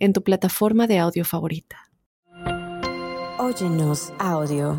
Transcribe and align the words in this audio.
en 0.00 0.12
tu 0.12 0.22
plataforma 0.24 0.86
de 0.86 0.98
audio 0.98 1.24
favorita. 1.24 1.90
Óyenos 3.38 4.12
audio. 4.18 4.76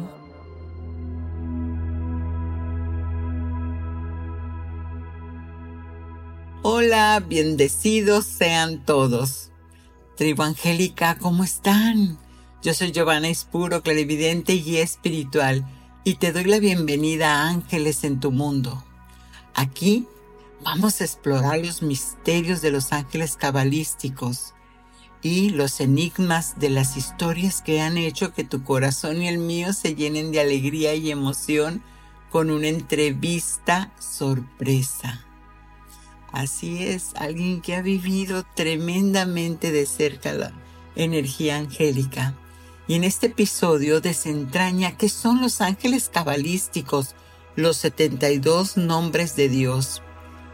Hola, 6.64 7.24
bendecidos 7.28 8.26
sean 8.26 8.86
todos. 8.86 9.52
Tribu 10.16 10.44
Angélica, 10.44 11.18
¿cómo 11.18 11.44
están? 11.44 12.20
Yo 12.62 12.76
soy 12.76 12.92
Giovanna 12.92 13.30
Espuro, 13.30 13.82
clarividente 13.82 14.54
y 14.54 14.78
espiritual, 14.78 15.66
y 16.04 16.16
te 16.16 16.32
doy 16.32 16.44
la 16.44 16.60
bienvenida 16.60 17.34
a 17.34 17.50
Ángeles 17.50 18.04
en 18.04 18.20
tu 18.20 18.32
mundo. 18.32 18.84
Aquí 19.56 20.08
vamos 20.64 21.02
a 21.02 21.06
explorar 21.06 21.66
los 21.66 21.82
misterios 21.82 22.62
de 22.62 22.70
los 22.70 22.94
ángeles 22.94 23.36
cabalísticos, 23.36 24.54
y 25.22 25.50
los 25.50 25.80
enigmas 25.80 26.60
de 26.60 26.70
las 26.70 26.98
historias 26.98 27.62
que 27.62 27.82
han 27.82 27.98
hecho 27.98 28.34
que 28.34 28.44
tu 28.44 28.64
corazón 28.64 29.22
y 29.22 29.28
el 29.28 29.38
mío 29.38 29.74
se 29.74 29.96
llenen 29.96 30.32
de 30.32 30.42
alegría 30.42 30.96
y 30.96 31.12
emoción 31.12 31.84
con 32.32 32.50
una 32.50 32.68
entrevista 32.68 33.92
sorpresa. 34.00 35.26
Así 36.32 36.84
es, 36.84 37.12
alguien 37.16 37.62
que 37.62 37.76
ha 37.76 37.82
vivido 37.82 38.46
tremendamente 38.56 39.72
de 39.72 39.86
cerca 39.86 40.34
la 40.34 40.54
energía 40.96 41.58
angélica. 41.58 42.36
Y 42.88 42.96
en 42.96 43.04
este 43.04 43.28
episodio 43.28 44.02
desentraña 44.02 44.98
qué 44.98 45.10
son 45.10 45.42
los 45.42 45.62
ángeles 45.62 46.10
cabalísticos, 46.12 47.16
los 47.56 47.78
72 47.78 48.78
nombres 48.78 49.36
de 49.36 49.50
Dios, 49.50 50.02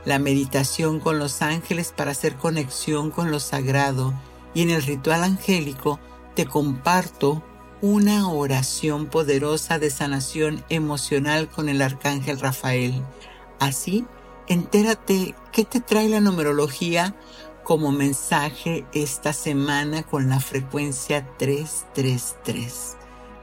la 0.03 0.19
meditación 0.19 0.99
con 0.99 1.19
los 1.19 1.41
ángeles 1.41 1.93
para 1.95 2.11
hacer 2.11 2.35
conexión 2.35 3.11
con 3.11 3.29
lo 3.29 3.39
sagrado, 3.39 4.13
y 4.53 4.61
en 4.61 4.69
el 4.69 4.83
ritual 4.83 5.23
angélico 5.23 5.99
te 6.35 6.45
comparto 6.45 7.43
una 7.81 8.29
oración 8.29 9.05
poderosa 9.07 9.79
de 9.79 9.89
sanación 9.89 10.63
emocional 10.69 11.47
con 11.47 11.69
el 11.69 11.81
arcángel 11.81 12.39
Rafael. 12.39 13.03
Así, 13.59 14.05
entérate 14.47 15.35
qué 15.51 15.63
te 15.63 15.79
trae 15.79 16.09
la 16.09 16.21
numerología 16.21 17.15
como 17.63 17.91
mensaje 17.91 18.85
esta 18.93 19.33
semana 19.33 20.03
con 20.03 20.29
la 20.29 20.39
frecuencia 20.39 21.27
333. 21.37 22.97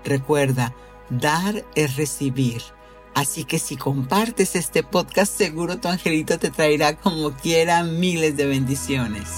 Recuerda, 0.05 0.75
dar 1.11 1.65
es 1.75 1.97
recibir. 1.97 2.63
Así 3.15 3.45
que 3.45 3.59
si 3.59 3.77
compartes 3.77 4.57
este 4.57 4.83
podcast, 4.83 5.37
seguro 5.37 5.79
tu 5.79 5.89
angelito 5.89 6.39
te 6.39 6.51
traerá 6.51 6.97
como 6.97 7.33
quiera 7.33 7.85
miles 7.85 8.37
de 8.37 8.47
bendiciones. 8.47 9.29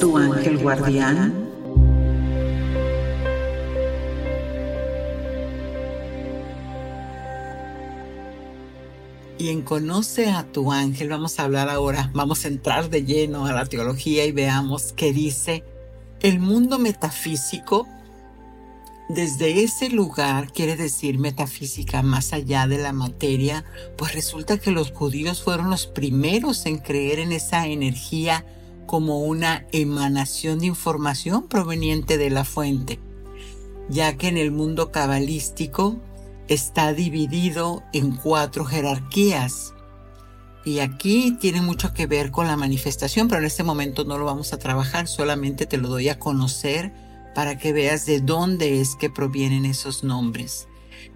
Tu 0.00 0.16
ángel 0.16 0.58
guardián? 0.58 1.48
Y 9.38 9.62
Conoce 9.62 10.30
a 10.30 10.44
tu 10.50 10.72
ángel 10.72 11.08
vamos 11.08 11.38
a 11.38 11.44
hablar 11.44 11.68
ahora, 11.68 12.10
vamos 12.12 12.44
a 12.44 12.48
entrar 12.48 12.90
de 12.90 13.04
lleno 13.04 13.46
a 13.46 13.52
la 13.52 13.66
teología 13.66 14.24
y 14.24 14.32
veamos 14.32 14.92
qué 14.94 15.12
dice 15.12 15.64
el 16.20 16.40
mundo 16.40 16.78
metafísico. 16.78 17.86
Desde 19.14 19.64
ese 19.64 19.88
lugar, 19.88 20.52
quiere 20.52 20.76
decir 20.76 21.18
metafísica, 21.18 22.00
más 22.00 22.32
allá 22.32 22.68
de 22.68 22.78
la 22.78 22.92
materia, 22.92 23.64
pues 23.98 24.14
resulta 24.14 24.58
que 24.58 24.70
los 24.70 24.92
judíos 24.92 25.42
fueron 25.42 25.68
los 25.68 25.88
primeros 25.88 26.64
en 26.64 26.78
creer 26.78 27.18
en 27.18 27.32
esa 27.32 27.66
energía 27.66 28.46
como 28.86 29.18
una 29.18 29.66
emanación 29.72 30.60
de 30.60 30.66
información 30.66 31.48
proveniente 31.48 32.18
de 32.18 32.30
la 32.30 32.44
fuente, 32.44 33.00
ya 33.88 34.16
que 34.16 34.28
en 34.28 34.36
el 34.36 34.52
mundo 34.52 34.92
cabalístico 34.92 35.96
está 36.46 36.92
dividido 36.92 37.82
en 37.92 38.14
cuatro 38.14 38.64
jerarquías. 38.64 39.74
Y 40.64 40.78
aquí 40.78 41.36
tiene 41.40 41.62
mucho 41.62 41.94
que 41.94 42.06
ver 42.06 42.30
con 42.30 42.46
la 42.46 42.56
manifestación, 42.56 43.26
pero 43.26 43.40
en 43.40 43.48
este 43.48 43.64
momento 43.64 44.04
no 44.04 44.18
lo 44.18 44.26
vamos 44.26 44.52
a 44.52 44.58
trabajar, 44.58 45.08
solamente 45.08 45.66
te 45.66 45.78
lo 45.78 45.88
doy 45.88 46.08
a 46.10 46.20
conocer 46.20 47.09
para 47.34 47.58
que 47.58 47.72
veas 47.72 48.06
de 48.06 48.20
dónde 48.20 48.80
es 48.80 48.96
que 48.96 49.10
provienen 49.10 49.64
esos 49.64 50.04
nombres. 50.04 50.68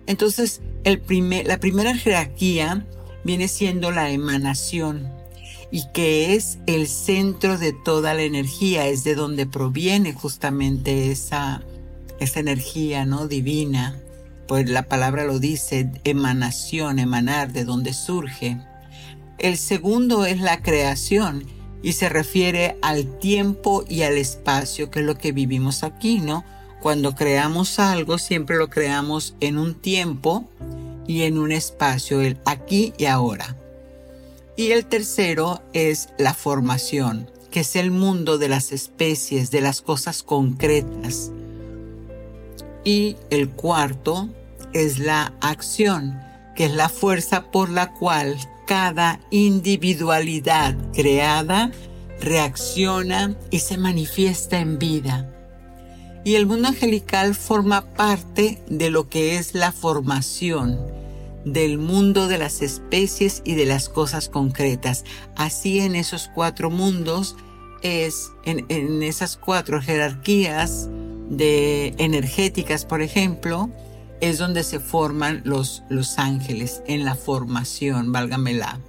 Entonces, 0.06 0.60
el 0.84 1.02
la 1.46 1.58
primera 1.58 1.96
jerarquía 1.96 2.86
viene 3.24 3.48
siendo 3.48 3.90
la 3.90 4.10
emanación, 4.10 5.10
y 5.74 5.82
que 5.92 6.36
es 6.36 6.58
el 6.66 6.86
centro 6.86 7.58
de 7.58 7.72
toda 7.72 8.14
la 8.14 8.22
energía, 8.22 8.86
es 8.86 9.02
de 9.02 9.16
donde 9.16 9.44
proviene 9.44 10.12
justamente 10.12 11.10
esa, 11.10 11.62
esa 12.20 12.38
energía 12.38 13.04
¿no? 13.06 13.26
divina. 13.26 13.98
Pues 14.46 14.70
la 14.70 14.84
palabra 14.84 15.24
lo 15.24 15.40
dice, 15.40 15.90
emanación, 16.04 17.00
emanar, 17.00 17.52
de 17.52 17.64
donde 17.64 17.92
surge. 17.92 18.58
El 19.38 19.56
segundo 19.56 20.26
es 20.26 20.40
la 20.40 20.62
creación 20.62 21.44
y 21.84 21.92
se 21.92 22.08
refiere 22.08 22.78
al 22.80 23.18
tiempo 23.18 23.84
y 23.86 24.02
al 24.02 24.16
espacio, 24.16 24.90
que 24.90 25.00
es 25.00 25.04
lo 25.04 25.18
que 25.18 25.32
vivimos 25.32 25.84
aquí, 25.84 26.18
¿no? 26.18 26.42
Cuando 26.80 27.14
creamos 27.14 27.78
algo, 27.78 28.16
siempre 28.16 28.56
lo 28.56 28.70
creamos 28.70 29.36
en 29.40 29.58
un 29.58 29.74
tiempo 29.74 30.48
y 31.06 31.22
en 31.24 31.36
un 31.36 31.52
espacio, 31.52 32.22
el 32.22 32.38
aquí 32.46 32.94
y 32.96 33.04
ahora. 33.04 33.54
Y 34.56 34.70
el 34.70 34.86
tercero 34.86 35.60
es 35.74 36.08
la 36.16 36.32
formación, 36.32 37.30
que 37.50 37.60
es 37.60 37.76
el 37.76 37.90
mundo 37.90 38.38
de 38.38 38.48
las 38.48 38.72
especies, 38.72 39.50
de 39.50 39.60
las 39.60 39.82
cosas 39.82 40.22
concretas. 40.22 41.32
Y 42.82 43.18
el 43.28 43.50
cuarto 43.50 44.30
es 44.72 44.98
la 44.98 45.34
acción, 45.42 46.18
que 46.56 46.64
es 46.64 46.72
la 46.72 46.88
fuerza 46.88 47.50
por 47.50 47.68
la 47.68 47.92
cual 47.92 48.38
cada 48.66 49.20
individualidad 49.30 50.76
creada 50.92 51.70
reacciona 52.20 53.36
y 53.50 53.60
se 53.60 53.76
manifiesta 53.76 54.58
en 54.58 54.78
vida. 54.78 55.30
Y 56.24 56.36
el 56.36 56.46
mundo 56.46 56.68
angelical 56.68 57.34
forma 57.34 57.92
parte 57.94 58.62
de 58.66 58.90
lo 58.90 59.08
que 59.08 59.36
es 59.36 59.54
la 59.54 59.72
formación, 59.72 60.80
del 61.44 61.76
mundo 61.76 62.28
de 62.28 62.38
las 62.38 62.62
especies 62.62 63.42
y 63.44 63.54
de 63.54 63.66
las 63.66 63.90
cosas 63.90 64.30
concretas. 64.30 65.04
Así 65.36 65.80
en 65.80 65.94
esos 65.94 66.30
cuatro 66.34 66.70
mundos 66.70 67.36
es, 67.82 68.32
en, 68.46 69.02
esas 69.02 69.36
cuatro 69.36 69.82
jerarquías 69.82 70.88
de 71.28 71.94
energéticas, 71.98 72.86
por 72.86 73.02
ejemplo, 73.02 73.70
es 74.28 74.38
donde 74.38 74.62
se 74.62 74.80
forman 74.80 75.42
los, 75.44 75.82
los 75.88 76.18
ángeles 76.18 76.82
en 76.86 77.04
la 77.04 77.14
formación, 77.14 78.10
válgamela, 78.10 78.80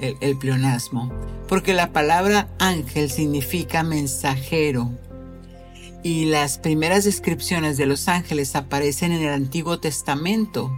el, 0.00 0.16
el 0.20 0.36
pleonasmo. 0.36 1.12
Porque 1.48 1.74
la 1.74 1.92
palabra 1.92 2.48
ángel 2.58 3.10
significa 3.10 3.82
mensajero. 3.82 4.90
Y 6.02 6.26
las 6.26 6.58
primeras 6.58 7.04
descripciones 7.04 7.76
de 7.76 7.86
los 7.86 8.08
ángeles 8.08 8.56
aparecen 8.56 9.12
en 9.12 9.22
el 9.22 9.32
Antiguo 9.32 9.78
Testamento 9.78 10.70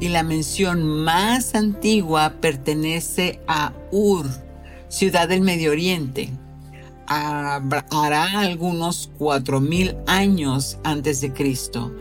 y 0.00 0.08
la 0.08 0.22
mención 0.22 0.82
más 0.82 1.54
antigua 1.54 2.34
pertenece 2.40 3.40
a 3.46 3.72
Ur, 3.90 4.26
ciudad 4.88 5.28
del 5.28 5.42
Medio 5.42 5.70
Oriente. 5.70 6.30
Hará 7.06 8.40
algunos 8.40 9.10
4000 9.18 9.96
años 10.06 10.78
antes 10.84 11.20
de 11.20 11.32
Cristo. 11.32 11.92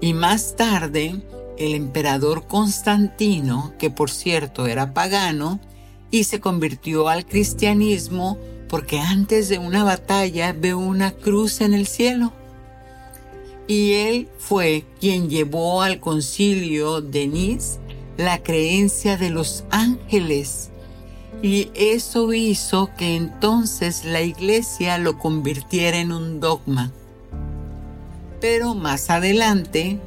Y 0.00 0.12
más 0.12 0.56
tarde, 0.56 1.20
el 1.58 1.74
emperador 1.74 2.46
Constantino, 2.46 3.72
que 3.78 3.90
por 3.90 4.10
cierto 4.10 4.66
era 4.66 4.94
pagano, 4.94 5.60
y 6.10 6.24
se 6.24 6.40
convirtió 6.40 7.08
al 7.08 7.26
cristianismo 7.26 8.38
porque 8.68 8.98
antes 8.98 9.48
de 9.48 9.58
una 9.58 9.84
batalla 9.84 10.52
ve 10.52 10.74
una 10.74 11.12
cruz 11.12 11.60
en 11.60 11.74
el 11.74 11.86
cielo 11.86 12.32
y 13.66 13.94
él 13.94 14.28
fue 14.38 14.84
quien 15.00 15.28
llevó 15.28 15.82
al 15.82 15.98
concilio 16.00 17.00
de 17.00 17.26
Nice 17.26 17.78
la 18.16 18.42
creencia 18.42 19.16
de 19.16 19.30
los 19.30 19.64
ángeles. 19.70 20.70
Y 21.42 21.70
eso 21.74 22.32
hizo 22.32 22.90
que 22.96 23.16
entonces 23.16 24.04
la 24.04 24.22
iglesia 24.22 24.98
lo 24.98 25.18
convirtiera 25.18 25.98
en 25.98 26.12
un 26.12 26.40
dogma. 26.40 26.92
Pero 28.48 28.76
más 28.76 29.10
adelante, 29.10 29.98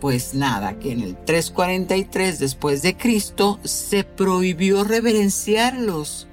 pues 0.00 0.32
nada, 0.32 0.78
que 0.78 0.92
en 0.92 1.02
el 1.02 1.22
343 1.22 2.38
después 2.38 2.80
de 2.80 2.96
Cristo 2.96 3.60
se 3.62 4.04
prohibió 4.04 4.84
reverenciarlos, 4.84 6.26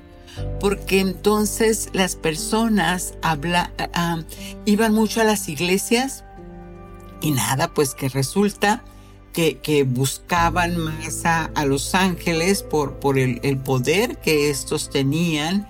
porque 0.61 1.01
entonces 1.01 1.89
las 1.91 2.15
personas 2.15 3.15
habla, 3.21 3.73
ah, 3.93 4.21
iban 4.63 4.93
mucho 4.93 5.19
a 5.19 5.25
las 5.25 5.49
iglesias 5.49 6.23
y 7.19 7.31
nada, 7.31 7.73
pues 7.73 7.95
que 7.95 8.07
resulta 8.07 8.85
que, 9.33 9.85
buscaban 9.85 10.77
más 10.77 11.25
a, 11.25 11.65
los 11.65 11.95
ángeles 11.95 12.63
por, 12.63 12.93
por 13.01 13.19
el, 13.19 13.57
poder 13.57 14.19
que 14.19 14.49
estos 14.49 14.89
tenían. 14.89 15.67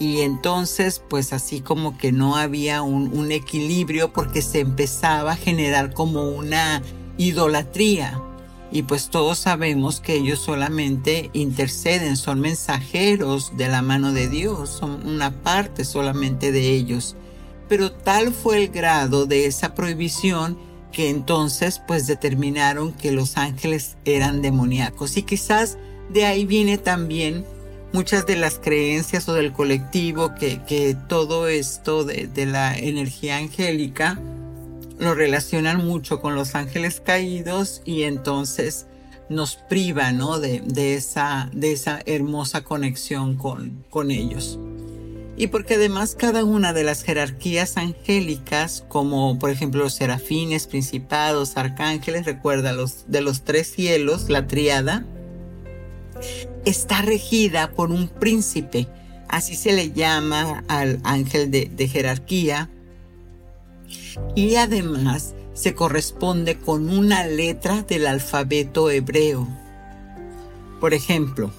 Y 0.00 0.22
entonces, 0.22 1.02
pues 1.10 1.34
así 1.34 1.60
como 1.60 1.98
que 1.98 2.10
no 2.10 2.36
había 2.36 2.80
un, 2.80 3.30
equilibrio 3.30 4.14
porque 4.14 4.40
se 4.40 4.60
empezaba 4.60 5.32
a 5.32 5.36
generar 5.36 5.92
como 5.92 6.30
una 6.30 6.82
idolatría. 7.18 8.18
Y 8.72 8.82
pues 8.84 9.10
todos 9.10 9.38
sabemos 9.38 10.00
que 10.00 10.14
ellos 10.14 10.38
solamente 10.38 11.28
interceden, 11.34 12.16
son 12.16 12.40
mensajeros 12.40 13.54
de 13.58 13.68
la 13.68 13.82
mano 13.82 14.12
de 14.12 14.28
Dios, 14.28 14.70
son 14.70 15.06
una 15.06 15.42
parte 15.42 15.84
solamente 15.84 16.50
de 16.50 16.70
ellos. 16.70 17.14
Pero 17.68 17.92
tal 17.92 18.32
fue 18.32 18.56
el 18.56 18.68
grado 18.70 19.26
de 19.26 19.44
esa 19.44 19.74
prohibición 19.74 20.58
que 20.92 21.10
entonces 21.10 21.82
pues 21.86 22.06
determinaron 22.06 22.92
que 22.92 23.12
los 23.12 23.36
ángeles 23.36 23.98
eran 24.06 24.40
demoníacos 24.40 25.18
y 25.18 25.24
quizás 25.24 25.76
de 26.08 26.24
ahí 26.24 26.46
viene 26.46 26.78
también 26.78 27.44
muchas 27.92 28.26
de 28.26 28.36
las 28.36 28.58
creencias 28.58 29.28
o 29.28 29.34
del 29.34 29.52
colectivo 29.52 30.34
que, 30.34 30.62
que 30.62 30.96
todo 31.08 31.48
esto 31.48 32.04
de, 32.04 32.26
de, 32.26 32.46
la 32.46 32.76
energía 32.76 33.36
angélica 33.36 34.18
lo 34.98 35.14
relacionan 35.14 35.84
mucho 35.84 36.20
con 36.20 36.34
los 36.34 36.54
ángeles 36.54 37.00
caídos 37.00 37.82
y 37.84 38.02
entonces 38.02 38.86
nos 39.28 39.56
priva 39.56 40.12
¿no? 40.12 40.38
de, 40.38 40.60
de, 40.60 40.94
esa, 40.94 41.50
de 41.52 41.72
esa 41.72 42.00
hermosa 42.06 42.62
conexión 42.62 43.36
con, 43.36 43.84
con 43.90 44.10
ellos 44.10 44.58
y 45.40 45.46
porque 45.46 45.76
además 45.76 46.16
cada 46.18 46.44
una 46.44 46.74
de 46.74 46.84
las 46.84 47.02
jerarquías 47.02 47.78
angélicas, 47.78 48.84
como 48.88 49.38
por 49.38 49.48
ejemplo 49.48 49.84
los 49.84 49.94
serafines, 49.94 50.66
principados, 50.66 51.56
arcángeles, 51.56 52.26
recuerda 52.26 52.74
los 52.74 53.10
de 53.10 53.22
los 53.22 53.40
tres 53.40 53.72
cielos, 53.72 54.28
la 54.28 54.46
triada, 54.46 55.06
está 56.64 57.02
regida 57.02 57.72
por 57.72 57.90
un 57.90 58.08
príncipe, 58.08 58.86
así 59.28 59.54
se 59.54 59.72
le 59.72 59.92
llama 59.92 60.64
al 60.68 61.00
ángel 61.04 61.50
de, 61.50 61.88
jerarquía, 61.88 62.70
y 64.34 64.56
además 64.56 65.34
se 65.54 65.74
corresponde 65.74 66.58
con 66.58 66.90
una 66.90 67.26
letra 67.26 67.82
del 67.82 68.06
alfabeto 68.06 68.90
hebreo. 68.90 69.48
Por 70.80 70.94
ejemplo, 70.94 71.50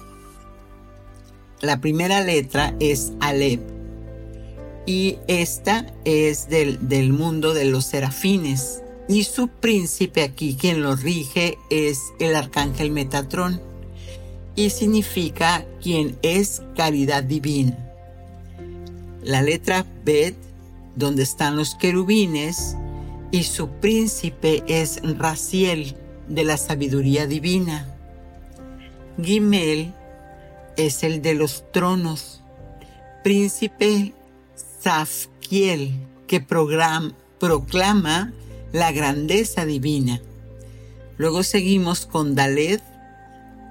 la 1.60 1.80
primera 1.80 2.22
letra 2.22 2.74
es 2.80 3.12
Alep 3.20 3.60
y 4.86 5.18
esta 5.28 5.86
es 6.04 6.48
del, 6.48 6.88
del 6.88 7.12
mundo 7.12 7.54
de 7.54 7.66
los 7.66 7.84
serafines. 7.84 8.82
Y 9.08 9.24
su 9.24 9.48
príncipe 9.48 10.22
aquí, 10.22 10.56
quien 10.58 10.82
lo 10.82 10.96
rige, 10.96 11.58
es 11.70 12.00
el 12.18 12.34
arcángel 12.34 12.90
Metatrón. 12.90 13.60
Y 14.54 14.70
significa 14.70 15.64
quien 15.80 16.18
es 16.22 16.62
caridad 16.76 17.22
divina. 17.22 17.78
La 19.22 19.40
letra 19.42 19.86
Bet, 20.04 20.36
donde 20.96 21.22
están 21.22 21.56
los 21.56 21.74
querubines, 21.74 22.76
y 23.30 23.44
su 23.44 23.68
príncipe 23.68 24.62
es 24.66 25.00
Raciel, 25.18 25.96
de 26.28 26.44
la 26.44 26.56
sabiduría 26.56 27.26
divina. 27.26 27.88
Gimel 29.20 29.92
es 30.76 31.02
el 31.02 31.20
de 31.22 31.34
los 31.34 31.70
tronos, 31.72 32.40
príncipe 33.22 34.12
Zafkiel, 34.82 35.92
que 36.26 36.40
proclama 36.40 38.32
la 38.72 38.92
grandeza 38.92 39.66
divina. 39.66 40.20
Luego 41.18 41.42
seguimos 41.42 42.06
con 42.06 42.34
Daled, 42.34 42.80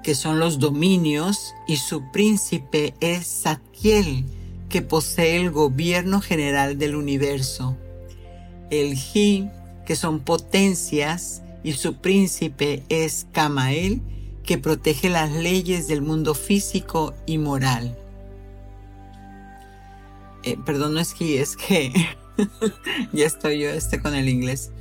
que 0.02 0.14
son 0.14 0.38
los 0.38 0.58
dominios, 0.58 1.54
y 1.66 1.76
su 1.76 2.10
príncipe 2.10 2.94
es 3.00 3.26
Satkiel, 3.26 4.24
que 4.68 4.82
posee 4.82 5.40
el 5.40 5.50
gobierno 5.50 6.20
general 6.20 6.78
del 6.78 6.96
universo. 6.96 7.76
El 8.70 8.94
Ji, 8.94 9.48
que 9.86 9.96
son 9.96 10.20
potencias, 10.20 11.42
y 11.62 11.72
su 11.72 11.96
príncipe 11.96 12.82
es 12.88 13.26
Kamael, 13.32 14.00
que 14.44 14.58
protege 14.58 15.08
las 15.08 15.30
leyes 15.30 15.88
del 15.88 16.02
mundo 16.02 16.34
físico 16.34 17.14
y 17.26 17.38
moral. 17.38 17.96
Eh, 20.42 20.56
perdón, 20.64 20.94
no 20.94 21.00
es 21.00 21.14
que 21.14 21.40
es 21.40 21.56
que 21.56 21.92
ya 23.12 23.26
estoy 23.26 23.60
yo 23.60 23.70
este 23.70 24.00
con 24.00 24.14
el 24.14 24.28
inglés. 24.28 24.72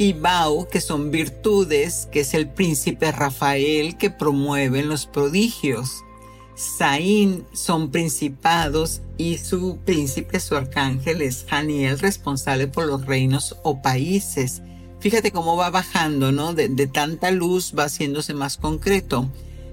Y 0.00 0.14
Bau, 0.14 0.66
que 0.68 0.80
son 0.80 1.10
virtudes, 1.10 2.08
que 2.10 2.20
es 2.20 2.32
el 2.32 2.48
príncipe 2.48 3.12
Rafael 3.12 3.98
que 3.98 4.10
promueven 4.10 4.88
los 4.88 5.06
prodigios. 5.06 6.02
Saín 6.56 7.44
son 7.52 7.90
principados 7.90 9.02
y 9.18 9.38
su 9.38 9.78
príncipe, 9.84 10.40
su 10.40 10.56
arcángel, 10.56 11.22
es 11.22 11.44
Janiel, 11.48 11.98
responsable 11.98 12.66
por 12.66 12.86
los 12.86 13.04
reinos 13.04 13.56
o 13.62 13.82
países 13.82 14.62
Fíjate 15.00 15.32
cómo 15.32 15.56
va 15.56 15.70
bajando, 15.70 16.30
¿no? 16.30 16.52
De, 16.52 16.68
tanta 16.86 17.30
luz 17.30 17.72
va 17.76 17.84
haciéndose 17.84 18.34
más 18.34 18.58
concreto. 18.58 19.30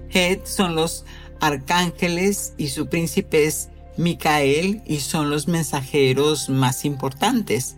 Het 0.08 0.46
son 0.46 0.74
los 0.74 1.04
arcángeles 1.38 2.54
y 2.56 2.68
su 2.68 2.86
príncipe 2.86 3.44
es 3.44 3.68
Micael 3.98 4.82
y 4.86 5.00
son 5.00 5.28
los 5.28 5.46
mensajeros 5.46 6.48
más 6.48 6.86
importantes. 6.86 7.76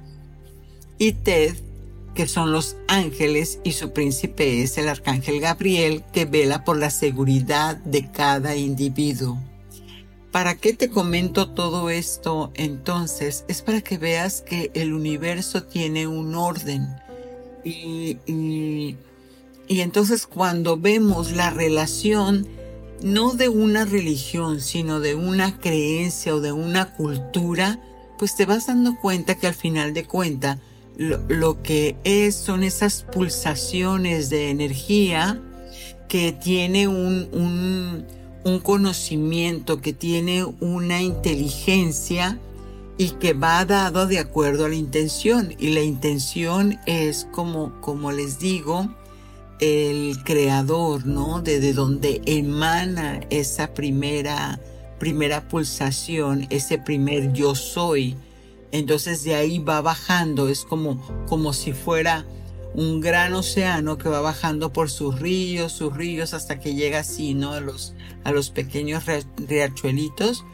Y 0.97 1.13
Ted, 1.13 1.57
que 2.15 2.27
son 2.27 2.53
los 2.53 2.77
ángeles 2.89 3.61
y 3.65 3.73
su 3.73 3.93
príncipe 3.93 4.63
es 4.63 4.79
el 4.79 4.89
arcángel 4.89 5.41
Gabriel 5.41 6.03
que 6.13 6.25
vela 6.25 6.65
por 6.65 6.79
la 6.79 6.91
seguridad 6.91 7.77
de 7.79 8.11
cada 8.11 8.57
individuo. 8.57 9.39
¿Para 10.33 10.55
qué 10.55 10.75
te 10.75 10.91
comento 10.91 11.51
todo 11.51 11.91
esto 11.91 12.53
entonces? 12.55 13.45
Es 13.49 13.63
para 13.63 13.81
que 13.81 13.99
veas 13.99 14.43
que 14.43 14.71
el 14.75 14.93
universo 14.93 15.65
tiene 15.65 16.07
un 16.07 16.35
orden 16.37 16.89
y, 17.65 18.19
y, 18.27 18.97
entonces 19.69 20.27
cuando 20.27 20.77
vemos 20.77 21.33
la 21.33 21.51
relación 21.51 22.49
no 23.03 23.33
de 23.33 23.49
una 23.49 23.85
religión, 23.85 24.61
sino 24.61 25.01
de 25.01 25.15
una 25.15 25.59
creencia 25.59 26.35
o 26.35 26.41
de 26.41 26.53
una 26.53 26.95
cultura, 26.95 27.81
pues 28.19 28.37
te 28.37 28.47
vas 28.47 28.67
dando 28.67 28.97
cuenta 29.01 29.37
que 29.37 29.47
al 29.47 29.55
final 29.55 29.95
de 29.95 30.05
cuenta 30.05 30.59
lo, 31.01 31.63
que 31.63 31.97
es 32.05 32.35
son 32.35 32.63
esas 32.63 33.05
pulsaciones 33.11 34.29
de 34.29 34.51
energía 34.51 35.41
que 36.09 36.33
tiene 36.33 36.89
un, 36.89 37.29
un, 37.33 38.05
un 38.45 38.59
conocimiento, 38.61 39.81
que 39.81 39.93
tiene 39.93 40.45
una 40.45 41.01
inteligencia 41.01 42.39
y 42.99 43.13
que 43.13 43.33
va 43.33 43.65
dado 43.65 44.07
de 44.07 44.19
acuerdo 44.19 44.67
a 44.67 44.69
la 44.69 44.75
intención. 44.75 45.55
Y 45.59 45.71
la 45.71 45.81
intención 45.81 46.79
es 46.85 47.27
como, 47.33 47.81
como 47.81 48.13
les 48.13 48.39
digo, 48.39 48.95
el 49.59 50.23
creador, 50.25 51.07
¿no? 51.07 51.41
De, 51.41 51.73
donde 51.73 52.21
emana 52.27 53.21
esa 53.31 53.73
primera, 53.73 54.61
primera 54.99 55.49
pulsación, 55.49 56.47
ese 56.51 56.77
primer 56.77 57.33
yo 57.33 57.55
soy. 57.55 58.17
Entonces 58.73 59.25
de 59.25 59.35
ahí 59.35 59.59
va 59.59 59.81
bajando, 59.81 60.49
es 60.49 60.65
como, 60.65 61.01
como 61.29 61.53
si 61.53 61.73
fuera 61.73 62.27
un 62.75 63.01
gran 63.01 63.35
océano 63.35 63.99
que 63.99 64.09
va 64.09 64.21
bajando 64.21 64.73
por 64.73 64.91
sus 64.91 65.19
ríos, 65.19 65.73
sus 65.73 65.97
ríos, 65.97 66.35
hasta 66.35 66.61
que 66.61 66.75
llega 66.75 67.01
así, 67.01 67.35
¿no? 67.35 67.53
A 67.53 67.61
los, 67.61 67.95
a 68.23 68.31
los 68.31 68.51
pequeños 68.51 69.05
riachuelitos 69.37 70.45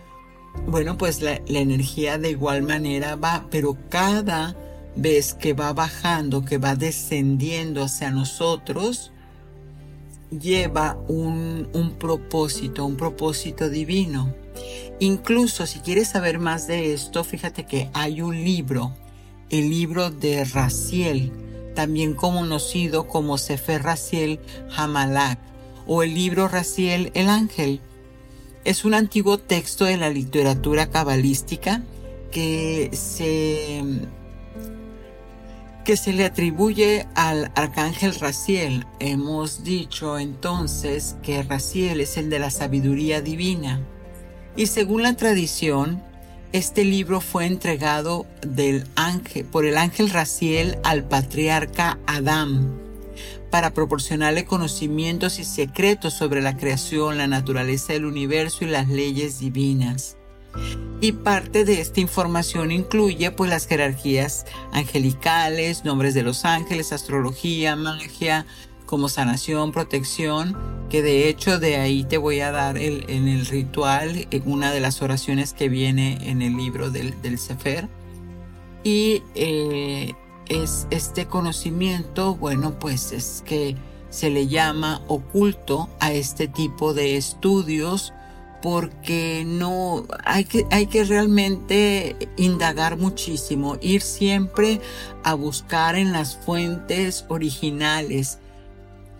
bueno, 0.64 0.99
pues 0.99 1.23
la, 1.23 1.40
energía 1.46 2.18
de 2.18 2.30
igual 2.30 2.62
manera 2.62 3.16
va, 3.16 3.46
pero 3.50 3.76
cada 3.88 4.56
vez 4.96 5.35
que 5.35 5.52
va 5.52 5.73
bajando, 5.73 6.44
que 6.44 6.58
va 6.58 6.75
descendiendo 6.75 7.82
hacia 7.85 8.11
nosotros, 8.11 9.12
lleva 10.30 10.99
un, 11.08 11.68
un, 11.73 11.92
propósito, 11.92 12.85
un 12.85 12.96
propósito 12.96 13.68
divino. 13.68 14.35
Incluso 14.99 15.67
si 15.67 15.81
quieres 15.81 16.09
saber 16.09 16.39
más 16.39 16.67
de 16.67 16.95
esto, 16.95 17.23
fíjate 17.25 17.67
que 17.67 17.91
hay 17.93 18.23
un 18.23 18.45
libro, 18.45 18.95
el 19.51 19.69
libro 19.69 20.11
de 20.11 20.45
Raciel, 20.45 21.33
también 21.75 22.15
conocido 22.15 23.07
como 23.07 23.39
Sefer 23.39 23.83
Raciel 23.83 24.41
Hamalak 24.75 25.39
o 25.87 26.03
el 26.03 26.15
libro 26.15 26.49
Raciel 26.49 27.13
el 27.15 27.29
Ángel. 27.29 27.81
Es 28.65 28.85
un 28.85 28.95
antiguo 28.95 29.39
texto 29.39 29.85
de 29.85 29.97
la 29.97 30.11
literatura 30.11 30.91
cabalística 30.91 31.83
que 32.33 32.91
se, 32.93 33.83
que 35.85 35.97
se 35.97 36.13
le 36.13 36.25
atribuye 36.25 37.07
al 37.15 37.53
arcángel 37.55 38.15
Raciel. 38.17 38.87
Hemos 38.99 39.63
dicho 39.63 40.19
entonces 40.19 41.17
que 41.23 41.43
Raciel 41.43 42.01
es 42.01 42.17
el 42.17 42.29
de 42.29 42.41
la 42.41 42.51
sabiduría 42.51 43.21
divina. 43.21 43.81
Y 44.57 44.67
según 44.67 45.03
la 45.03 45.15
tradición, 45.15 46.03
este 46.53 46.85
libro 46.85 47.21
fue 47.21 47.45
entregado 47.45 48.27
por 49.53 49.67
el 49.67 49.77
ángel 49.77 50.11
Raciel 50.11 50.79
al 50.83 51.05
patriarca 51.05 51.99
Adán 52.07 52.81
para 53.51 53.75
proporcionarle 53.75 54.47
conocimientos 54.47 55.39
y 55.39 55.45
secretos 55.45 56.15
sobre 56.15 56.41
la 56.41 56.57
creación, 56.57 57.19
la 57.19 57.27
naturaleza 57.27 57.93
del 57.93 58.07
universo 58.07 58.65
y 58.65 58.69
las 58.69 58.89
leyes 58.89 59.39
divinas. 59.39 60.17
Y 61.03 61.13
parte 61.13 61.67
de 61.67 61.83
esta 61.83 62.01
información 62.01 62.73
incluye 62.73 63.31
pues 63.31 63.51
las 63.51 63.67
jerarquías 63.67 64.47
angelicales, 64.73 65.85
nombres 65.85 66.15
de 66.15 66.23
los 66.23 66.47
ángeles, 66.47 66.93
astrología, 66.93 67.77
magia, 67.77 68.47
como 68.87 69.09
sanación, 69.09 69.73
protección, 69.73 70.57
que 70.88 71.02
de 71.02 71.28
hecho 71.28 71.59
de 71.59 71.76
ahí 71.76 72.05
te 72.05 72.16
voy 72.16 72.40
a 72.40 72.52
dar 72.52 72.78
el, 72.78 73.05
en 73.09 73.28
el 73.28 73.45
ritual 73.47 74.28
una 74.45 74.71
de 74.73 74.81
las 74.81 75.02
oraciones 75.02 75.52
que 75.52 75.69
viene 75.69 76.19
en 76.23 76.43
el 76.43 76.57
libro 76.57 76.90
del, 76.90 77.21
del 77.23 77.38
Sefer. 77.38 77.88
Y 78.85 79.23
eh, 79.35 80.14
es 80.49 80.87
este 80.90 81.26
conocimiento, 81.26 82.37
bueno, 82.37 82.78
pues 82.78 83.12
es 83.12 83.43
que 83.45 83.76
se 84.11 84.31
le 84.31 84.47
llama 84.47 85.02
oculto 85.09 85.88
a 86.00 86.12
este 86.12 86.49
tipo 86.49 86.95
de 86.95 87.16
estudios 87.16 88.12
porque 88.62 89.45
no 89.47 90.07
hay 90.25 90.45
que, 90.45 90.66
hay 90.71 90.87
que 90.87 91.05
realmente 91.05 92.16
indagar 92.37 92.97
muchísimo, 92.97 93.76
ir 93.81 94.02
siempre 94.02 94.81
a 95.23 95.35
buscar 95.35 95.97
en 95.97 96.12
las 96.12 96.37
fuentes 96.37 97.25
originales. 97.28 98.38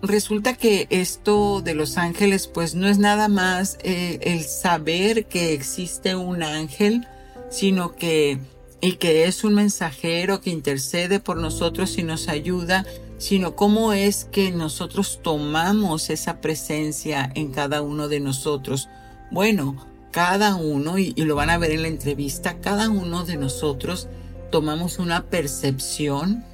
Resulta 0.01 0.53
que 0.53 0.87
esto 0.89 1.61
de 1.61 1.73
los 1.73 1.97
ángeles 1.97 2.47
pues 2.47 2.75
no 2.75 2.87
es 2.87 2.99
nada 2.99 3.27
más 3.27 3.77
eh, 3.83 4.19
el 4.21 4.43
saber 4.43 5.25
que 5.25 5.53
existe 5.53 6.15
un 6.15 6.43
ángel, 6.43 7.07
sino 7.49 7.95
que 7.95 8.39
y 8.79 8.93
que 8.93 9.25
es 9.25 9.43
un 9.43 9.55
mensajero 9.55 10.41
que 10.41 10.51
intercede 10.51 11.19
por 11.19 11.37
nosotros 11.37 11.97
y 11.97 12.03
nos 12.03 12.27
ayuda, 12.27 12.85
sino 13.17 13.55
cómo 13.55 13.93
es 13.93 14.25
que 14.25 14.51
nosotros 14.51 15.19
tomamos 15.23 16.09
esa 16.09 16.41
presencia 16.41 17.31
en 17.33 17.51
cada 17.51 17.81
uno 17.81 18.07
de 18.07 18.19
nosotros. 18.19 18.87
Bueno, 19.31 19.83
cada 20.11 20.55
uno, 20.55 20.97
y, 20.97 21.13
lo 21.13 21.35
van 21.35 21.49
a 21.49 21.57
ver 21.57 21.71
en 21.71 21.81
la 21.81 21.87
entrevista, 21.87 22.59
cada 22.59 22.89
uno 22.89 23.25
de 23.25 23.37
nosotros 23.37 24.07
tomamos 24.51 24.99
una 24.99 25.23
percepción 25.25 26.45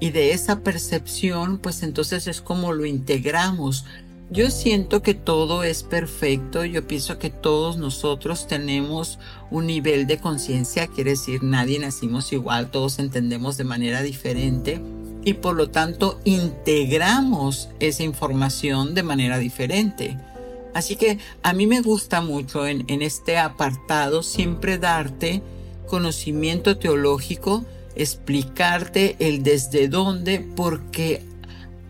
y 0.00 0.10
de 0.10 0.32
esa 0.32 0.60
percepción, 0.60 1.58
pues 1.58 1.82
entonces 1.82 2.26
es 2.26 2.40
como 2.40 2.72
lo 2.72 2.84
integramos, 2.86 3.84
yo 4.28 4.50
siento 4.50 5.02
que 5.02 5.14
todo 5.14 5.62
es 5.62 5.84
perfecto, 5.84 6.64
yo 6.64 6.84
pienso 6.86 7.16
que 7.20 7.30
todos 7.30 7.78
nosotros 7.78 8.48
tenemos 8.48 9.20
un 9.52 9.66
nivel 9.66 10.08
de 10.08 10.18
conciencia, 10.18 10.88
quiere 10.88 11.10
decir 11.10 11.44
nadie 11.44 11.78
nacimos 11.78 12.32
igual, 12.32 12.72
todos 12.72 12.98
entendemos 12.98 13.56
de 13.56 13.62
manera 13.62 14.02
diferente 14.02 14.80
y 15.24 15.34
por 15.34 15.54
lo 15.54 15.70
tanto 15.70 16.20
integramos 16.24 17.68
esa 17.78 18.02
información 18.02 18.94
de 18.94 19.04
manera 19.04 19.38
diferente. 19.38 20.18
Así 20.74 20.96
que 20.96 21.18
a 21.44 21.52
mí 21.52 21.68
me 21.68 21.80
gusta 21.80 22.20
mucho 22.20 22.66
en, 22.66 22.84
en 22.88 23.02
este 23.02 23.38
apartado 23.38 24.24
siempre 24.24 24.76
darte 24.76 25.40
conocimiento 25.86 26.78
teológico, 26.78 27.64
explicarte 27.96 29.16
el 29.18 29.42
desde 29.42 29.88
dónde, 29.88 30.40
porque 30.54 31.22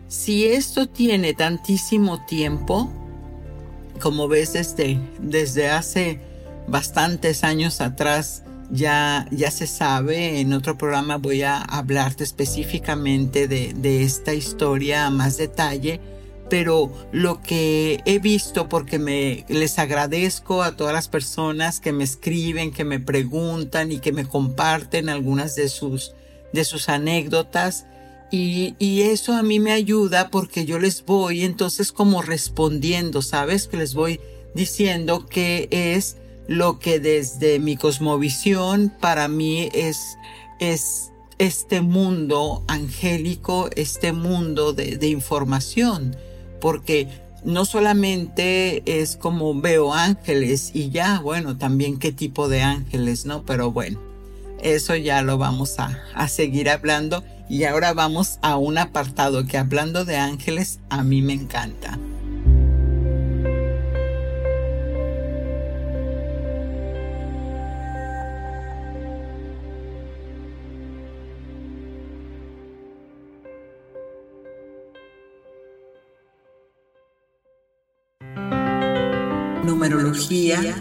si 0.07 0.45
esto 0.45 0.87
tiene 0.87 1.33
tantísimo 1.33 2.25
tiempo, 2.25 2.89
como 3.99 4.27
ves 4.27 4.53
desde, 4.53 4.99
desde 5.19 5.69
hace 5.69 6.19
bastantes 6.67 7.43
años 7.43 7.81
atrás, 7.81 8.43
ya, 8.69 9.27
ya 9.31 9.51
se 9.51 9.67
sabe, 9.67 10.39
en 10.39 10.53
otro 10.53 10.77
programa 10.77 11.17
voy 11.17 11.41
a 11.41 11.61
hablarte 11.61 12.23
específicamente 12.23 13.47
de, 13.47 13.73
de 13.73 14.03
esta 14.03 14.33
historia 14.33 15.05
a 15.05 15.09
más 15.09 15.37
detalle, 15.37 16.01
pero 16.49 16.91
lo 17.11 17.41
que 17.41 18.01
he 18.05 18.19
visto, 18.19 18.69
porque 18.69 18.99
me 18.99 19.45
les 19.49 19.79
agradezco 19.79 20.63
a 20.63 20.75
todas 20.75 20.93
las 20.93 21.07
personas 21.07 21.79
que 21.79 21.91
me 21.91 22.03
escriben, 22.03 22.71
que 22.71 22.83
me 22.83 22.99
preguntan 22.99 23.91
y 23.91 23.99
que 23.99 24.11
me 24.11 24.25
comparten 24.25 25.09
algunas 25.09 25.55
de 25.55 25.69
sus, 25.69 26.13
de 26.53 26.63
sus 26.63 26.89
anécdotas, 26.89 27.85
y, 28.29 29.01
eso 29.01 29.33
a 29.33 29.43
mí 29.43 29.59
me 29.59 29.71
ayuda 29.71 30.29
porque 30.29 30.65
yo 30.65 30.79
les 30.79 31.05
voy 31.05 31.43
entonces 31.43 31.91
como 31.91 32.21
respondiendo, 32.21 33.21
¿sabes? 33.21 33.67
Que 33.67 33.77
les 33.77 33.93
voy 33.93 34.19
diciendo 34.53 35.25
que 35.25 35.69
es 35.71 36.17
lo 36.47 36.79
que 36.79 36.99
desde 36.99 37.59
mi 37.59 37.77
cosmovisión 37.77 38.93
para 38.99 39.27
mí 39.27 39.69
es, 39.73 40.17
es 40.59 41.11
este 41.37 41.81
mundo 41.81 42.63
angélico, 42.67 43.69
este 43.75 44.11
mundo 44.11 44.73
de, 44.73 44.97
de 44.97 45.07
información, 45.07 46.17
porque 46.59 47.07
no 47.43 47.65
solamente 47.65 48.83
es 48.85 49.15
como 49.15 49.59
veo 49.59 49.93
ángeles 49.93 50.71
y 50.73 50.89
ya, 50.89 51.19
bueno, 51.19 51.57
también 51.57 51.97
qué 51.99 52.11
tipo 52.11 52.49
de 52.49 52.61
ángeles, 52.61 53.25
¿no? 53.25 53.43
Pero 53.43 53.71
bueno, 53.71 53.99
eso 54.61 54.95
ya 54.95 55.21
lo 55.21 55.37
vamos 55.37 55.79
a, 55.79 56.01
a 56.13 56.27
seguir 56.27 56.69
hablando 56.69 57.23
y 57.49 57.63
ahora 57.63 57.93
vamos 57.93 58.39
a 58.41 58.57
un 58.57 58.77
apartado 58.77 59.45
que 59.45 59.57
hablando 59.57 60.03
de 60.03 60.17
ángeles 60.17 60.79
a 60.89 61.03
mí 61.03 61.21
me 61.21 61.33
encanta. 61.33 61.97
Numerología 79.89 80.75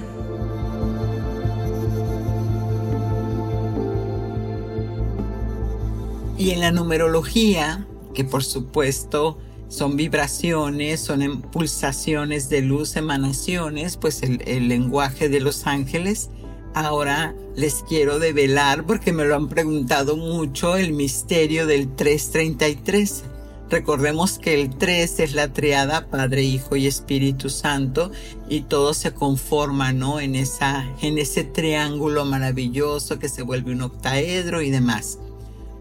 Y 6.39 6.51
en 6.51 6.61
la 6.61 6.71
numerología, 6.71 7.87
que 8.15 8.25
por 8.25 8.45
supuesto 8.45 9.39
son 9.69 9.97
vibraciones, 9.97 11.01
son 11.01 11.43
pulsaciones 11.43 12.49
de 12.49 12.61
luz, 12.61 12.97
emanaciones, 12.97 13.97
pues 13.97 14.23
el, 14.23 14.43
el, 14.47 14.69
lenguaje 14.69 15.29
de 15.29 15.41
los 15.41 15.67
ángeles. 15.67 16.29
Ahora 16.75 17.35
les 17.57 17.83
quiero 17.89 18.19
develar, 18.19 18.85
porque 18.85 19.13
me 19.13 19.25
lo 19.25 19.35
han 19.35 19.49
preguntado 19.49 20.17
mucho, 20.17 20.77
el 20.77 20.93
misterio 20.93 21.67
del 21.67 21.95
333. 21.97 23.25
Recordemos 23.69 24.39
que 24.39 24.55
el 24.55 24.77
3 24.77 25.21
es 25.21 25.35
la 25.35 25.53
triada 25.53 26.09
Padre, 26.09 26.45
Hijo 26.45 26.77
y 26.77 26.87
Espíritu 26.87 27.51
Santo 27.51 28.13
y 28.49 28.61
todo 28.61 28.95
se 28.95 29.13
conforma, 29.13 29.93
¿no? 29.93 30.21
En, 30.21 30.37
esa, 30.37 30.89
en 31.03 31.19
ese 31.19 31.43
triángulo 31.43 32.25
maravilloso 32.25 33.19
que 33.19 33.29
se 33.29 33.43
vuelve 33.43 33.73
un 33.73 33.83
octaedro 33.83 34.63
y 34.63 34.71
demás. 34.71 35.19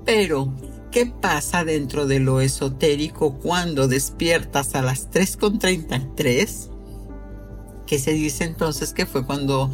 Pero, 0.04 0.52
¿qué 0.92 1.06
pasa 1.06 1.64
dentro 1.64 2.08
de 2.08 2.20
lo 2.20 2.42
esotérico 2.42 3.36
cuando 3.36 3.88
despiertas 3.88 4.74
a 4.74 4.82
las 4.82 5.12
3.33? 5.12 6.70
Que 7.86 8.00
se 8.00 8.14
dice 8.14 8.46
entonces 8.46 8.94
que 8.94 9.06
fue 9.06 9.26
cuando 9.28 9.72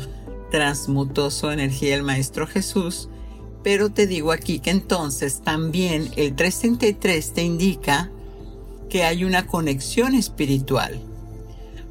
transmutó 0.51 1.31
su 1.31 1.49
energía 1.49 1.95
el 1.95 2.03
Maestro 2.03 2.45
Jesús. 2.45 3.07
Pero 3.63 3.91
te 3.91 4.07
digo 4.07 4.31
aquí 4.31 4.59
que 4.59 4.71
entonces 4.71 5.41
también 5.41 6.11
el 6.15 6.35
333 6.35 7.33
te 7.33 7.43
indica 7.43 8.09
que 8.89 9.03
hay 9.03 9.23
una 9.23 9.47
conexión 9.47 10.15
espiritual 10.15 10.99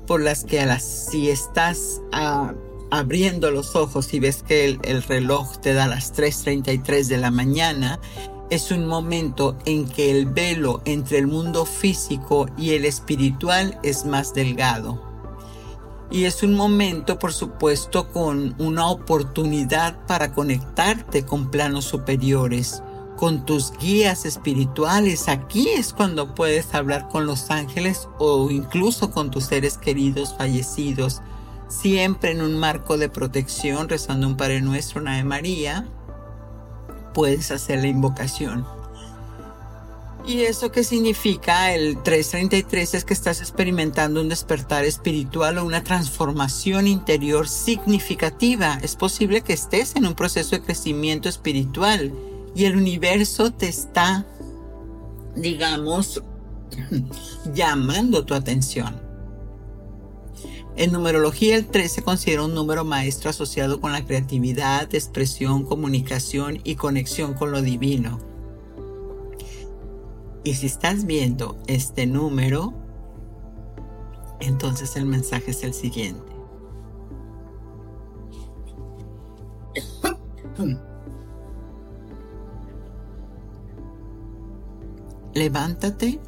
por 0.07 0.21
las 0.21 0.45
que 0.45 0.61
a 0.61 0.67
las, 0.67 0.83
si 0.83 1.31
estás 1.31 2.01
ah, 2.13 2.53
abriendo 2.91 3.51
los 3.53 3.77
ojos 3.77 4.13
y 4.13 4.21
ves 4.21 4.43
que 4.43 4.65
el, 4.65 4.81
el 4.83 5.03
reloj 5.05 5.59
te 5.59 5.73
da 5.73 5.87
las 5.87 6.13
3.33 6.13 7.07
de 7.07 7.17
la 7.17 7.31
mañana, 7.31 8.01
es 8.51 8.73
un 8.73 8.87
momento 8.87 9.57
en 9.65 9.89
que 9.89 10.11
el 10.11 10.27
velo 10.27 10.83
entre 10.85 11.19
el 11.19 11.29
mundo 11.29 11.65
físico 11.65 12.49
y 12.59 12.71
el 12.71 12.85
espiritual 12.85 13.79
es 13.85 14.05
más 14.05 14.35
delgado. 14.35 15.10
Y 16.11 16.25
es 16.25 16.43
un 16.43 16.55
momento, 16.55 17.19
por 17.19 17.33
supuesto, 17.33 18.09
con 18.09 18.55
una 18.59 18.89
oportunidad 18.89 20.05
para 20.07 20.33
conectarte 20.33 21.25
con 21.25 21.51
planos 21.51 21.85
superiores, 21.85 22.83
con 23.17 23.47
tus 23.47 23.73
guías 23.79 24.25
espirituales. 24.25 25.29
Aquí 25.29 25.69
es 25.69 25.93
cuando 25.93 26.35
puedes 26.35 26.75
hablar 26.75 27.09
con 27.09 27.27
los 27.27 27.51
ángeles 27.51 28.09
o 28.19 28.51
incluso 28.51 29.13
con 29.13 29.31
tus 29.31 29.45
seres 29.45 29.79
queridos 29.79 30.35
fallecidos, 30.37 31.23
siempre 31.69 32.33
en 32.33 32.43
un 32.43 32.59
marco 32.59 32.99
de 32.99 33.09
protección, 33.09 33.89
rezando 33.89 34.27
un 34.27 34.37
Padre 34.37 34.61
Nuestro, 34.63 35.01
una 35.01 35.17
de 35.17 35.25
María, 35.25 35.87
puedes 37.15 37.53
hacer 37.53 37.81
la 37.81 37.87
invocación. 37.87 38.80
¿Y 40.27 40.43
eso 40.43 40.71
qué 40.71 40.85
significa? 40.85 41.75
El 41.75 42.03
333 42.03 42.95
es 42.95 43.05
que 43.05 43.15
estás 43.15 43.41
experimentando 43.41 44.21
un 44.21 44.29
despertar 44.29 44.85
espiritual 44.85 45.59
o 45.59 45.65
una 45.65 45.83
transformación 45.83 46.87
interior 46.87 47.49
significativa. 47.49 48.79
Es 48.83 48.97
posible 48.97 49.41
que 49.41 49.55
estés 49.55 49.97
en 49.97 50.07
un 50.07 50.15
proceso 50.15 50.51
de 50.51 50.63
crecimiento 50.63 51.29
espiritual 51.29 52.13
y 52.55 52.65
el 52.65 52.77
universo 52.77 53.51
te 53.51 53.69
está, 53.69 54.27
digamos, 55.35 56.23
llamando 57.55 58.25
tu 58.25 58.35
atención. 58.35 59.01
En 60.77 60.93
numerología 60.93 61.57
el 61.57 61.67
3 61.67 61.93
se 61.93 62.03
considera 62.03 62.45
un 62.45 62.55
número 62.55 62.85
maestro 62.85 63.31
asociado 63.31 63.81
con 63.81 63.93
la 63.93 64.05
creatividad, 64.05 64.95
expresión, 64.95 65.65
comunicación 65.65 66.61
y 66.63 66.77
conexión 66.77 67.35
con 67.35 67.51
lo 67.51 67.63
divino. 67.63 68.30
Y 70.43 70.55
si 70.55 70.67
estás 70.67 71.05
viendo 71.05 71.59
este 71.67 72.07
número, 72.07 72.73
entonces 74.41 74.97
el 74.97 75.05
mensaje 75.05 75.51
es 75.51 75.63
el 75.65 75.75
siguiente. 75.75 76.33
Levántate, 85.35 86.21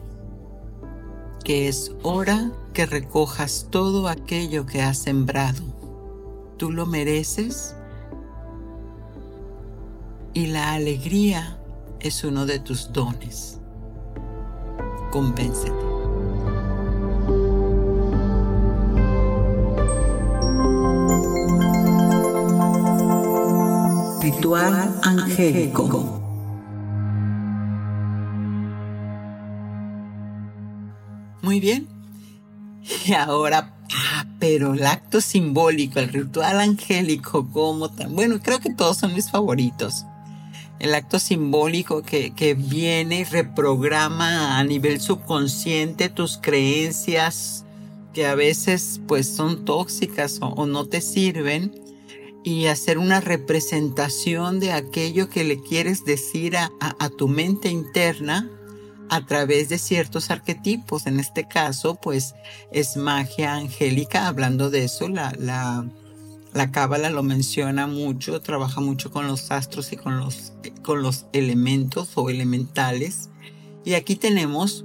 que 1.45 1.69
es 1.69 1.93
hora 2.03 2.53
que 2.73 2.87
recojas 2.87 3.67
todo 3.71 4.09
aquello 4.09 4.67
que 4.67 4.83
has 4.83 4.99
sembrado. 4.99 5.63
Tú 6.57 6.71
lo 6.71 6.87
mereces 6.87 7.75
y 10.35 10.47
la 10.47 10.73
alegría 10.73 11.59
es 12.01 12.25
uno 12.25 12.47
de 12.47 12.59
tus 12.59 12.93
dones. 12.93 13.62
Convéncete. 15.13 15.71
Ritual 24.23 25.01
angélico. 25.03 26.19
Muy 31.43 31.61
bien. 31.61 31.87
Y 33.05 33.13
ahora, 33.13 33.75
ah, 33.95 34.25
pero 34.39 34.73
el 34.73 34.87
acto 34.87 35.21
simbólico, 35.21 35.99
el 35.99 36.09
ritual 36.09 36.59
angélico, 36.59 37.47
como 37.51 37.91
tan. 37.91 38.17
Bueno, 38.17 38.41
creo 38.43 38.61
que 38.61 38.73
todos 38.73 38.97
son 38.97 39.13
mis 39.13 39.31
favoritos 39.31 40.07
el 40.79 40.95
acto 40.95 41.19
simbólico 41.19 42.03
que, 42.03 42.57
viene 42.59 43.21
y 43.21 43.25
reprograma 43.25 44.59
a 44.59 44.65
nivel 44.65 45.01
subconsciente 45.01 46.09
tus 46.09 46.39
creencias 46.39 47.65
que 48.13 48.27
a 48.27 48.35
veces 48.35 49.01
pues 49.07 49.29
son 49.29 49.65
tóxicas 49.65 50.39
o, 50.41 50.67
no 50.67 50.87
te 50.87 51.01
sirven 51.01 51.73
y 52.45 52.67
hacer 52.67 52.99
una 52.99 53.21
representación 53.21 54.61
de 54.61 54.73
aquello 54.73 55.29
que 55.31 55.45
le 55.45 55.61
quieres 55.63 56.05
decir 56.05 56.57
a, 56.57 56.71
tu 57.17 57.29
mente 57.29 57.69
interna 57.69 58.51
a 59.09 59.25
través 59.25 59.69
de 59.69 59.79
ciertos 59.79 60.31
arquetipos. 60.31 61.07
En 61.07 61.21
este 61.21 61.47
caso, 61.47 61.95
pues 61.95 62.35
es 62.73 62.97
magia 62.97 63.55
angélica, 63.55 64.27
hablando 64.27 64.71
de 64.71 64.85
eso, 64.85 65.09
la, 65.09 65.33
la, 65.39 65.87
la 66.55 66.71
cábala 66.71 67.11
lo 67.11 67.23
menciona 67.23 67.87
mucho, 67.87 68.41
trabaja 68.41 68.81
mucho 68.81 69.11
con 69.11 69.27
los 69.27 69.51
astros 69.51 69.93
y 69.93 69.97
con 69.97 70.19
los, 70.19 70.53
con 70.83 71.03
los 71.03 71.27
elementos 71.33 72.11
o 72.15 72.29
elementales. 72.29 73.31
Y 73.85 73.95
aquí 73.95 74.17
tenemos 74.17 74.85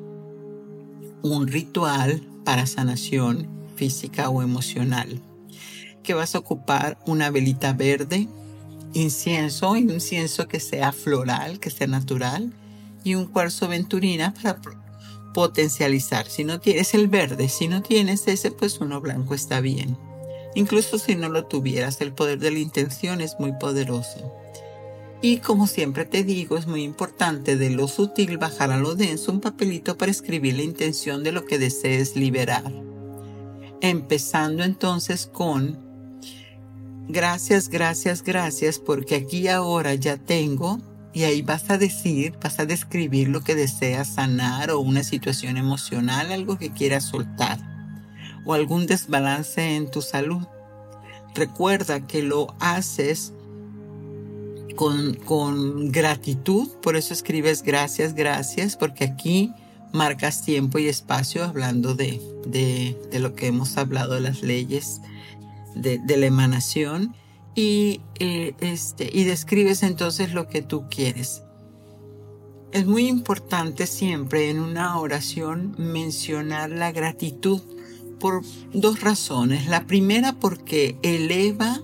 un 1.24 1.48
ritual 1.48 2.26
para 2.46 2.66
sanación 2.68 3.48
física 3.76 4.30
o 4.30 4.42
emocional. 4.42 5.22
Que 6.04 6.14
vas 6.14 6.36
a 6.36 6.40
ocupar 6.40 6.98
una 7.06 7.30
velita 7.30 7.74
verde, 7.74 8.28
incienso, 8.94 9.76
incienso 9.76 10.48
que 10.48 10.62
sea 10.62 10.94
floral, 10.94 11.60
que 11.60 11.70
sea 11.70 11.88
natural, 11.88 12.54
y 13.04 13.16
un 13.16 13.26
cuarzo 13.26 13.68
venturina 13.68 14.34
para 14.34 14.62
potencializar. 15.34 16.28
Si 16.28 16.46
no 16.46 16.60
tienes 16.62 16.94
el 16.94 17.10
verde, 17.10 17.50
si 17.50 17.68
no 17.68 17.82
tienes 17.82 18.28
ese, 18.28 18.52
pues 18.52 18.80
uno 18.80 19.02
blanco 19.02 19.36
está 19.36 19.60
bien. 19.60 19.98
Incluso 20.58 20.98
si 20.98 21.14
no 21.14 21.30
lo 21.30 21.46
tuvieras, 21.46 22.02
el 22.02 22.14
poder 22.14 22.40
de 22.40 22.50
la 22.50 22.58
intención 22.58 23.22
es 23.22 23.36
muy 23.40 23.52
poderoso. 23.52 24.34
Y 25.22 25.38
como 25.38 25.68
siempre 25.68 26.04
te 26.04 26.24
digo, 26.24 26.58
es 26.58 26.66
muy 26.66 26.82
importante 26.82 27.58
de 27.58 27.70
lo 27.70 27.88
sutil 27.88 28.40
bajar 28.40 28.72
a 28.72 28.78
lo 28.78 28.96
denso 28.96 29.32
un 29.32 29.40
papelito 29.40 30.00
para 30.00 30.10
escribir 30.10 30.56
la 30.56 30.64
intención 30.64 31.24
de 31.24 31.32
lo 31.32 31.46
que 31.46 31.60
desees 31.60 32.16
liberar. 32.16 32.74
Empezando 33.82 34.64
entonces 34.64 35.28
con 35.32 35.78
gracias, 37.08 37.70
gracias, 37.70 38.24
gracias, 38.24 38.80
porque 38.80 39.14
aquí 39.14 39.50
ahora 39.50 39.94
ya 39.94 40.18
tengo, 40.18 40.80
y 41.14 41.26
ahí 41.26 41.44
vas 41.44 41.70
a 41.70 41.78
decir, 41.78 42.34
vas 42.42 42.58
a 42.58 42.66
describir 42.66 43.28
lo 43.28 43.42
que 43.42 43.54
deseas 43.54 44.16
sanar 44.16 44.72
o 44.72 44.80
una 44.80 45.04
situación 45.04 45.58
emocional, 45.58 46.32
algo 46.32 46.58
que 46.58 46.72
quieras 46.72 47.04
soltar 47.04 47.77
o 48.48 48.54
algún 48.54 48.88
desbalance 48.88 49.76
en 49.76 49.92
tu 49.92 50.02
salud. 50.02 50.42
Recuerda 51.36 52.08
que 52.08 52.24
lo 52.24 52.56
haces 52.60 53.34
con, 54.76 55.14
con 55.14 55.92
gratitud, 55.92 56.70
por 56.82 56.96
eso 56.96 57.14
escribes 57.14 57.62
gracias, 57.62 58.16
gracias, 58.16 58.76
porque 58.76 59.04
aquí 59.04 59.54
marcas 59.94 60.44
tiempo 60.44 60.80
y 60.80 60.88
espacio 60.88 61.44
hablando 61.44 61.94
de, 61.94 62.20
de, 62.48 62.98
de 63.12 63.20
lo 63.20 63.36
que 63.36 63.48
hemos 63.48 63.78
hablado 63.78 64.16
de 64.16 64.22
las 64.22 64.42
leyes 64.42 65.02
de, 65.82 66.18
la 66.18 66.26
emanación 66.26 67.16
y, 67.56 68.02
eh, 68.20 68.54
este, 68.60 69.10
y 69.12 69.24
describes 69.24 69.84
entonces 69.84 70.34
lo 70.34 70.48
que 70.48 70.62
tú 70.62 70.86
quieres. 70.90 71.44
Es 72.72 72.86
muy 72.86 73.08
importante 73.08 73.88
siempre 73.88 74.50
en 74.50 74.60
una 74.60 75.00
oración 75.00 75.76
mencionar 75.78 76.70
la 76.70 76.92
gratitud 76.92 77.62
por 78.20 78.44
dos 78.74 79.02
razones. 79.02 79.68
La 79.68 79.86
primera 79.86 80.34
porque 80.34 80.98
eleva 81.02 81.82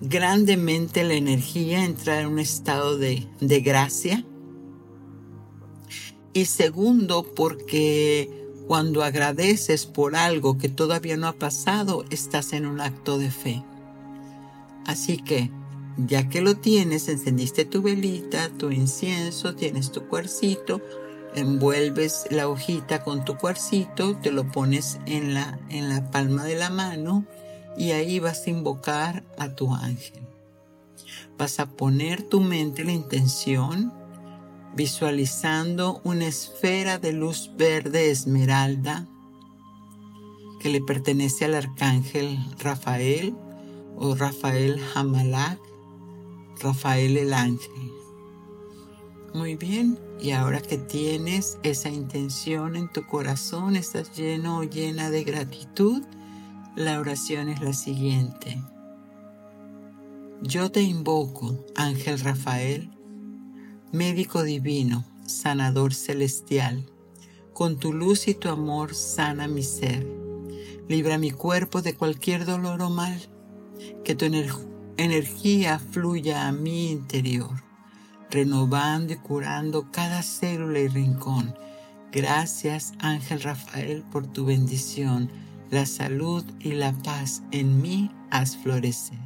grandemente 0.00 1.04
la 1.04 1.14
energía, 1.14 1.84
entra 1.84 2.20
en 2.20 2.26
un 2.26 2.38
estado 2.38 2.98
de, 2.98 3.26
de 3.40 3.60
gracia. 3.60 4.24
Y 6.32 6.46
segundo 6.46 7.34
porque 7.34 8.42
cuando 8.66 9.02
agradeces 9.02 9.86
por 9.86 10.16
algo 10.16 10.58
que 10.58 10.68
todavía 10.68 11.16
no 11.16 11.28
ha 11.28 11.34
pasado, 11.34 12.04
estás 12.10 12.52
en 12.52 12.66
un 12.66 12.80
acto 12.80 13.18
de 13.18 13.30
fe. 13.30 13.62
Así 14.86 15.18
que, 15.18 15.50
ya 15.96 16.28
que 16.28 16.40
lo 16.40 16.56
tienes, 16.56 17.08
encendiste 17.08 17.64
tu 17.64 17.82
velita, 17.82 18.48
tu 18.50 18.70
incienso, 18.70 19.54
tienes 19.54 19.92
tu 19.92 20.08
cuercito, 20.08 20.80
envuelves 21.34 22.26
la 22.30 22.48
hojita 22.48 23.02
con 23.02 23.24
tu 23.24 23.36
cuarcito, 23.36 24.16
te 24.16 24.30
lo 24.30 24.50
pones 24.50 24.98
en 25.06 25.34
la, 25.34 25.58
en 25.68 25.88
la 25.88 26.10
palma 26.10 26.44
de 26.44 26.56
la 26.56 26.70
mano 26.70 27.24
y 27.76 27.92
ahí 27.92 28.18
vas 28.18 28.46
a 28.46 28.50
invocar 28.50 29.24
a 29.38 29.54
tu 29.54 29.74
ángel. 29.74 30.22
Vas 31.38 31.60
a 31.60 31.66
poner 31.66 32.22
tu 32.22 32.40
mente 32.40 32.84
la 32.84 32.92
intención 32.92 33.92
visualizando 34.74 36.00
una 36.04 36.26
esfera 36.26 36.98
de 36.98 37.12
luz 37.12 37.50
verde 37.56 38.10
esmeralda 38.10 39.06
que 40.60 40.68
le 40.68 40.80
pertenece 40.80 41.44
al 41.44 41.54
arcángel 41.54 42.38
Rafael 42.60 43.34
o 43.96 44.14
Rafael 44.14 44.80
Hamalak, 44.94 45.58
Rafael 46.60 47.16
el 47.16 47.32
ángel. 47.32 47.92
Muy 49.34 49.56
bien, 49.56 49.98
y 50.22 50.30
ahora 50.30 50.60
que 50.60 50.78
tienes 50.78 51.58
esa 51.64 51.88
intención 51.88 52.76
en 52.76 52.88
tu 52.88 53.04
corazón, 53.04 53.74
estás 53.74 54.16
lleno 54.16 54.58
o 54.58 54.62
llena 54.62 55.10
de 55.10 55.24
gratitud, 55.24 56.02
la 56.76 57.00
oración 57.00 57.48
es 57.48 57.60
la 57.60 57.72
siguiente. 57.72 58.62
Yo 60.40 60.70
te 60.70 60.80
invoco, 60.80 61.58
Ángel 61.74 62.20
Rafael, 62.20 62.88
médico 63.90 64.44
divino, 64.44 65.04
sanador 65.26 65.92
celestial. 65.92 66.86
Con 67.52 67.78
tu 67.78 67.92
luz 67.92 68.28
y 68.28 68.34
tu 68.34 68.48
amor 68.48 68.94
sana 68.94 69.48
mi 69.48 69.64
ser. 69.64 70.06
Libra 70.88 71.18
mi 71.18 71.32
cuerpo 71.32 71.82
de 71.82 71.94
cualquier 71.94 72.46
dolor 72.46 72.80
o 72.80 72.90
mal. 72.90 73.20
Que 74.04 74.14
tu 74.14 74.24
energía 74.96 75.80
fluya 75.80 76.46
a 76.46 76.52
mi 76.52 76.92
interior 76.92 77.71
renovando 78.32 79.12
y 79.12 79.16
curando 79.16 79.90
cada 79.92 80.22
célula 80.22 80.80
y 80.80 80.88
rincón. 80.88 81.54
Gracias, 82.10 82.94
Ángel 82.98 83.42
Rafael, 83.42 84.02
por 84.10 84.26
tu 84.26 84.44
bendición. 84.44 85.30
La 85.70 85.86
salud 85.86 86.44
y 86.58 86.72
la 86.72 86.92
paz 86.92 87.42
en 87.52 87.80
mí 87.80 88.10
haz 88.30 88.56
florecer. 88.56 89.18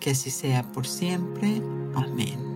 Que 0.00 0.10
así 0.10 0.30
sea 0.30 0.62
por 0.62 0.86
siempre. 0.86 1.60
Amén. 1.94 2.55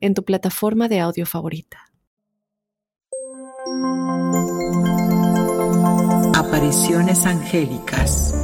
en 0.00 0.14
tu 0.14 0.24
plataforma 0.24 0.88
de 0.88 1.00
audio 1.00 1.26
favorita. 1.26 1.90
Apariciones 6.34 7.26
angélicas. 7.26 8.34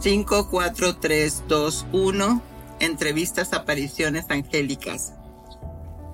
Cinco, 0.00 0.50
cuatro, 0.50 0.96
tres, 0.96 1.44
dos, 1.48 1.86
uno. 1.92 2.42
Entrevistas, 2.80 3.52
apariciones 3.52 4.26
angélicas. 4.28 5.14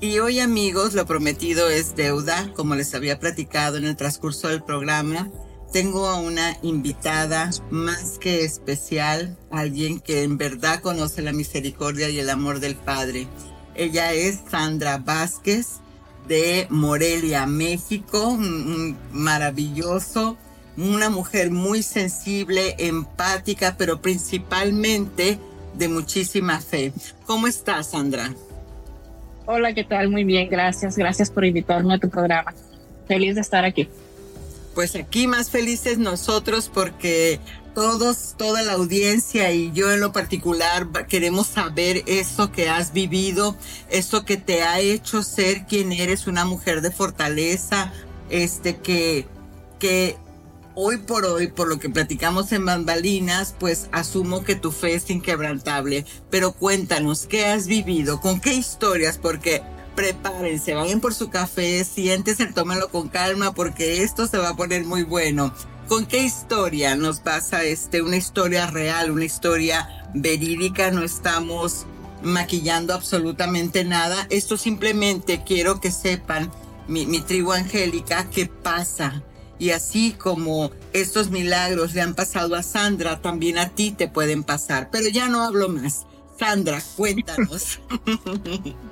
Y 0.01 0.19
hoy 0.19 0.41
amigos, 0.41 0.95
lo 0.95 1.07
prometido 1.07 1.69
es 1.69 1.97
deuda, 1.97 2.53
como 2.55 2.75
les 2.75 2.95
había 2.95 3.19
platicado 3.19 3.79
en 3.79 3.85
el 3.87 3.97
transcurso 3.97 4.49
del 4.49 4.63
programa 4.63 5.31
tengo 5.73 6.09
a 6.09 6.21
una 6.21 6.57
invitada 6.63 7.51
más 7.71 8.19
que 8.19 8.45
especial, 8.45 9.37
alguien 9.51 10.01
que 10.01 10.25
en 10.25 10.37
verdad 10.37 10.81
conoce 10.81 11.23
la 11.23 11.33
misericordia 11.33 12.09
y 12.09 12.19
el 12.19 12.31
amor 12.31 12.61
del 12.61 12.75
Padre. 12.75 13.29
Ella 13.75 14.13
es 14.13 14.41
Sandra 14.51 14.99
Vázquez 14.99 15.81
de 16.27 16.67
Morelia, 16.71 17.47
México, 17.47 18.37
maravilloso, 19.13 20.37
una 20.77 21.09
mujer 21.09 21.51
muy 21.51 21.83
sensible, 21.83 22.75
empática, 22.79 23.77
pero 23.79 24.01
principalmente 24.01 25.39
de 25.75 25.89
muchísima 25.89 26.61
fe. 26.61 26.93
¿Cómo 27.27 27.47
estás, 27.47 27.91
Sandra? 27.91 28.35
Hola, 29.47 29.73
¿qué 29.73 29.85
tal? 29.85 30.11
Muy 30.11 30.25
bien, 30.25 30.49
gracias. 30.49 30.97
Gracias 30.97 31.31
por 31.31 31.45
invitarme 31.45 31.95
a 31.95 31.99
tu 31.99 32.09
programa. 32.09 32.55
Feliz 33.07 33.35
de 33.35 33.41
estar 33.41 33.65
aquí 33.65 33.89
pues 34.75 34.95
aquí 34.97 35.27
más 35.27 35.51
felices 35.51 35.99
nosotros 35.99 36.71
porque 36.73 37.41
todos, 37.75 38.35
toda 38.37 38.63
la 38.63 38.73
audiencia 38.73 39.53
y 39.53 39.73
yo 39.73 39.93
en 39.93 40.01
lo 40.01 40.13
particular 40.13 40.89
queremos 41.07 41.47
saber 41.47 42.03
eso 42.07 42.53
que 42.53 42.69
has 42.69 42.93
vivido, 42.93 43.57
eso 43.91 44.25
que 44.25 44.37
te 44.37 44.63
ha 44.63 44.81
hecho 44.81 45.23
ser 45.23 45.67
quien 45.67 45.93
eres, 45.93 46.27
una 46.27 46.45
mujer 46.45 46.83
de 46.83 46.91
fortaleza, 46.91 47.93
este 48.29 48.77
que, 48.79 49.27
que 49.79 50.17
hoy 50.75 50.99
por 50.99 51.25
hoy, 51.25 51.49
por 51.49 51.69
lo 51.69 51.79
que 51.79 51.91
platicamos 51.91 52.53
en 52.53 52.65
bambalinas, 52.65 53.55
pues 53.59 53.89
asumo 53.93 54.45
que 54.45 54.57
tu 54.57 54.73
fe 54.73 54.95
es 54.95 55.11
inquebrantable. 55.11 56.07
Pero 56.31 56.53
cuéntanos, 56.53 57.27
¿qué 57.27 57.47
has 57.47 57.67
vivido? 57.67 58.21
¿Con 58.21 58.41
qué 58.41 58.55
historias? 58.55 59.19
Porque 59.19 59.63
prepárense, 60.01 60.73
vayan 60.73 60.99
por 60.99 61.13
su 61.13 61.29
café, 61.29 61.85
siéntense, 61.85 62.47
tómenlo 62.47 62.89
con 62.89 63.09
calma 63.09 63.53
porque 63.53 64.03
esto 64.03 64.27
se 64.27 64.39
va 64.39 64.51
a 64.51 64.57
poner 64.57 64.87
muy 64.87 65.03
bueno. 65.03 65.53
¿Con 65.89 66.07
qué 66.07 66.23
historia 66.23 66.97
nos 66.97 67.21
pasa 67.21 67.65
este? 67.65 68.01
Una 68.01 68.17
historia 68.17 68.67
real, 68.67 69.11
una 69.11 69.27
historia 69.27 70.09
verídica, 70.15 70.91
no 70.91 71.03
estamos 71.03 71.85
maquillando 72.23 72.95
absolutamente 72.95 73.85
nada. 73.85 74.27
Esto 74.31 74.57
simplemente 74.57 75.43
quiero 75.45 75.83
que 75.83 75.91
sepan, 75.91 76.51
mi, 76.89 77.05
mi 77.05 77.21
tribu 77.21 77.53
angélica, 77.53 78.31
qué 78.31 78.47
pasa. 78.47 79.23
Y 79.59 79.73
así 79.73 80.13
como 80.13 80.71
estos 80.95 81.29
milagros 81.29 81.93
le 81.93 82.01
han 82.01 82.15
pasado 82.15 82.55
a 82.55 82.63
Sandra, 82.63 83.21
también 83.21 83.59
a 83.59 83.69
ti 83.69 83.91
te 83.91 84.09
pueden 84.09 84.45
pasar. 84.45 84.89
Pero 84.91 85.11
ya 85.11 85.29
no 85.29 85.43
hablo 85.43 85.69
más. 85.69 86.07
Sandra, 86.39 86.83
cuéntanos. 86.97 87.81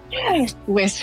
Pues, 0.67 1.03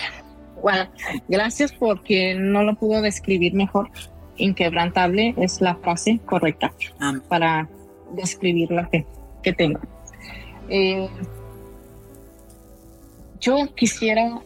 bueno, 0.62 0.90
gracias 1.28 1.72
porque 1.74 2.36
no 2.36 2.64
lo 2.64 2.76
pudo 2.76 3.02
describir 3.02 3.54
mejor. 3.54 3.90
Inquebrantable 4.38 5.34
es 5.38 5.62
la 5.62 5.76
frase 5.76 6.20
correcta 6.26 6.74
para 7.30 7.70
describir 8.12 8.72
la 8.72 8.88
fe 8.88 9.06
que 9.42 9.54
tengo. 9.54 9.80
Eh, 10.70 11.08
yo 13.40 13.74
quisiera, 13.76 14.42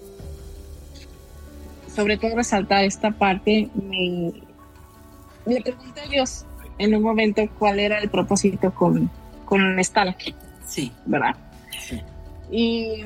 sobre 1.95 2.17
todo, 2.17 2.35
resaltar 2.35 2.83
esta 2.83 3.11
parte. 3.11 3.69
Me, 3.73 4.33
le 5.45 5.61
pregunté 5.61 6.01
a 6.01 6.07
Dios 6.07 6.45
en 6.77 6.95
un 6.95 7.01
momento 7.01 7.41
cuál 7.57 7.79
era 7.79 7.97
el 7.99 8.09
propósito 8.09 8.73
con, 8.73 9.09
con 9.45 9.79
estar 9.79 10.07
aquí. 10.07 10.35
Sí. 10.65 10.91
¿Verdad? 11.05 11.35
Sí. 11.79 12.01
Y 12.51 13.03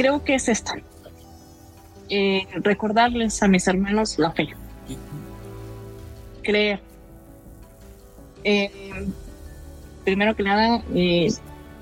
creo 0.00 0.24
que 0.24 0.34
es 0.34 0.48
esta. 0.48 0.76
Eh, 2.08 2.46
recordarles 2.54 3.42
a 3.42 3.48
mis 3.48 3.68
hermanos 3.68 4.18
la 4.18 4.30
fe. 4.30 4.48
Creer. 6.42 6.80
Eh, 8.42 8.70
primero 10.02 10.34
que 10.34 10.42
nada, 10.42 10.82
eh, 10.94 11.28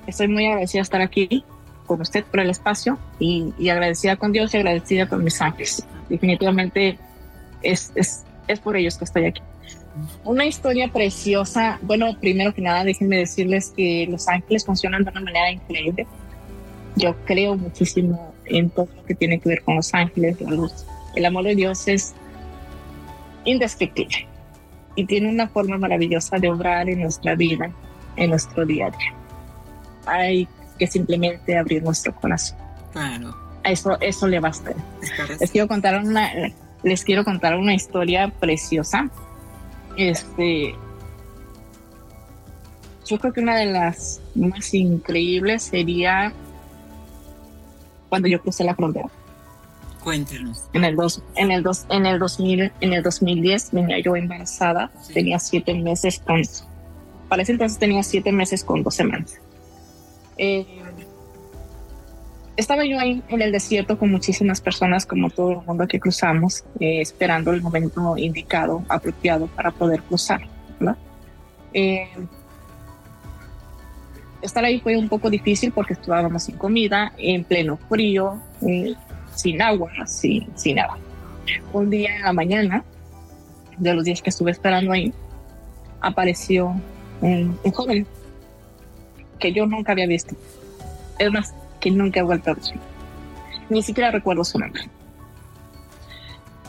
estoy 0.05 0.27
muy 0.27 0.45
agradecida 0.47 0.79
de 0.79 0.83
estar 0.83 1.01
aquí 1.01 1.45
con 1.87 2.01
usted 2.01 2.25
por 2.25 2.41
el 2.41 2.49
espacio 2.49 2.99
y, 3.19 3.69
agradecida 3.69 4.17
con 4.17 4.33
Dios 4.33 4.53
y 4.53 4.57
agradecida 4.57 5.07
con 5.07 5.23
mis 5.23 5.41
ángeles. 5.41 5.85
Definitivamente 6.09 6.99
es, 7.61 7.93
es, 7.95 8.25
es 8.49 8.59
por 8.59 8.75
ellos 8.75 8.97
que 8.97 9.05
estoy 9.05 9.25
aquí. 9.27 9.41
Una 10.25 10.45
historia 10.45 10.89
preciosa. 10.89 11.79
Bueno, 11.83 12.17
primero 12.19 12.53
que 12.53 12.61
nada, 12.61 12.83
déjenme 12.83 13.15
decirles 13.15 13.73
que 13.75 14.07
los 14.09 14.27
ángeles 14.27 14.65
funcionan 14.65 15.05
de 15.05 15.11
una 15.11 15.21
manera 15.21 15.51
increíble 15.51 16.05
yo 16.99 17.15
creo 17.25 17.55
muchísimo 17.55 18.33
en 18.45 18.69
todo 18.69 18.89
lo 18.95 19.05
que 19.05 19.15
tiene 19.15 19.39
que 19.39 19.49
ver 19.49 19.63
con 19.63 19.77
los 19.77 19.93
ángeles, 19.93 20.39
la 20.41 20.51
luz. 20.51 20.85
El 21.15 21.25
amor 21.25 21.45
de 21.45 21.55
Dios 21.55 21.87
es 21.87 22.13
indescriptible 23.45 24.27
y 24.95 25.05
tiene 25.05 25.29
una 25.29 25.47
forma 25.47 25.77
maravillosa 25.77 26.37
de 26.37 26.49
obrar 26.49 26.89
en 26.89 27.01
nuestra 27.01 27.35
vida, 27.35 27.71
en 28.17 28.29
nuestro 28.29 28.65
día 28.65 28.87
a 28.87 28.89
día. 28.91 29.13
Hay 30.05 30.47
que 30.77 30.87
simplemente 30.87 31.57
abrir 31.57 31.81
nuestro 31.83 32.13
corazón. 32.13 32.57
Claro. 32.91 33.35
Eso, 33.63 33.97
eso 34.01 34.27
le 34.27 34.39
basta. 34.39 34.73
Les 35.39 35.51
quiero 35.51 35.67
contar 35.67 36.01
una, 36.03 36.31
les 36.83 37.03
quiero 37.03 37.23
contar 37.23 37.55
una 37.55 37.73
historia 37.73 38.29
preciosa. 38.39 39.09
Este, 39.95 40.75
yo 43.05 43.19
creo 43.19 43.33
que 43.33 43.41
una 43.41 43.55
de 43.57 43.67
las 43.67 44.21
más 44.35 44.73
increíbles 44.73 45.63
sería 45.63 46.33
cuando 48.09 48.27
yo 48.27 48.41
crucé 48.41 48.63
la 48.63 48.75
frontera. 48.75 49.09
Cuéntenos. 50.03 50.63
En 50.73 50.83
el, 50.85 50.95
dos, 50.95 51.21
en 51.35 51.51
el, 51.51 51.61
dos, 51.61 51.85
en 51.89 52.05
el, 52.05 52.19
2000, 52.19 52.71
en 52.81 52.93
el 52.93 53.03
2010 53.03 53.71
venía 53.71 53.99
yo 53.99 54.15
embarazada, 54.15 54.91
tenía 55.13 55.39
siete 55.39 55.73
meses 55.73 56.19
con... 56.25 56.41
Para 57.27 57.43
ese 57.43 57.51
entonces 57.51 57.77
tenía 57.77 58.01
siete 58.01 58.31
meses 58.31 58.63
con 58.63 58.81
dos 58.81 58.95
semanas. 58.95 59.39
Eh, 60.37 60.65
estaba 62.55 62.85
yo 62.85 62.99
ahí 62.99 63.21
en 63.27 63.41
el 63.41 63.51
desierto 63.51 63.97
con 63.97 64.09
muchísimas 64.09 64.61
personas, 64.61 65.05
como 65.05 65.29
todo 65.29 65.51
el 65.51 65.65
mundo 65.65 65.87
que 65.87 65.99
cruzamos, 65.99 66.63
eh, 66.79 67.01
esperando 67.01 67.51
el 67.53 67.61
momento 67.61 68.17
indicado, 68.17 68.83
apropiado 68.89 69.47
para 69.47 69.71
poder 69.71 70.01
cruzar. 70.03 70.41
¿no? 70.79 70.95
Eh, 71.73 72.09
estar 74.41 74.63
ahí 74.63 74.79
fue 74.79 74.97
un 74.97 75.09
poco 75.09 75.29
difícil 75.29 75.71
porque 75.71 75.93
estábamos 75.93 76.43
sin 76.43 76.57
comida, 76.57 77.13
en 77.17 77.43
pleno 77.43 77.77
frío, 77.89 78.41
eh, 78.61 78.93
sin 79.35 79.61
agua, 79.61 79.91
sin, 80.05 80.47
sin 80.57 80.75
nada. 80.75 80.97
Un 81.73 81.89
día 81.89 82.15
en 82.15 82.23
la 82.23 82.33
mañana, 82.33 82.83
de 83.77 83.93
los 83.93 84.03
días 84.03 84.21
que 84.21 84.29
estuve 84.29 84.51
esperando 84.51 84.91
ahí, 84.91 85.13
apareció 86.01 86.75
un, 87.21 87.57
joven 87.73 88.05
que 89.39 89.51
yo 89.51 89.65
nunca 89.65 89.93
había 89.93 90.07
visto. 90.07 90.35
Es 91.17 91.31
más, 91.31 91.53
que 91.79 91.91
nunca 91.91 92.19
he 92.19 92.23
vuelto 92.23 92.51
a 92.51 92.53
ver. 92.53 92.63
Ni 93.69 93.81
siquiera 93.83 94.11
recuerdo 94.11 94.43
su 94.43 94.59
nombre. 94.59 94.83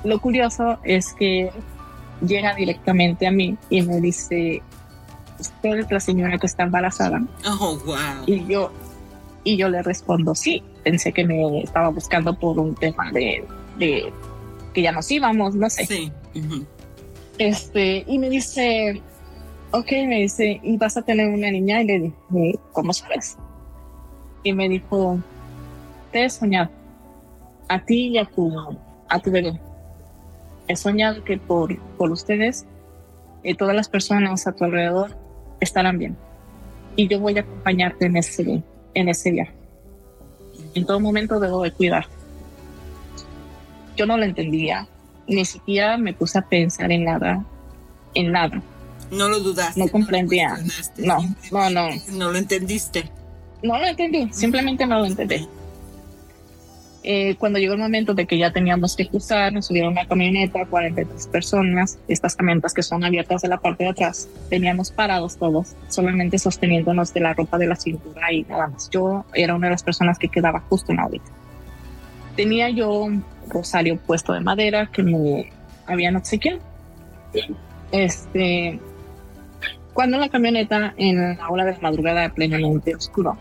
Lo 0.04 0.20
curioso 0.20 0.78
es 0.84 1.12
que 1.12 1.50
llega 2.26 2.54
directamente 2.54 3.26
a 3.26 3.30
mí 3.30 3.56
y 3.68 3.82
me 3.82 4.00
dice, 4.00 4.62
usted 5.40 5.78
es 5.78 5.90
la 5.90 6.00
señora 6.00 6.38
que 6.38 6.46
está 6.46 6.64
embarazada. 6.64 7.22
Oh, 7.46 7.78
wow. 7.84 7.96
Y 8.26 8.44
yo, 8.46 8.70
y 9.44 9.56
yo 9.56 9.68
le 9.68 9.82
respondo, 9.82 10.34
sí, 10.34 10.62
pensé 10.84 11.12
que 11.12 11.24
me 11.24 11.62
estaba 11.62 11.88
buscando 11.88 12.38
por 12.38 12.58
un 12.58 12.74
tema 12.74 13.10
de, 13.12 13.44
de 13.78 14.12
que 14.74 14.82
ya 14.82 14.92
nos 14.92 15.10
íbamos, 15.10 15.54
no 15.54 15.68
sé. 15.70 15.86
Sí. 15.86 16.12
Este, 17.38 18.04
y 18.06 18.18
me 18.18 18.28
dice, 18.28 19.00
ok, 19.72 19.90
me 20.06 20.20
dice, 20.20 20.60
¿y 20.62 20.76
vas 20.76 20.96
a 20.96 21.02
tener 21.02 21.28
una 21.28 21.50
niña? 21.50 21.82
Y 21.82 21.86
le 21.86 21.98
dije, 22.00 22.58
¿cómo 22.72 22.92
sabes? 22.92 23.36
Y 24.42 24.52
me 24.52 24.68
dijo, 24.68 25.18
te 26.12 26.24
he 26.24 26.30
soñado, 26.30 26.70
a 27.68 27.82
ti 27.84 28.08
y 28.08 28.18
a 28.18 28.24
tu, 28.26 28.52
a 29.08 29.18
tu 29.18 29.30
bebé. 29.30 29.58
He 30.68 30.76
soñado 30.76 31.24
que 31.24 31.38
por, 31.38 31.76
por 31.96 32.10
ustedes, 32.10 32.66
eh, 33.42 33.54
todas 33.54 33.74
las 33.74 33.88
personas 33.88 34.46
a 34.46 34.52
tu 34.52 34.64
alrededor 34.64 35.16
estarán 35.60 35.98
bien. 35.98 36.16
Y 36.96 37.08
yo 37.08 37.20
voy 37.20 37.38
a 37.38 37.42
acompañarte 37.42 38.06
en 38.06 38.16
ese, 38.16 38.62
en 38.94 39.08
ese 39.08 39.30
viaje. 39.30 39.52
En 40.74 40.84
todo 40.86 41.00
momento 41.00 41.38
debo 41.38 41.62
de 41.62 41.72
cuidar. 41.72 42.06
Yo 43.96 44.06
no 44.06 44.16
lo 44.16 44.24
entendía, 44.24 44.88
ni 45.26 45.44
siquiera 45.44 45.96
me 45.96 46.12
puse 46.12 46.38
a 46.38 46.42
pensar 46.42 46.90
en 46.90 47.04
nada, 47.04 47.44
en 48.14 48.32
nada. 48.32 48.62
No 49.10 49.28
lo 49.28 49.40
dudaste. 49.40 49.80
No 49.80 49.88
comprendía. 49.88 50.56
No, 50.96 51.18
no, 51.50 51.70
no. 51.70 51.88
No 52.12 52.30
lo 52.30 52.38
entendiste. 52.38 53.10
No 53.62 53.78
lo 53.78 53.86
entendí, 53.86 54.28
simplemente 54.32 54.86
no 54.86 55.00
lo 55.00 55.06
entendí. 55.06 55.46
Eh, 57.02 57.36
cuando 57.38 57.58
llegó 57.58 57.72
el 57.72 57.78
momento 57.78 58.12
de 58.12 58.26
que 58.26 58.36
ya 58.36 58.52
teníamos 58.52 58.94
que 58.94 59.08
cruzar, 59.08 59.52
nos 59.54 59.66
subieron 59.66 59.92
una 59.92 60.06
camioneta, 60.06 60.66
43 60.66 61.28
personas, 61.28 61.98
estas 62.08 62.36
camionetas 62.36 62.74
que 62.74 62.82
son 62.82 63.04
abiertas 63.04 63.40
de 63.40 63.48
la 63.48 63.56
parte 63.56 63.84
de 63.84 63.90
atrás, 63.90 64.28
teníamos 64.50 64.90
parados 64.90 65.38
todos, 65.38 65.76
solamente 65.88 66.38
sosteniéndonos 66.38 67.14
de 67.14 67.20
la 67.20 67.32
ropa 67.32 67.56
de 67.56 67.68
la 67.68 67.76
cintura 67.76 68.30
y 68.32 68.42
nada 68.42 68.68
más. 68.68 68.90
Yo 68.90 69.24
era 69.32 69.54
una 69.54 69.68
de 69.68 69.72
las 69.72 69.82
personas 69.82 70.18
que 70.18 70.28
quedaba 70.28 70.60
justo 70.60 70.92
en 70.92 70.98
la 70.98 71.06
órbita. 71.06 71.30
Tenía 72.36 72.68
yo 72.68 72.92
un 72.92 73.24
rosario 73.48 73.96
puesto 73.96 74.34
de 74.34 74.40
madera 74.40 74.86
que 74.92 75.02
me 75.02 75.50
habían 75.86 76.16
obsequiado. 76.16 76.60
Este, 77.92 78.78
cuando 79.94 80.18
la 80.18 80.28
camioneta 80.28 80.92
en 80.98 81.38
la 81.38 81.48
hora 81.48 81.64
de 81.64 81.72
la 81.72 81.80
madrugada 81.80 82.28
plenamente 82.28 82.94
oscuro 82.94 83.38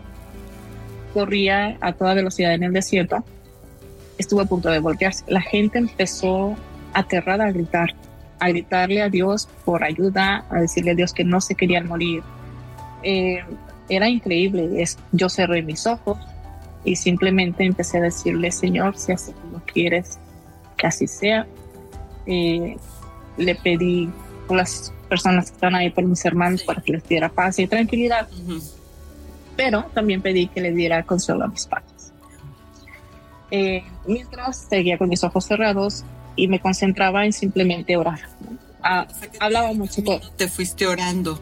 corría 1.12 1.76
a 1.80 1.92
toda 1.92 2.14
velocidad 2.14 2.54
en 2.54 2.64
el 2.64 2.72
desierto, 2.72 3.24
estuvo 4.20 4.40
a 4.40 4.44
punto 4.44 4.68
de 4.70 4.78
voltearse. 4.78 5.24
La 5.28 5.40
gente 5.40 5.78
empezó 5.78 6.56
aterrada 6.92 7.46
a 7.46 7.52
gritar, 7.52 7.94
a 8.38 8.48
gritarle 8.48 9.02
a 9.02 9.08
Dios 9.08 9.48
por 9.64 9.84
ayuda, 9.84 10.44
a 10.50 10.60
decirle 10.60 10.92
a 10.92 10.94
Dios 10.94 11.12
que 11.12 11.24
no 11.24 11.40
se 11.40 11.54
querían 11.54 11.86
morir. 11.86 12.22
Eh, 13.02 13.42
era 13.88 14.08
increíble. 14.08 14.82
Es, 14.82 14.98
yo 15.12 15.28
cerré 15.28 15.62
mis 15.62 15.86
ojos 15.86 16.18
y 16.84 16.96
simplemente 16.96 17.64
empecé 17.64 17.98
a 17.98 18.02
decirle, 18.02 18.50
Señor, 18.50 18.96
si 18.96 19.12
así 19.12 19.32
lo 19.52 19.60
quieres, 19.64 20.18
que 20.76 20.86
así 20.86 21.06
sea. 21.06 21.46
Eh, 22.26 22.76
le 23.36 23.54
pedí 23.54 24.10
por 24.46 24.56
las 24.56 24.92
personas 25.08 25.50
que 25.50 25.54
están 25.54 25.74
ahí, 25.74 25.90
por 25.90 26.04
mis 26.04 26.24
hermanos, 26.24 26.62
para 26.62 26.80
que 26.80 26.92
les 26.92 27.08
diera 27.08 27.28
paz 27.28 27.58
y 27.58 27.66
tranquilidad 27.66 28.28
pero 29.60 29.84
también 29.92 30.22
pedí 30.22 30.46
que 30.46 30.62
le 30.62 30.72
diera 30.72 31.02
consuelo 31.02 31.44
a 31.44 31.48
mis 31.48 31.66
padres. 31.66 31.89
Eh, 33.50 33.82
mientras 34.06 34.66
seguía 34.68 34.96
con 34.98 35.08
mis 35.08 35.24
ojos 35.24 35.44
cerrados 35.46 36.04
y 36.36 36.46
me 36.48 36.60
concentraba 36.60 37.24
en 37.24 37.32
simplemente 37.32 37.96
orar. 37.96 38.20
Ah, 38.82 39.06
O 39.10 39.14
sea 39.14 39.28
que 39.30 39.38
hablaba 39.40 39.72
mucho 39.72 40.02
con, 40.04 40.20
Te 40.36 40.48
fuiste 40.48 40.86
orando. 40.86 41.40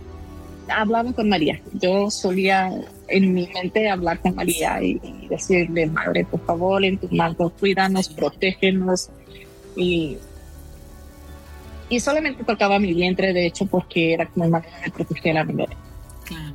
hablaba 0.69 1.13
con 1.13 1.29
María. 1.29 1.61
Yo 1.75 2.11
solía 2.11 2.73
en 3.09 3.33
mi 3.35 3.47
mente 3.49 3.89
hablar 3.91 4.21
con 4.21 4.35
María 4.35 4.83
y, 4.83 5.01
y 5.23 5.29
decirle, 5.29 5.87
Madre, 5.87 6.25
por 6.25 6.45
favor, 6.45 6.85
en 6.85 6.99
tus 6.99 7.13
manos, 7.13 7.53
cuídanos, 7.61 8.09
protégenos. 8.09 9.11
Y, 9.77 10.17
y 11.91 12.01
solamente 12.01 12.43
tocaba 12.45 12.79
mi 12.79 12.93
vientre, 12.93 13.33
de 13.33 13.47
hecho, 13.47 13.67
porque 13.67 14.15
era 14.15 14.27
como 14.27 14.49
manera 14.49 14.81
de 14.85 14.91
proteger 14.91 15.39
a 15.39 15.45
mi 15.45 15.53
bebé. 15.55 15.77
Claro. 16.25 16.55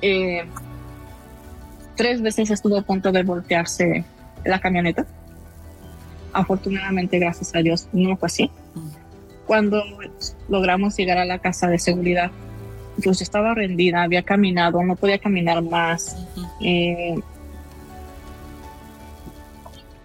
Eh, 0.00 0.44
tres 1.96 2.22
veces 2.22 2.50
estuvo 2.50 2.78
a 2.78 2.82
punto 2.82 3.12
de 3.12 3.22
voltearse 3.22 4.04
la 4.44 4.60
camioneta. 4.60 5.06
Afortunadamente, 6.32 7.18
gracias 7.18 7.54
a 7.54 7.58
Dios, 7.58 7.88
no 7.92 8.16
fue 8.16 8.26
así. 8.26 8.50
Cuando 9.46 9.82
logramos 10.48 10.96
llegar 10.96 11.18
a 11.18 11.24
la 11.24 11.38
casa 11.38 11.68
de 11.68 11.78
seguridad, 11.78 12.30
pues 13.02 13.20
estaba 13.20 13.54
rendida, 13.54 14.02
había 14.02 14.22
caminado, 14.22 14.82
no 14.82 14.96
podía 14.96 15.18
caminar 15.18 15.62
más. 15.62 16.16
Eh, 16.60 17.14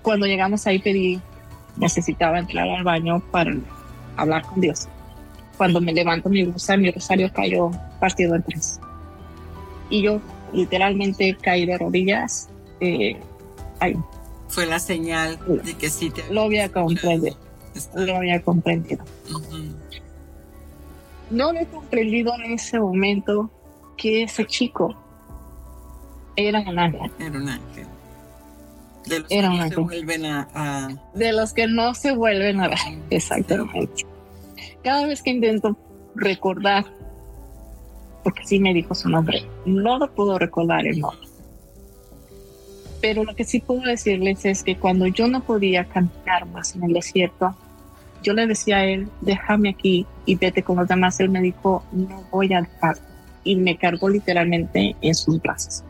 cuando 0.01 0.25
llegamos 0.25 0.65
ahí 0.67 0.79
pedí, 0.79 1.19
necesitaba 1.77 2.39
entrar 2.39 2.67
al 2.67 2.83
baño 2.83 3.21
para 3.31 3.55
hablar 4.15 4.43
con 4.43 4.61
Dios. 4.61 4.87
Cuando 5.57 5.81
me 5.81 5.93
levanto 5.93 6.29
mi 6.29 6.43
blusa, 6.43 6.77
mi 6.77 6.91
rosario 6.91 7.31
cayó 7.33 7.71
partido 7.99 8.35
en 8.35 8.43
tres. 8.43 8.79
Y 9.89 10.01
yo 10.01 10.19
literalmente 10.53 11.37
caí 11.41 11.65
de 11.65 11.77
rodillas. 11.77 12.49
eh, 12.79 13.17
ahí, 13.79 13.95
Fue 14.49 14.65
la 14.65 14.79
señal 14.79 15.37
de 15.63 15.73
que 15.75 15.89
sí 15.89 16.09
te 16.09 16.23
lo 16.33 16.41
había 16.43 16.71
comprendido. 16.71 17.37
Lo 17.95 18.15
había 18.15 18.41
comprendido. 18.41 19.03
No 21.29 21.51
lo 21.51 21.59
he 21.59 21.65
comprendido 21.65 22.33
en 22.35 22.53
ese 22.53 22.79
momento 22.79 23.51
que 23.97 24.23
ese 24.23 24.45
chico 24.45 24.95
era 26.35 26.61
un 26.61 26.79
ángel. 26.79 27.11
Era 27.19 27.37
un 27.39 27.49
ángel. 27.49 27.85
De 29.05 29.19
los 29.19 29.31
Era 29.31 29.49
que 29.49 29.57
no 29.57 29.67
se 29.69 29.75
vuelven 29.77 30.25
a, 30.25 30.47
a- 30.53 30.89
De 31.13 31.33
los 31.33 31.53
que 31.53 31.67
no 31.67 31.93
se 31.93 32.11
vuelven 32.15 32.59
a 32.61 32.67
ver. 32.69 32.77
Exactamente. 33.09 34.05
Cada 34.83 35.05
vez 35.07 35.21
que 35.21 35.31
intento 35.31 35.77
recordar, 36.15 36.85
porque 38.23 38.45
sí 38.45 38.59
me 38.59 38.73
dijo 38.73 38.95
su 38.95 39.09
nombre, 39.09 39.45
no 39.65 39.97
lo 39.97 40.13
puedo 40.13 40.37
recordar 40.39 40.85
el 40.87 40.99
nombre. 40.99 41.26
Pero 43.01 43.23
lo 43.23 43.35
que 43.35 43.43
sí 43.43 43.59
puedo 43.59 43.81
decirles 43.81 44.43
es 44.45 44.63
que 44.63 44.75
cuando 44.75 45.07
yo 45.07 45.27
no 45.27 45.41
podía 45.41 45.85
caminar 45.85 46.45
más 46.47 46.75
en 46.75 46.83
el 46.83 46.93
desierto, 46.93 47.55
yo 48.23 48.33
le 48.33 48.47
decía 48.47 48.77
a 48.77 48.85
él, 48.85 49.07
déjame 49.21 49.69
aquí 49.69 50.05
y 50.25 50.35
vete 50.35 50.63
con 50.63 50.77
los 50.77 50.87
demás. 50.87 51.19
Él 51.19 51.29
me 51.29 51.41
dijo, 51.41 51.83
no 51.91 52.23
voy 52.31 52.53
a 52.53 52.61
dejar. 52.61 52.97
Y 53.43 53.55
me 53.55 53.77
cargó 53.77 54.09
literalmente 54.09 54.95
en 55.01 55.15
sus 55.15 55.41
brazos. 55.41 55.83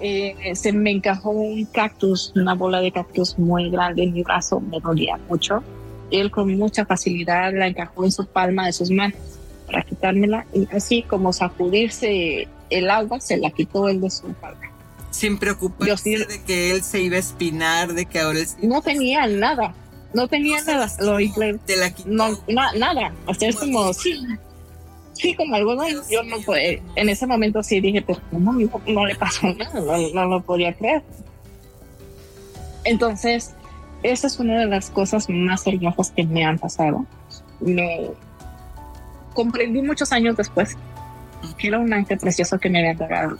Eh, 0.00 0.54
se 0.54 0.72
me 0.72 0.90
encajó 0.90 1.30
un 1.30 1.64
cactus, 1.66 2.32
una 2.34 2.54
bola 2.54 2.80
de 2.80 2.90
cactus 2.90 3.38
muy 3.38 3.70
grande 3.70 4.02
en 4.02 4.12
mi 4.12 4.22
brazo, 4.22 4.60
me 4.60 4.80
dolía 4.80 5.18
mucho. 5.28 5.62
Él 6.10 6.30
con 6.30 6.54
mucha 6.58 6.84
facilidad 6.84 7.52
la 7.54 7.68
encajó 7.68 8.04
en 8.04 8.12
su 8.12 8.26
palma 8.26 8.66
de 8.66 8.72
sus 8.72 8.90
manos 8.90 9.16
para 9.66 9.82
quitármela 9.82 10.46
y 10.52 10.68
así 10.74 11.02
como 11.02 11.32
sacudirse 11.32 12.48
el 12.70 12.90
agua, 12.90 13.20
se 13.20 13.36
la 13.38 13.50
quitó 13.50 13.88
él 13.88 14.00
de 14.00 14.10
su 14.10 14.26
palma. 14.34 14.73
Sin 15.14 15.38
preocuparse 15.38 15.88
Yo 15.90 15.96
sí- 15.96 16.16
de 16.16 16.42
que 16.42 16.72
él 16.72 16.82
se 16.82 17.00
iba 17.00 17.16
a 17.16 17.20
espinar, 17.20 17.94
de 17.94 18.06
que 18.06 18.18
ahora 18.20 18.40
él 18.40 18.48
No 18.62 18.82
tenía 18.82 19.26
nada, 19.28 19.72
no 20.12 20.26
tenía 20.28 20.58
No 20.60 20.66
nada. 20.72 20.88
Lo 21.00 21.16
te 21.64 21.76
la 21.76 21.92
no, 22.06 22.38
na- 22.48 22.72
nada. 22.72 23.12
O 23.26 23.34
sea, 23.34 23.48
es 23.48 23.56
como, 23.56 23.92
sí, 23.92 24.20
sí, 25.12 25.34
como 25.36 25.54
algodón. 25.54 25.86
Dios 25.88 26.06
Yo 26.10 26.22
no 26.24 26.38
pude, 26.40 26.82
en 26.96 27.08
ese 27.08 27.26
momento 27.26 27.62
sí 27.62 27.80
dije, 27.80 28.02
pero 28.02 28.20
no, 28.32 28.52
no, 28.52 28.80
no 28.86 29.06
le 29.06 29.14
pasó 29.14 29.46
nada, 29.54 29.80
no, 29.80 29.96
no 30.14 30.24
lo 30.26 30.42
podía 30.42 30.72
creer. 30.74 31.02
Entonces, 32.84 33.54
esa 34.02 34.26
es 34.26 34.38
una 34.38 34.58
de 34.58 34.66
las 34.66 34.90
cosas 34.90 35.28
más 35.28 35.66
hermosas 35.66 36.10
que 36.10 36.24
me 36.24 36.44
han 36.44 36.58
pasado. 36.58 37.06
Me 37.60 38.10
comprendí 39.32 39.80
muchos 39.80 40.12
años 40.12 40.36
después 40.36 40.76
que 41.58 41.68
era 41.68 41.78
un 41.78 41.92
ángel 41.92 42.18
precioso 42.18 42.58
que 42.58 42.68
me 42.68 42.78
había 42.80 42.90
entregado. 42.92 43.38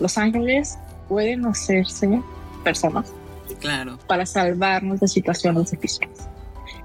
Los 0.00 0.16
ángeles 0.18 0.78
pueden 1.12 1.44
hacerse 1.44 2.22
personas 2.64 3.12
Claro. 3.60 3.98
para 4.06 4.24
salvarnos 4.24 4.98
de 5.00 5.08
situaciones 5.08 5.70
difíciles. 5.70 6.08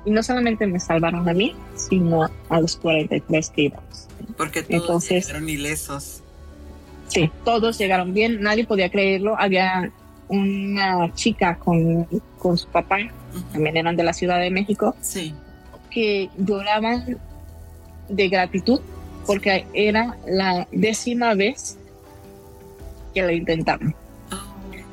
Y 0.04 0.12
no 0.12 0.22
solamente 0.22 0.68
me 0.68 0.82
salvaron 0.82 1.28
a 1.30 1.34
mí, 1.34 1.56
sino 1.76 2.30
a 2.50 2.60
los 2.60 2.76
43 2.76 3.50
que 3.52 3.62
íbamos. 3.64 4.08
Porque 4.36 4.64
todos 4.64 4.82
Entonces- 4.82 5.28
llegaron 5.28 5.48
ilesos. 5.50 6.24
Sí, 7.08 7.32
todos 7.46 7.78
llegaron 7.78 8.14
bien, 8.14 8.42
nadie 8.42 8.66
podía 8.68 8.90
creerlo. 8.92 9.40
Había 9.40 9.90
una 10.28 11.14
chica 11.14 11.58
con, 11.58 12.04
con 12.38 12.58
su 12.58 12.68
papá, 12.68 12.98
también 13.54 13.78
eran 13.78 13.96
de 13.96 14.04
la 14.04 14.12
Ciudad 14.12 14.40
de 14.42 14.52
México, 14.52 14.94
Sí. 15.00 15.34
que 15.90 16.30
lloraban 16.38 17.18
de 18.10 18.28
gratitud 18.28 18.82
porque 19.26 19.66
era 19.74 20.18
la 20.28 20.68
décima 20.74 21.34
vez 21.34 21.78
que 23.14 23.22
lo 23.22 23.32
intentaron. 23.32 23.96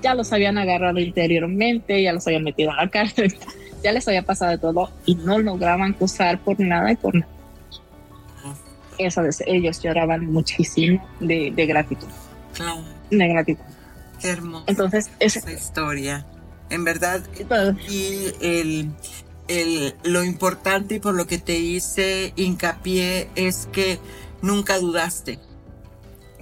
Ya 0.05 0.14
los 0.14 0.35
habían 0.35 0.59
agarrado 0.59 1.01
interiormente, 1.01 2.03
ya 2.03 2.12
los 2.12 2.27
habían 2.27 2.45
metido 2.45 2.71
a 2.73 2.77
la 2.77 2.90
cárcel, 2.90 3.35
ya 3.83 3.90
les 3.90 4.07
había 4.07 4.23
pasado 4.23 4.51
de 4.51 4.59
todo 4.59 4.90
y 5.07 5.14
no 5.14 5.38
lograban 5.38 5.95
acusar 5.95 6.38
por 6.40 6.61
nada 6.61 6.93
y 6.93 6.97
por 6.97 7.14
nada. 7.14 7.33
Eso 8.99 9.23
ellos 9.47 9.83
lloraban 9.83 10.31
muchísimo 10.31 11.03
de, 11.21 11.51
gratitud. 11.67 12.07
De 13.11 13.29
gratitud. 13.29 13.64
Qué 14.21 14.29
hermosa 14.29 14.64
Entonces, 14.67 15.11
esa 15.19 15.51
historia. 15.51 16.27
En 16.69 16.85
verdad, 16.85 17.23
y 17.88 18.27
el, 18.43 18.90
el, 19.49 19.95
lo 20.05 20.23
importante 20.23 20.97
y 20.97 20.99
por 20.99 21.14
lo 21.14 21.27
que 21.27 21.38
te 21.38 21.59
hice 21.59 22.35
hincapié 22.37 23.31
es 23.37 23.69
que 23.73 23.99
nunca 24.43 24.79
dudaste. 24.79 25.38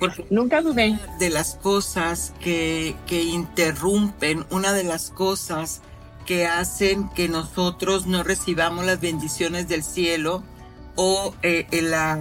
Porque 0.03 0.27
nunca 0.31 0.61
dudé. 0.63 0.99
De 1.21 1.31
las 1.31 1.55
cosas 1.55 2.35
que, 2.41 2.97
que 3.07 3.23
interrumpen, 3.23 4.45
una 4.51 4.73
de 4.73 4.83
las 4.83 5.11
cosas 5.11 5.81
que 6.27 6.47
hacen 6.47 7.09
que 7.11 7.29
nosotros 7.29 8.07
no 8.07 8.25
recibamos 8.25 8.85
las 8.85 9.01
bendiciones 9.01 9.69
del 9.69 9.85
cielo 9.85 10.43
o 10.97 11.35
eh, 11.43 11.67
la, 11.83 12.19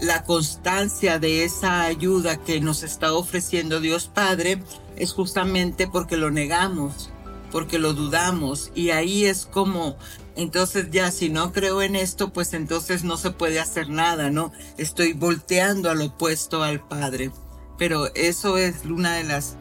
la 0.00 0.22
constancia 0.22 1.18
de 1.18 1.44
esa 1.44 1.82
ayuda 1.82 2.36
que 2.36 2.60
nos 2.60 2.84
está 2.84 3.12
ofreciendo 3.12 3.80
Dios 3.80 4.06
Padre 4.06 4.62
es 4.96 5.12
justamente 5.12 5.88
porque 5.88 6.16
lo 6.16 6.30
negamos 6.30 7.10
porque 7.50 7.78
lo 7.78 7.94
dudamos 7.94 8.70
y 8.74 8.90
ahí 8.90 9.24
es 9.24 9.46
como 9.46 9.96
entonces 10.38 10.90
ya 10.92 11.10
si 11.10 11.30
no 11.30 11.52
creo 11.52 11.82
en 11.82 11.96
esto 11.96 12.32
pues 12.32 12.54
entonces 12.54 13.02
no 13.02 13.16
se 13.16 13.32
puede 13.32 13.58
hacer 13.58 13.90
nada, 13.90 14.30
¿no? 14.30 14.52
Estoy 14.76 15.12
volteando 15.12 15.90
al 15.90 16.00
opuesto 16.00 16.62
al 16.62 16.86
Padre. 16.86 17.32
Pero 17.76 18.14
eso 18.14 18.56
es 18.56 18.84
una 18.84 19.16
de 19.16 19.24
las 19.24 19.56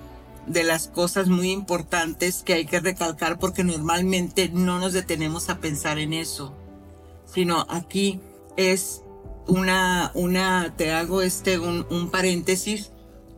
de 0.45 0.63
las 0.63 0.87
cosas 0.87 1.27
muy 1.27 1.51
importantes 1.51 2.43
que 2.43 2.53
hay 2.53 2.65
que 2.65 2.79
recalcar 2.79 3.39
porque 3.39 3.63
normalmente 3.63 4.49
no 4.53 4.79
nos 4.79 4.93
detenemos 4.93 5.49
a 5.49 5.57
pensar 5.57 5.97
en 5.97 6.13
eso, 6.13 6.53
sino 7.25 7.65
aquí 7.69 8.21
es 8.55 9.01
una, 9.47 10.11
una, 10.13 10.75
te 10.77 10.93
hago 10.93 11.21
este, 11.21 11.59
un, 11.59 11.85
un 11.89 12.11
paréntesis, 12.11 12.91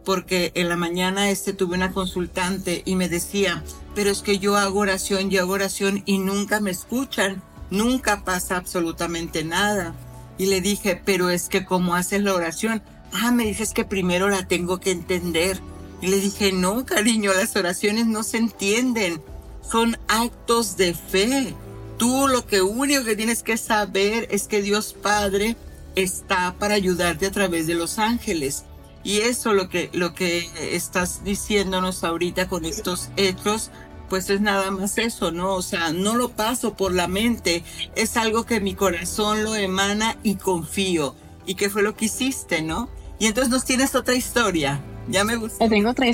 porque 0.05 0.51
en 0.55 0.69
la 0.69 0.75
mañana 0.75 1.29
este 1.29 1.53
tuve 1.53 1.75
una 1.75 1.91
consultante 1.91 2.81
y 2.85 2.95
me 2.95 3.09
decía, 3.09 3.63
pero 3.95 4.09
es 4.09 4.21
que 4.21 4.39
yo 4.39 4.57
hago 4.57 4.79
oración, 4.79 5.29
yo 5.29 5.41
hago 5.41 5.53
oración 5.53 6.03
y 6.05 6.17
nunca 6.19 6.59
me 6.59 6.71
escuchan, 6.71 7.41
nunca 7.69 8.23
pasa 8.23 8.57
absolutamente 8.57 9.43
nada. 9.43 9.95
Y 10.37 10.45
le 10.45 10.61
dije, 10.61 11.01
pero 11.03 11.29
es 11.29 11.49
que 11.49 11.65
como 11.65 11.95
haces 11.95 12.23
la 12.23 12.33
oración, 12.33 12.81
ah, 13.13 13.31
me 13.31 13.45
dices 13.45 13.73
que 13.73 13.85
primero 13.85 14.29
la 14.29 14.47
tengo 14.47 14.79
que 14.79 14.91
entender. 14.91 15.59
Y 16.01 16.07
le 16.07 16.19
dije, 16.19 16.53
no, 16.53 16.85
cariño, 16.85 17.33
las 17.33 17.55
oraciones 17.55 18.07
no 18.07 18.23
se 18.23 18.37
entienden, 18.37 19.21
son 19.69 19.97
actos 20.07 20.77
de 20.77 20.93
fe. 20.93 21.53
Tú 21.97 22.27
lo 22.29 22.47
que 22.47 22.61
único 22.61 23.03
que 23.03 23.17
tienes 23.17 23.43
que 23.43 23.57
saber 23.57 24.27
es 24.31 24.47
que 24.47 24.61
Dios 24.61 24.93
Padre 24.93 25.57
está 25.95 26.55
para 26.57 26.75
ayudarte 26.75 27.25
a 27.25 27.31
través 27.31 27.67
de 27.67 27.73
los 27.73 27.99
ángeles. 27.99 28.63
Y 29.03 29.19
eso 29.21 29.53
lo 29.53 29.69
que, 29.69 29.89
lo 29.93 30.13
que 30.13 30.45
estás 30.75 31.23
diciéndonos 31.23 32.03
ahorita 32.03 32.49
con 32.49 32.65
estos 32.65 33.09
hechos, 33.15 33.71
pues 34.09 34.29
es 34.29 34.41
nada 34.41 34.71
más 34.71 34.97
eso, 34.97 35.31
¿no? 35.31 35.53
O 35.53 35.61
sea, 35.61 35.91
no 35.91 36.15
lo 36.15 36.29
paso 36.29 36.73
por 36.73 36.93
la 36.93 37.07
mente, 37.07 37.63
es 37.95 38.17
algo 38.17 38.45
que 38.45 38.59
mi 38.59 38.73
corazón 38.73 39.43
lo 39.43 39.55
emana 39.55 40.17
y 40.23 40.35
confío. 40.35 41.15
¿Y 41.45 41.55
qué 41.55 41.69
fue 41.69 41.81
lo 41.81 41.95
que 41.95 42.05
hiciste, 42.05 42.61
no? 42.61 42.89
Y 43.19 43.27
entonces 43.27 43.51
nos 43.51 43.65
tienes 43.65 43.95
otra 43.95 44.15
historia. 44.15 44.81
Ya 45.07 45.23
me 45.23 45.35
gusta. 45.35 45.67
Tengo 45.67 45.89
otra, 45.89 46.05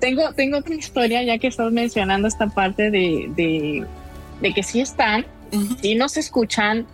tengo, 0.00 0.32
tengo 0.32 0.58
otra 0.58 0.74
historia, 0.74 1.22
ya 1.22 1.38
que 1.38 1.46
estás 1.46 1.70
mencionando 1.70 2.26
esta 2.26 2.48
parte 2.48 2.90
de, 2.90 3.30
de, 3.36 3.86
de 4.40 4.52
que 4.52 4.62
sí 4.62 4.80
están, 4.80 5.26
sí 5.80 5.94
nos 5.94 6.16
escuchan 6.16 6.86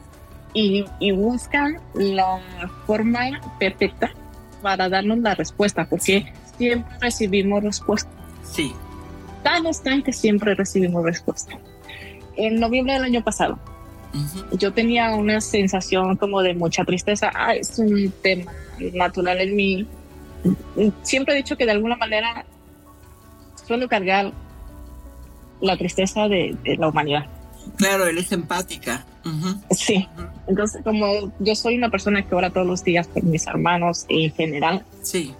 y, 0.53 0.85
y 0.99 1.13
buscan 1.13 1.81
la 1.95 2.41
forma 2.87 3.41
perfecta 3.59 4.13
para 4.67 4.89
darnos 4.89 5.19
la 5.19 5.33
respuesta, 5.37 5.87
porque 5.89 6.27
siempre 6.59 6.99
recibimos 7.01 7.63
respuesta. 7.63 8.11
Sí. 8.43 8.73
Tan 9.45 9.65
están 9.65 10.03
que 10.03 10.13
siempre 10.13 10.57
recibimos 10.57 11.05
respuesta. 11.05 11.57
En 12.35 12.59
noviembre 12.59 12.95
del 12.95 13.05
año 13.05 13.23
pasado, 13.23 13.61
yo 14.59 14.73
tenía 14.73 15.15
una 15.15 15.41
sensación 15.41 16.17
como 16.17 16.43
de 16.43 16.55
mucha 16.55 16.85
tristeza. 16.85 17.31
Ah, 17.33 17.55
es 17.55 17.79
un 17.79 18.13
tema 18.25 18.51
natural 18.93 19.41
en 19.41 19.55
mí. 19.55 19.87
Siempre 21.03 21.35
he 21.35 21.37
dicho 21.37 21.57
que 21.57 21.65
de 21.65 21.71
alguna 21.71 21.95
manera 21.95 22.45
suelo 23.69 23.87
cargar 23.89 24.33
la 25.61 25.77
tristeza 25.77 26.27
de, 26.27 26.59
la 26.77 26.89
humanidad. 26.89 27.27
Claro, 27.77 28.09
él 28.09 28.19
es 28.19 28.33
empática. 28.33 29.07
Sí. 29.71 30.09
Entonces, 30.47 30.83
como 30.85 31.33
yo 31.41 31.55
soy 31.55 31.77
una 31.77 31.91
persona 31.91 32.23
que 32.23 32.35
ora 32.35 32.51
todos 32.51 32.67
los 32.67 32.85
días 32.85 33.09
por 33.09 33.23
mis 33.25 33.47
hermanos 33.47 34.07
en 34.09 34.33
general. 34.33 34.85
Sí. 35.03 35.35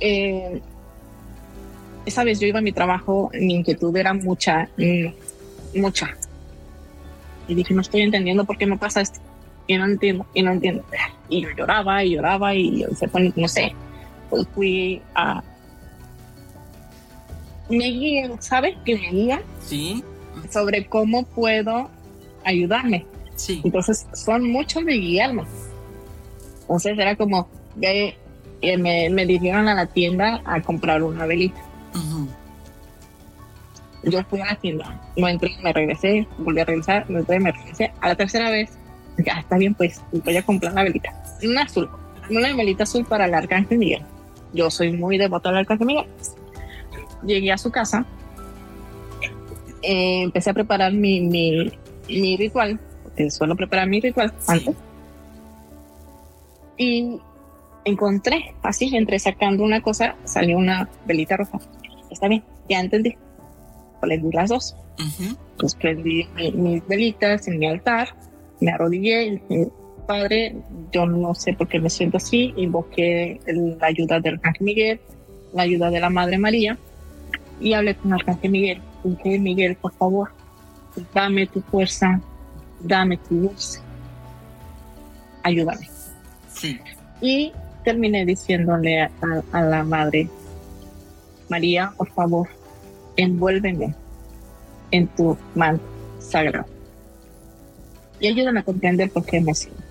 Eh, 0.00 0.60
esa 2.06 2.24
vez 2.24 2.40
yo 2.40 2.46
iba 2.46 2.60
a 2.60 2.62
mi 2.62 2.72
trabajo, 2.72 3.30
mi 3.34 3.54
inquietud 3.54 3.94
era 3.96 4.14
mucha, 4.14 4.68
mm, 4.78 5.80
mucha. 5.80 6.16
Y 7.48 7.54
dije, 7.54 7.74
no 7.74 7.80
estoy 7.80 8.02
entendiendo 8.02 8.44
por 8.44 8.56
qué 8.56 8.66
me 8.66 8.78
pasa 8.78 9.00
esto. 9.00 9.20
Y 9.66 9.76
no 9.76 9.84
entiendo, 9.84 10.26
y 10.32 10.42
no 10.42 10.52
entiendo. 10.52 10.84
Y 11.28 11.42
yo 11.42 11.48
lloraba 11.56 12.04
y 12.04 12.14
lloraba 12.14 12.54
y 12.54 12.84
se 12.96 13.08
pone, 13.08 13.32
no 13.36 13.48
sé, 13.48 13.74
pues 14.30 14.46
fui 14.54 15.02
a... 15.14 15.42
Me 17.68 17.86
guía, 17.86 18.30
¿sabes? 18.38 18.76
Que 18.84 18.94
me 18.96 19.10
guía. 19.10 19.42
Sí. 19.60 20.04
Sobre 20.50 20.86
cómo 20.86 21.24
puedo 21.24 21.90
ayudarme. 22.44 23.04
Sí. 23.36 23.60
Entonces 23.64 24.06
son 24.12 24.50
muchos 24.50 24.84
de 24.84 24.94
guiarme. 24.94 25.44
Entonces 26.62 26.98
era 26.98 27.14
como 27.16 27.48
que 27.80 28.16
eh, 28.60 28.78
me, 28.78 29.08
me 29.10 29.26
dirigieron 29.26 29.68
a 29.68 29.74
la 29.74 29.86
tienda 29.86 30.42
a 30.44 30.60
comprar 30.62 31.02
una 31.02 31.26
velita. 31.26 31.62
Yo 34.02 34.22
fui 34.24 34.40
a 34.40 34.46
la 34.46 34.54
tienda, 34.54 35.00
no 35.16 35.26
entré, 35.26 35.50
me 35.62 35.72
regresé, 35.72 36.28
volví 36.38 36.60
a 36.60 36.64
regresar, 36.64 37.10
no 37.10 37.18
entré, 37.18 37.40
me 37.40 37.50
regresé. 37.50 37.92
A 38.00 38.08
la 38.08 38.14
tercera 38.14 38.50
vez, 38.50 38.70
ya 39.18 39.40
está 39.40 39.56
bien, 39.56 39.74
pues 39.74 40.00
voy 40.24 40.36
a 40.36 40.42
comprar 40.42 40.74
la 40.74 40.84
velita. 40.84 41.12
Una 41.42 41.62
azul, 41.62 41.90
una 42.30 42.54
velita 42.54 42.84
azul 42.84 43.04
para 43.04 43.24
el 43.24 43.34
Arcángel 43.34 43.78
Miguel. 43.78 44.02
Yo 44.52 44.70
soy 44.70 44.92
muy 44.92 45.18
devoto 45.18 45.48
al 45.48 45.56
Arcángel 45.56 45.86
Miguel. 45.88 46.06
Llegué 47.24 47.50
a 47.50 47.58
su 47.58 47.72
casa, 47.72 48.06
eh, 49.82 50.22
empecé 50.22 50.50
a 50.50 50.54
preparar 50.54 50.92
mi, 50.92 51.20
mi, 51.20 51.72
mi 52.08 52.36
ritual, 52.36 52.78
porque 53.16 53.30
suelo 53.30 53.56
preparar 53.56 53.88
mi 53.88 54.00
ritual 54.00 54.32
antes. 54.46 54.74
Y 56.76 57.18
encontré, 57.84 58.54
así, 58.62 58.94
entre 58.94 59.18
sacando 59.18 59.64
una 59.64 59.80
cosa, 59.80 60.16
salió 60.24 60.58
una 60.58 60.88
velita 61.06 61.38
roja. 61.38 61.58
Está 62.10 62.28
bien, 62.28 62.44
ya 62.68 62.80
entendí. 62.80 63.16
Prendí 64.00 64.30
las 64.32 64.50
dos. 64.50 64.76
Pues 65.58 65.74
prendí 65.74 66.26
mis 66.54 66.86
velitas 66.86 67.48
en 67.48 67.58
mi 67.58 67.66
altar, 67.66 68.08
me 68.60 68.70
arrodillé 68.70 69.24
y 69.24 69.30
dije, 69.30 69.68
Padre, 70.06 70.56
yo 70.92 71.06
no 71.06 71.34
sé 71.34 71.54
por 71.54 71.68
qué 71.68 71.80
me 71.80 71.90
siento 71.90 72.18
así, 72.18 72.52
invoqué 72.56 73.40
la 73.46 73.86
ayuda 73.86 74.20
del 74.20 74.34
Arcángel 74.34 74.64
Miguel, 74.64 75.00
la 75.52 75.62
ayuda 75.62 75.90
de 75.90 76.00
la 76.00 76.10
Madre 76.10 76.38
María 76.38 76.78
y 77.60 77.72
hablé 77.72 77.94
con 77.96 78.12
el 78.12 78.20
Arcángel 78.20 78.50
Miguel. 78.50 78.82
Dije, 79.04 79.38
Miguel, 79.38 79.76
por 79.76 79.92
favor, 79.92 80.30
dame 81.14 81.46
tu 81.46 81.60
fuerza, 81.62 82.20
dame 82.80 83.16
tu 83.16 83.34
luz, 83.34 83.80
ayúdame. 85.42 85.88
Sí. 86.52 86.80
Y 87.20 87.52
terminé 87.84 88.24
diciéndole 88.24 89.02
a, 89.02 89.62
la 89.62 89.84
madre, 89.84 90.28
María, 91.48 91.92
por 91.96 92.10
favor, 92.10 92.48
envuélveme 93.16 93.94
en 94.90 95.06
tu 95.08 95.36
manto 95.54 95.84
sagrado. 96.18 96.66
Y 98.18 98.28
ayúdame 98.28 98.60
a 98.60 98.62
comprender 98.64 99.10
por 99.10 99.24
qué 99.24 99.40
me 99.40 99.54
siento. 99.54 99.82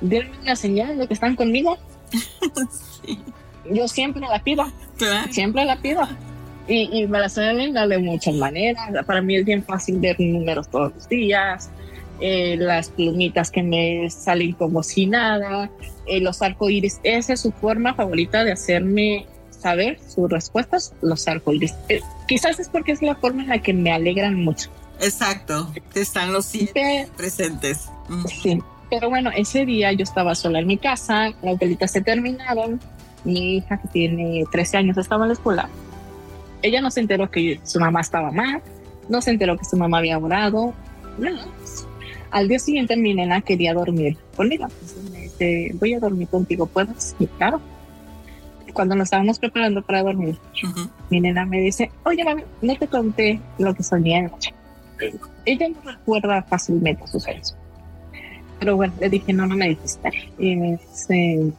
Denme 0.00 0.38
una 0.42 0.56
señal 0.56 0.98
de 0.98 1.08
que 1.08 1.14
están 1.14 1.34
conmigo. 1.34 1.78
Yo 3.70 3.88
siempre 3.88 4.20
la 4.20 4.42
pido. 4.42 4.64
Siempre 5.30 5.64
la 5.64 5.76
pido. 5.76 6.06
Y, 6.68 7.06
me 7.06 7.20
la 7.20 7.28
suelen 7.28 7.74
dar 7.74 7.88
de 7.88 7.98
muchas 7.98 8.34
maneras. 8.34 8.90
Para 9.06 9.22
mí 9.22 9.36
es 9.36 9.44
bien 9.44 9.62
fácil 9.62 9.98
ver 10.00 10.18
números 10.18 10.68
todos 10.68 10.92
los 10.94 11.08
días. 11.08 11.70
Eh, 12.20 12.56
las 12.58 12.88
plumitas 12.88 13.50
que 13.50 13.62
me 13.62 14.08
salen 14.10 14.52
como 14.52 14.82
si 14.82 15.06
nada, 15.06 15.70
eh, 16.06 16.20
los 16.20 16.42
arcoíris. 16.42 16.98
Esa 17.02 17.34
es 17.34 17.40
su 17.40 17.52
forma 17.52 17.94
favorita 17.94 18.42
de 18.42 18.52
hacerme 18.52 19.26
saber 19.50 19.98
sus 20.08 20.30
respuestas, 20.30 20.94
los 21.02 21.28
arcoíris. 21.28 21.74
Eh, 21.88 22.00
quizás 22.26 22.58
es 22.58 22.68
porque 22.68 22.92
es 22.92 23.02
la 23.02 23.16
forma 23.16 23.42
en 23.42 23.48
la 23.48 23.62
que 23.62 23.72
me 23.72 23.92
alegran 23.92 24.34
mucho. 24.34 24.70
Exacto, 25.00 25.72
están 25.94 26.32
los 26.32 26.46
siete 26.46 27.06
presentes. 27.16 27.88
Sí, 28.42 28.58
pero 28.88 29.10
bueno, 29.10 29.30
ese 29.36 29.66
día 29.66 29.92
yo 29.92 30.04
estaba 30.04 30.34
sola 30.34 30.60
en 30.60 30.66
mi 30.66 30.78
casa, 30.78 31.32
las 31.42 31.58
velitas 31.58 31.90
se 31.90 32.00
terminaron, 32.00 32.80
mi 33.24 33.56
hija 33.56 33.78
que 33.78 33.88
tiene 33.88 34.44
13 34.50 34.78
años 34.78 34.96
estaba 34.96 35.24
en 35.24 35.28
la 35.28 35.34
escuela, 35.34 35.68
ella 36.62 36.80
no 36.80 36.90
se 36.90 37.00
enteró 37.00 37.30
que 37.30 37.60
su 37.64 37.80
mamá 37.80 38.00
estaba 38.00 38.30
mal, 38.30 38.62
no 39.08 39.20
se 39.20 39.30
enteró 39.30 39.56
que 39.56 39.64
su 39.64 39.76
mamá 39.76 39.98
había 39.98 40.18
orado. 40.18 40.74
Al 42.30 42.48
día 42.48 42.58
siguiente 42.58 42.96
mi 42.96 43.14
nena 43.14 43.40
quería 43.40 43.72
dormir 43.74 44.16
conmigo. 44.36 44.64
Entonces 44.64 45.10
me 45.10 45.20
dice, 45.20 45.70
voy 45.74 45.94
a 45.94 46.00
dormir 46.00 46.28
contigo, 46.28 46.66
¿puedes? 46.66 47.14
Sí, 47.18 47.28
claro. 47.38 47.60
Cuando 48.72 48.94
nos 48.94 49.06
estábamos 49.06 49.38
preparando 49.38 49.80
para 49.80 50.02
dormir, 50.02 50.36
mi 51.08 51.20
nena 51.20 51.46
me 51.46 51.60
dice, 51.60 51.90
oye, 52.04 52.22
mami, 52.24 52.42
no 52.60 52.76
te 52.76 52.86
conté 52.86 53.40
lo 53.58 53.74
que 53.74 53.82
soñé 53.82 54.18
anoche. 54.18 54.52
Ella 55.46 55.68
no 55.68 55.90
recuerda 55.90 56.42
fácilmente 56.42 57.06
sus 57.06 57.22
sueños. 57.22 57.56
Pero 58.58 58.76
bueno, 58.76 58.92
le 59.00 59.08
dije, 59.08 59.32
no, 59.32 59.46
no 59.46 59.56
me 59.56 59.68
dijiste. 59.70 60.10
Y 60.38 60.56
me 60.56 60.72
dice, 60.76 61.52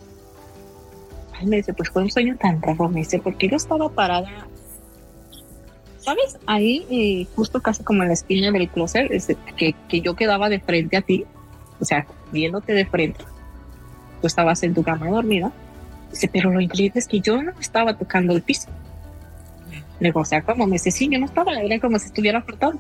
me 1.44 1.56
dice, 1.58 1.74
pues 1.74 1.90
fue 1.90 2.04
un 2.04 2.12
sueño 2.12 2.36
tan 2.38 2.62
raro. 2.62 2.90
Me 2.90 3.00
dice, 3.00 3.20
porque 3.20 3.48
yo 3.48 3.56
estaba 3.56 3.90
parada 3.90 4.48
¿sabes? 6.08 6.38
Ahí, 6.46 6.86
eh, 6.90 7.28
justo 7.36 7.62
casi 7.62 7.84
como 7.84 8.02
en 8.02 8.08
la 8.08 8.14
esquina 8.14 8.50
del 8.50 8.70
closet, 8.70 9.12
que, 9.58 9.76
que 9.90 10.00
yo 10.00 10.16
quedaba 10.16 10.48
de 10.48 10.62
frente 10.62 10.96
a 10.96 11.02
ti, 11.02 11.26
o 11.82 11.84
sea, 11.84 12.08
viéndote 12.32 12.72
de 12.72 12.86
frente. 12.86 13.26
Tú 14.22 14.28
estabas 14.28 14.64
en 14.64 14.74
tu 14.74 14.84
cama 14.84 15.10
dormida. 15.10 15.52
Dice, 16.10 16.30
pero 16.32 16.50
lo 16.50 16.62
increíble 16.62 16.98
es 16.98 17.10
que 17.10 17.20
yo 17.20 17.44
no 17.44 17.52
estaba 17.60 17.98
tocando 17.98 18.34
el 18.34 18.42
piso. 18.42 18.70
Le 20.00 20.08
digo, 20.08 20.22
o 20.22 20.26
sea, 20.26 20.44
como 20.44 20.66
me 20.66 20.74
dice, 20.74 20.92
sí, 20.92 21.10
yo 21.12 21.20
no 21.20 21.26
estaba, 21.26 21.60
era 21.60 21.78
como 21.82 22.00
si 22.00 22.06
estuviera 22.06 22.42
flotando. 22.42 22.80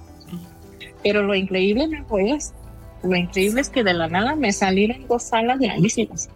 Pero 1.03 1.21
lo 1.21 1.35
increíble 1.35 1.85
no 1.85 2.05
fue 2.05 2.31
eso. 2.31 2.53
Lo 3.03 3.17
increíble 3.17 3.59
es 3.59 3.69
que 3.69 3.83
de 3.83 3.93
la 3.93 4.07
nada 4.07 4.37
me 4.37 4.53
salieron 4.53 5.05
dos 5.05 5.33
alas 5.33 5.59
grandísimas. 5.59 6.29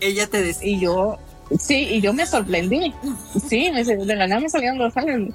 Ella 0.00 0.28
te 0.28 0.40
decía. 0.40 0.68
Y 0.68 0.78
yo, 0.78 1.18
sí, 1.58 1.88
y 1.90 2.00
yo 2.00 2.12
me 2.12 2.26
sorprendí. 2.26 2.94
Sí, 3.48 3.72
de 3.72 4.14
la 4.14 4.28
nada 4.28 4.40
me 4.40 4.48
salieron 4.48 4.78
dos 4.78 4.96
alas 4.96 5.34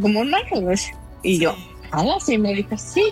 como 0.00 0.20
un 0.20 0.34
ángel. 0.34 0.66
Y 1.22 1.38
yo, 1.38 1.54
ah, 1.90 2.04
sí, 2.20 2.38
me 2.38 2.54
dice, 2.54 2.76
sí. 2.78 3.04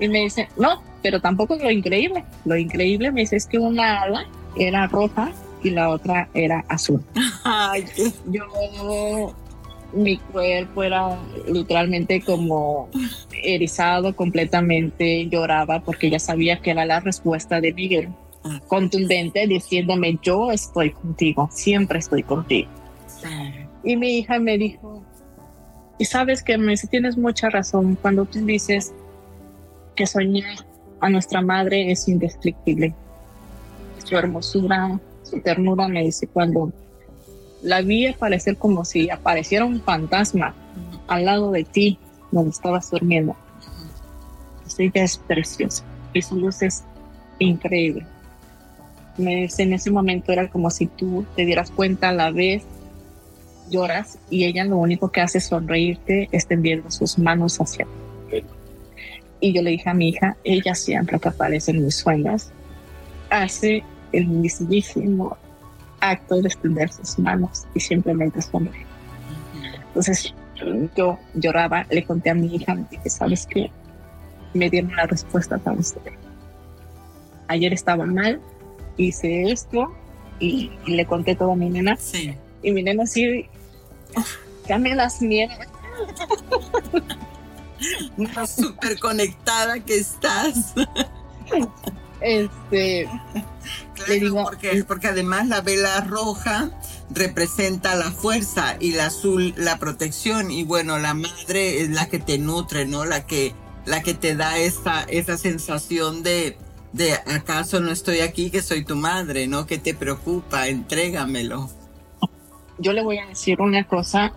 Y 0.00 0.08
me 0.08 0.20
dice, 0.20 0.48
no, 0.56 0.82
pero 1.02 1.20
tampoco 1.20 1.54
es 1.54 1.62
lo 1.62 1.70
increíble. 1.70 2.24
Lo 2.44 2.56
increíble 2.56 3.10
me 3.10 3.22
dice 3.22 3.36
es 3.36 3.46
que 3.46 3.58
una 3.58 4.02
ala 4.02 4.26
era 4.56 4.86
roja 4.86 5.32
y 5.62 5.70
la 5.70 5.90
otra 5.90 6.28
era 6.34 6.64
azul. 6.68 7.02
yo, 8.26 9.34
mi 9.92 10.18
cuerpo 10.18 10.82
era 10.82 11.18
literalmente 11.46 12.20
como 12.20 12.88
erizado 13.42 14.14
completamente, 14.14 15.26
lloraba 15.28 15.80
porque 15.80 16.10
ya 16.10 16.18
sabía 16.18 16.60
que 16.60 16.70
era 16.70 16.84
la 16.84 17.00
respuesta 17.00 17.60
de 17.60 17.72
Miguel, 17.72 18.08
ah. 18.44 18.60
contundente, 18.66 19.46
diciéndome, 19.46 20.18
yo 20.22 20.50
estoy 20.50 20.90
contigo, 20.90 21.48
siempre 21.52 21.98
estoy 21.98 22.22
contigo. 22.22 22.68
Y 23.82 23.96
mi 23.96 24.18
hija 24.18 24.38
me 24.38 24.58
dijo, 24.58 25.02
y 25.98 26.04
sabes 26.04 26.42
que 26.42 26.56
me 26.56 26.76
tienes 26.76 27.16
mucha 27.16 27.50
razón 27.50 27.98
cuando 28.00 28.24
tú 28.24 28.44
dices 28.44 28.92
que 29.96 30.06
soñar 30.06 30.64
a 31.00 31.08
nuestra 31.08 31.42
madre 31.42 31.90
es 31.90 32.08
indescriptible. 32.08 32.94
Su 34.04 34.16
hermosura, 34.16 34.98
su 35.24 35.40
ternura, 35.40 35.88
me 35.88 36.04
dice, 36.04 36.28
cuando 36.28 36.72
la 37.62 37.82
vi 37.82 38.06
aparecer 38.06 38.56
como 38.56 38.84
si 38.84 39.10
apareciera 39.10 39.64
un 39.64 39.82
fantasma 39.82 40.54
al 41.08 41.24
lado 41.24 41.50
de 41.50 41.64
ti 41.64 41.98
donde 42.30 42.50
estabas 42.50 42.90
durmiendo. 42.90 43.36
Ella 44.78 45.02
es 45.02 45.18
preciosa 45.18 45.82
y 46.12 46.22
su 46.22 46.36
luz 46.36 46.62
es 46.62 46.84
increíble. 47.40 48.06
Me 49.16 49.34
dice, 49.34 49.64
en 49.64 49.72
ese 49.72 49.90
momento 49.90 50.30
era 50.30 50.48
como 50.48 50.70
si 50.70 50.86
tú 50.86 51.26
te 51.34 51.44
dieras 51.44 51.72
cuenta 51.72 52.10
a 52.10 52.12
la 52.12 52.30
vez 52.30 52.62
lloras 53.70 54.18
y 54.30 54.44
ella 54.44 54.64
lo 54.64 54.76
único 54.76 55.10
que 55.10 55.20
hace 55.20 55.38
es 55.38 55.46
sonreírte 55.46 56.28
extendiendo 56.32 56.90
sus 56.90 57.18
manos 57.18 57.60
hacia 57.60 57.86
ti. 58.30 58.42
Y 59.40 59.52
yo 59.52 59.62
le 59.62 59.70
dije 59.70 59.88
a 59.88 59.94
mi 59.94 60.08
hija, 60.08 60.36
ella 60.44 60.74
siempre 60.74 61.18
que 61.20 61.28
aparece 61.28 61.70
en 61.70 61.84
mis 61.84 61.94
sueños, 61.94 62.50
hace 63.30 63.84
el 64.12 64.26
mismísimo 64.26 65.36
acto 66.00 66.40
de 66.40 66.48
extender 66.48 66.92
sus 66.92 67.18
manos 67.18 67.66
y 67.74 67.80
simplemente 67.80 68.42
sonreír. 68.42 68.86
Entonces 69.88 70.34
yo 70.96 71.18
lloraba, 71.34 71.86
le 71.90 72.04
conté 72.04 72.30
a 72.30 72.34
mi 72.34 72.54
hija, 72.54 72.74
me 72.74 72.84
dije, 72.90 73.08
¿sabes 73.10 73.46
qué? 73.46 73.70
Me 74.54 74.70
dieron 74.70 74.94
la 74.96 75.06
respuesta 75.06 75.58
tan 75.58 75.78
usted. 75.78 76.00
Ayer 77.48 77.72
estaba 77.72 78.06
mal, 78.06 78.40
hice 78.96 79.42
esto 79.50 79.92
y, 80.40 80.70
le 80.86 81.06
conté 81.06 81.34
todo 81.34 81.52
a 81.52 81.56
mi 81.56 81.70
nena. 81.70 81.96
Sí. 81.96 82.34
Y 82.62 82.72
mi 82.72 82.82
nena 82.82 83.04
así 83.04 83.46
ya 84.68 84.78
me 84.78 84.94
das 84.94 85.20
miedo. 85.20 85.54
Súper 88.46 88.98
conectada 88.98 89.80
que 89.80 89.98
estás. 89.98 90.74
Este. 92.20 93.08
le 94.08 94.20
digo, 94.20 94.42
porque, 94.44 94.84
porque 94.84 95.06
además 95.08 95.46
la 95.46 95.60
vela 95.60 96.00
roja 96.00 96.70
representa 97.10 97.94
la 97.94 98.10
fuerza 98.10 98.76
y 98.80 98.92
la 98.92 99.06
azul 99.06 99.54
la 99.56 99.78
protección 99.78 100.50
y 100.50 100.64
bueno 100.64 100.98
la 100.98 101.14
madre 101.14 101.80
es 101.82 101.90
la 101.90 102.08
que 102.08 102.18
te 102.18 102.38
nutre 102.38 102.86
no 102.86 103.04
la 103.04 103.26
que 103.26 103.54
la 103.86 104.02
que 104.02 104.14
te 104.14 104.36
da 104.36 104.58
esa 104.58 105.04
esa 105.04 105.38
sensación 105.38 106.22
de 106.22 106.58
de 106.92 107.14
acaso 107.14 107.80
no 107.80 107.90
estoy 107.90 108.20
aquí 108.20 108.50
que 108.50 108.62
soy 108.62 108.84
tu 108.84 108.96
madre 108.96 109.46
no 109.46 109.66
que 109.66 109.78
te 109.78 109.94
preocupa 109.94 110.68
entrégamelo 110.68 111.70
yo 112.78 112.92
le 112.92 113.02
voy 113.02 113.18
a 113.18 113.26
decir 113.26 113.60
una 113.60 113.84
cosa 113.84 114.32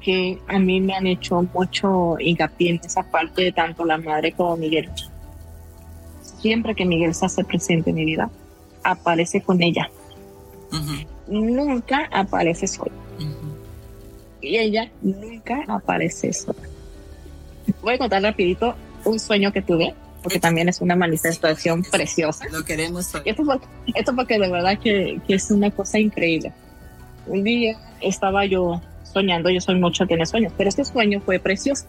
que 0.00 0.38
a 0.48 0.58
mí 0.58 0.80
me 0.80 0.94
han 0.94 1.06
hecho 1.06 1.42
mucho 1.54 2.16
hincapié 2.18 2.70
en 2.70 2.80
esa 2.84 3.02
parte 3.04 3.42
de 3.42 3.52
tanto 3.52 3.84
la 3.84 3.98
madre 3.98 4.32
como 4.32 4.56
Miguel. 4.56 4.90
Siempre 6.40 6.74
que 6.74 6.84
Miguel 6.84 7.14
se 7.14 7.26
hace 7.26 7.44
presente 7.44 7.90
en 7.90 7.96
mi 7.96 8.04
vida, 8.04 8.28
aparece 8.82 9.40
con 9.40 9.62
ella. 9.62 9.88
Nunca 11.28 12.08
aparece 12.10 12.66
sola. 12.66 12.92
Y 14.40 14.56
ella 14.56 14.90
nunca 15.02 15.64
aparece 15.68 16.32
sola. 16.32 16.58
Voy 17.80 17.94
a 17.94 17.98
contar 17.98 18.22
rapidito 18.22 18.74
un 19.04 19.20
sueño 19.20 19.52
que 19.52 19.62
tuve, 19.62 19.94
porque 20.20 20.40
también 20.40 20.68
es 20.68 20.80
una 20.80 20.96
manifestación 20.96 21.84
preciosa. 21.84 22.46
Lo 22.50 22.64
queremos. 22.64 23.12
Esto 23.24 23.44
porque, 23.44 23.66
esto 23.94 24.16
porque 24.16 24.38
de 24.40 24.50
verdad 24.50 24.78
que, 24.80 25.20
que 25.24 25.34
es 25.34 25.48
una 25.52 25.70
cosa 25.70 26.00
increíble 26.00 26.52
un 27.26 27.44
día 27.44 27.76
estaba 28.00 28.44
yo 28.46 28.80
soñando, 29.02 29.50
yo 29.50 29.60
soy 29.60 29.76
mucho 29.76 30.06
tiene 30.06 30.26
sueños, 30.26 30.52
pero 30.56 30.68
este 30.68 30.84
sueño 30.84 31.20
fue 31.20 31.38
precioso. 31.38 31.86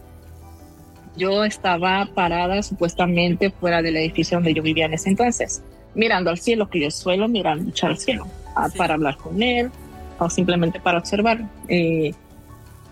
Yo 1.16 1.44
estaba 1.44 2.08
parada 2.14 2.64
supuestamente 2.64 3.52
fuera 3.52 3.82
del 3.82 3.98
edificio 3.98 4.38
donde 4.38 4.54
yo 4.54 4.64
vivía 4.64 4.86
en 4.86 4.94
ese 4.94 5.10
entonces, 5.10 5.64
mirando 5.94 6.32
al 6.32 6.40
cielo, 6.40 6.70
que 6.70 6.80
yo 6.80 6.92
suelo 6.92 7.28
mirar 7.28 7.60
mucho 7.60 7.88
al 7.88 7.98
cielo, 7.98 8.28
ah, 8.56 8.68
para 8.76 8.96
hablar 8.96 9.18
con 9.18 9.42
él 9.42 9.70
o 10.20 10.30
simplemente 10.30 10.80
para 10.80 10.98
observar. 10.98 11.48
Eh, 11.68 12.14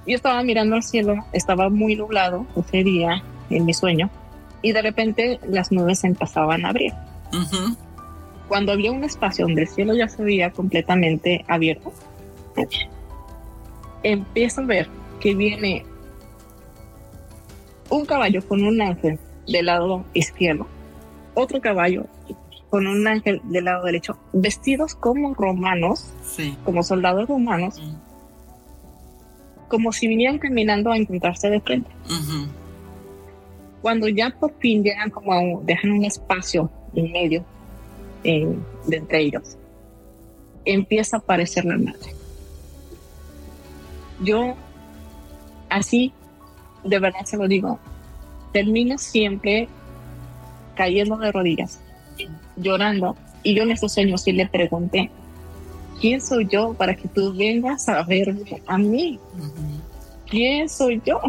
yo 0.07 0.15
estaba 0.15 0.41
mirando 0.43 0.75
al 0.75 0.83
cielo, 0.83 1.25
estaba 1.33 1.69
muy 1.69 1.95
nublado 1.95 2.45
ese 2.55 2.83
día 2.83 3.23
en 3.49 3.65
mi 3.65 3.73
sueño 3.73 4.09
y 4.61 4.71
de 4.71 4.81
repente 4.81 5.39
las 5.47 5.71
nubes 5.71 6.03
empezaban 6.03 6.65
a 6.65 6.69
abrir. 6.69 6.93
Cuando 8.47 8.71
había 8.71 8.91
un 8.91 9.03
espacio 9.03 9.45
donde 9.45 9.61
el 9.61 9.67
cielo 9.67 9.95
ya 9.95 10.07
se 10.07 10.23
veía 10.23 10.51
completamente 10.51 11.45
abierto, 11.47 11.93
empiezo 14.03 14.61
a 14.61 14.65
ver 14.65 14.87
que 15.19 15.35
viene 15.35 15.85
un 17.89 18.05
caballo 18.05 18.45
con 18.47 18.63
un 18.63 18.81
ángel 18.81 19.19
del 19.47 19.65
lado 19.65 20.05
izquierdo, 20.13 20.65
otro 21.33 21.61
caballo 21.61 22.05
con 22.69 22.87
un 22.87 23.05
ángel 23.05 23.41
del 23.43 23.65
lado 23.65 23.85
derecho, 23.85 24.17
vestidos 24.31 24.95
como 24.95 25.33
romanos, 25.33 26.13
como 26.63 26.83
soldados 26.83 27.27
romanos, 27.27 27.81
como 29.67 29.91
si 29.91 30.07
vinieran 30.07 30.39
caminando 30.39 30.91
a 30.91 30.97
encontrarse 30.97 31.49
de 31.49 31.59
frente. 31.59 31.91
Cuando 33.81 34.07
ya 34.07 34.29
por 34.39 34.53
fin 34.59 34.83
llegan 34.83 35.09
como 35.09 35.61
dejan 35.63 35.91
un 35.91 36.05
espacio 36.05 36.71
en 36.95 37.11
medio 37.11 37.43
eh, 38.23 38.55
de 38.87 38.97
entre 38.97 39.19
ellos, 39.19 39.57
empieza 40.63 41.17
a 41.17 41.19
aparecer 41.19 41.65
la 41.65 41.77
madre 41.77 42.20
yo 44.21 44.55
así, 45.69 46.13
de 46.83 46.99
verdad 46.99 47.25
se 47.25 47.37
lo 47.37 47.47
digo, 47.47 47.79
termino 48.51 48.97
siempre 48.97 49.67
cayendo 50.75 51.17
de 51.17 51.31
rodillas, 51.31 51.79
llorando. 52.55 53.15
Y 53.43 53.55
yo 53.55 53.63
en 53.63 53.71
esos 53.71 53.97
años 53.97 54.21
sí 54.21 54.31
le 54.31 54.47
pregunté, 54.47 55.09
¿quién 55.99 56.21
soy 56.21 56.47
yo 56.47 56.73
para 56.73 56.95
que 56.95 57.07
tú 57.07 57.33
vengas 57.33 57.89
a 57.89 58.03
verme 58.03 58.61
a 58.67 58.77
mí? 58.77 59.19
¿Quién 60.27 60.69
soy 60.69 61.01
yo? 61.05 61.19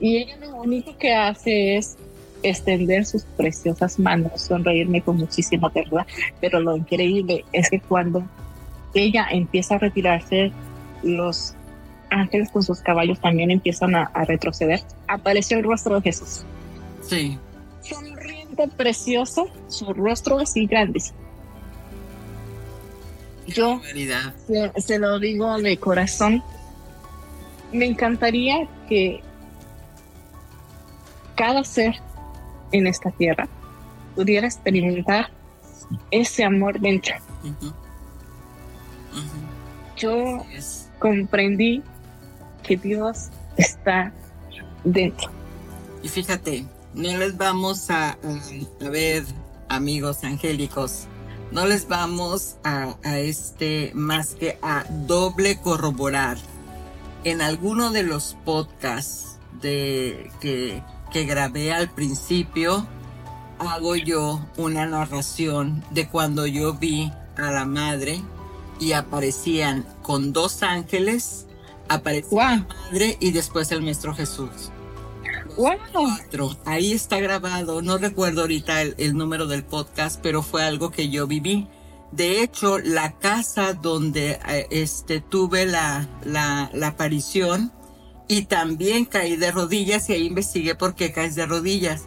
Y 0.00 0.18
ella 0.18 0.36
lo 0.40 0.56
único 0.56 0.96
que 0.98 1.14
hace 1.14 1.76
es 1.76 1.96
extender 2.42 3.06
sus 3.06 3.22
preciosas 3.22 3.98
manos, 3.98 4.42
sonreírme 4.42 5.00
con 5.00 5.16
muchísima 5.16 5.70
ternura, 5.70 6.06
pero 6.40 6.60
lo 6.60 6.76
increíble 6.76 7.44
es 7.52 7.70
que 7.70 7.80
cuando 7.80 8.24
ella 8.94 9.28
empieza 9.30 9.76
a 9.76 9.78
retirarse, 9.78 10.52
los 11.02 11.54
ángeles 12.10 12.50
con 12.50 12.62
sus 12.62 12.80
caballos 12.80 13.20
también 13.20 13.50
empiezan 13.50 13.94
a, 13.94 14.10
retroceder. 14.26 14.80
Apareció 15.08 15.58
el 15.58 15.64
rostro 15.64 15.96
de 15.96 16.02
Jesús. 16.02 16.44
Sí. 17.02 17.38
Sonriente, 17.80 18.68
precioso, 18.68 19.48
su 19.68 19.92
rostro 19.92 20.38
así 20.38 20.66
grande. 20.66 21.02
Yo 23.46 23.80
se, 24.46 24.80
se, 24.80 24.98
lo 24.98 25.18
digo 25.18 25.58
de 25.58 25.76
corazón. 25.76 26.42
Me 27.72 27.86
encantaría 27.86 28.68
que 28.88 29.20
cada 31.34 31.64
ser 31.64 31.96
en 32.70 32.86
esta 32.86 33.10
tierra 33.10 33.48
pudiera 34.14 34.46
experimentar 34.46 35.30
ese 36.10 36.44
amor 36.44 36.78
dentro. 36.80 37.14
Yo 39.96 40.44
comprendí 41.02 41.82
que 42.62 42.76
Dios 42.76 43.30
está 43.56 44.12
dentro. 44.84 45.30
Y 46.00 46.08
fíjate, 46.08 46.64
no 46.94 47.18
les 47.18 47.36
vamos 47.36 47.90
a, 47.90 48.16
ver, 48.80 49.24
amigos 49.68 50.22
angélicos, 50.22 51.06
no 51.50 51.66
les 51.66 51.88
vamos 51.88 52.56
a, 52.62 52.94
a, 53.02 53.18
este 53.18 53.90
más 53.94 54.36
que 54.36 54.58
a 54.62 54.84
doble 54.88 55.58
corroborar. 55.60 56.38
En 57.24 57.42
alguno 57.42 57.90
de 57.90 58.04
los 58.04 58.36
podcasts 58.44 59.38
de 59.60 60.30
que, 60.40 60.82
que 61.12 61.24
grabé 61.24 61.72
al 61.72 61.90
principio, 61.90 62.86
hago 63.58 63.96
yo 63.96 64.40
una 64.56 64.86
narración 64.86 65.84
de 65.90 66.08
cuando 66.08 66.46
yo 66.46 66.74
vi 66.74 67.12
a 67.36 67.50
la 67.50 67.64
madre 67.64 68.20
y 68.82 68.92
aparecían 68.92 69.86
con 70.02 70.32
dos 70.32 70.64
ángeles, 70.64 71.46
aparecía 71.88 72.50
la 72.50 72.66
madre 72.90 73.16
y 73.20 73.30
después 73.30 73.70
el 73.70 73.82
maestro 73.82 74.12
Jesús. 74.12 74.72
Cuatro. 75.54 76.56
Ahí 76.64 76.92
está 76.92 77.20
grabado, 77.20 77.80
no 77.80 77.98
recuerdo 77.98 78.40
ahorita 78.40 78.82
el, 78.82 79.16
número 79.16 79.46
del 79.46 79.62
podcast, 79.62 80.18
pero 80.20 80.42
fue 80.42 80.64
algo 80.64 80.90
que 80.90 81.10
yo 81.10 81.28
viví. 81.28 81.68
De 82.10 82.42
hecho, 82.42 82.78
la 82.78 83.18
casa 83.18 83.72
donde 83.74 84.40
eh, 84.48 84.66
este, 84.70 85.20
tuve 85.20 85.64
la, 85.64 86.08
la, 86.24 86.68
la 86.74 86.88
aparición 86.88 87.72
y 88.26 88.46
también 88.46 89.04
caí 89.04 89.36
de 89.36 89.52
rodillas 89.52 90.08
y 90.08 90.14
ahí 90.14 90.26
investigué 90.26 90.74
por 90.74 90.96
qué 90.96 91.12
caes 91.12 91.36
de 91.36 91.46
rodillas 91.46 92.06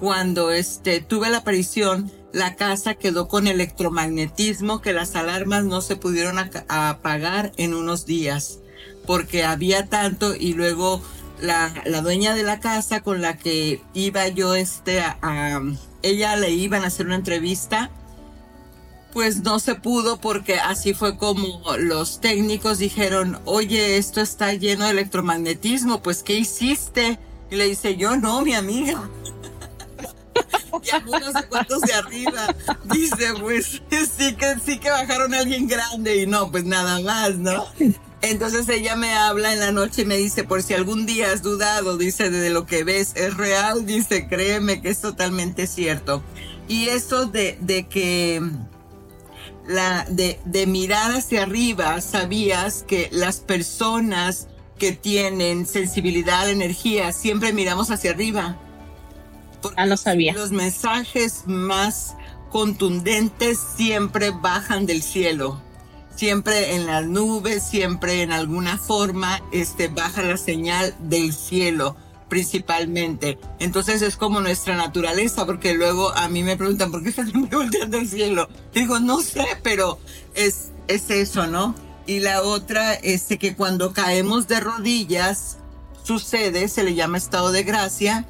cuando 0.00 0.50
este, 0.50 1.00
tuve 1.00 1.28
la 1.30 1.38
aparición, 1.38 2.10
la 2.32 2.56
casa 2.56 2.94
quedó 2.94 3.28
con 3.28 3.46
electromagnetismo 3.46 4.80
que 4.80 4.92
las 4.92 5.16
alarmas 5.16 5.64
no 5.64 5.80
se 5.80 5.96
pudieron 5.96 6.38
apagar 6.68 7.52
en 7.56 7.74
unos 7.74 8.06
días 8.06 8.60
porque 9.06 9.42
había 9.42 9.86
tanto 9.86 10.34
y 10.34 10.52
luego 10.52 11.00
la, 11.40 11.72
la, 11.86 12.02
dueña 12.02 12.34
de 12.34 12.42
la 12.42 12.60
casa 12.60 13.00
con 13.00 13.22
la 13.22 13.38
que 13.38 13.80
iba 13.94 14.28
yo 14.28 14.54
este 14.54 15.00
a, 15.00 15.62
ella 16.02 16.36
le 16.36 16.50
iban 16.50 16.84
a 16.84 16.88
hacer 16.88 17.06
una 17.06 17.14
entrevista 17.14 17.90
pues 19.14 19.42
no 19.42 19.58
se 19.58 19.74
pudo 19.74 20.20
porque 20.20 20.56
así 20.56 20.92
fue 20.92 21.16
como 21.16 21.62
los 21.78 22.20
técnicos 22.20 22.78
dijeron 22.78 23.38
oye 23.46 23.96
esto 23.96 24.20
está 24.20 24.52
lleno 24.52 24.84
de 24.84 24.90
electromagnetismo 24.90 26.02
pues 26.02 26.22
qué 26.22 26.34
hiciste 26.34 27.18
y 27.50 27.56
le 27.56 27.64
dice 27.64 27.96
yo 27.96 28.16
no 28.16 28.42
mi 28.42 28.54
amiga 28.54 29.08
y 30.82 30.90
algunos 30.90 31.32
cuantos 31.48 31.82
de 31.82 31.92
arriba. 31.94 32.54
Dice, 32.84 33.34
pues 33.40 33.82
sí 33.90 34.34
que, 34.34 34.56
sí 34.64 34.78
que 34.78 34.90
bajaron 34.90 35.34
a 35.34 35.40
alguien 35.40 35.68
grande 35.68 36.22
y 36.22 36.26
no, 36.26 36.50
pues 36.50 36.64
nada 36.64 37.00
más, 37.00 37.36
¿no? 37.36 37.66
Entonces 38.20 38.68
ella 38.68 38.96
me 38.96 39.12
habla 39.14 39.52
en 39.52 39.60
la 39.60 39.70
noche 39.70 40.02
y 40.02 40.04
me 40.04 40.16
dice, 40.16 40.44
por 40.44 40.62
si 40.62 40.74
algún 40.74 41.06
día 41.06 41.30
has 41.32 41.42
dudado, 41.42 41.96
dice, 41.96 42.30
de 42.30 42.50
lo 42.50 42.66
que 42.66 42.82
ves 42.82 43.12
es 43.14 43.36
real, 43.36 43.86
dice, 43.86 44.26
créeme 44.26 44.80
que 44.82 44.88
es 44.90 45.00
totalmente 45.00 45.66
cierto. 45.66 46.22
Y 46.66 46.88
eso 46.88 47.26
de, 47.26 47.56
de 47.60 47.86
que 47.86 48.42
la, 49.68 50.04
de, 50.08 50.40
de 50.44 50.66
mirar 50.66 51.12
hacia 51.12 51.44
arriba, 51.44 52.00
sabías 52.00 52.84
que 52.86 53.08
las 53.12 53.38
personas 53.38 54.48
que 54.78 54.92
tienen 54.92 55.66
sensibilidad 55.66 56.48
energía 56.48 57.12
siempre 57.12 57.52
miramos 57.52 57.90
hacia 57.90 58.10
arriba 58.10 58.58
ah, 59.76 59.86
no 59.86 59.96
sabía. 59.96 60.32
Los 60.34 60.52
mensajes 60.52 61.44
más 61.46 62.14
contundentes 62.50 63.58
siempre 63.76 64.30
bajan 64.30 64.86
del 64.86 65.02
cielo. 65.02 65.60
Siempre 66.14 66.74
en 66.74 66.86
las 66.86 67.06
nubes, 67.06 67.62
siempre 67.62 68.22
en 68.22 68.32
alguna 68.32 68.76
forma, 68.76 69.40
este, 69.52 69.88
baja 69.88 70.22
la 70.22 70.36
señal 70.36 70.94
del 71.00 71.32
cielo 71.32 71.96
principalmente. 72.28 73.38
Entonces 73.58 74.02
es 74.02 74.16
como 74.16 74.40
nuestra 74.40 74.76
naturaleza, 74.76 75.46
porque 75.46 75.74
luego 75.74 76.10
a 76.14 76.28
mí 76.28 76.42
me 76.42 76.56
preguntan, 76.56 76.90
¿por 76.90 77.02
qué 77.02 77.08
estás 77.08 77.32
volteando 77.50 77.98
al 77.98 78.08
cielo? 78.08 78.48
Digo, 78.74 79.00
no 79.00 79.20
sé, 79.22 79.46
pero 79.62 79.98
es, 80.34 80.68
es 80.86 81.10
eso, 81.10 81.46
¿no? 81.46 81.74
Y 82.06 82.20
la 82.20 82.42
otra 82.42 82.94
es 82.94 83.26
que 83.38 83.54
cuando 83.54 83.92
caemos 83.92 84.48
de 84.48 84.60
rodillas, 84.60 85.58
sucede, 86.04 86.68
se 86.68 86.82
le 86.82 86.94
llama 86.94 87.18
estado 87.18 87.52
de 87.52 87.64
gracia, 87.64 88.26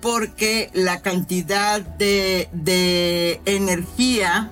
porque 0.00 0.70
la 0.72 1.02
cantidad 1.02 1.80
de, 1.80 2.48
de 2.52 3.40
energía 3.44 4.50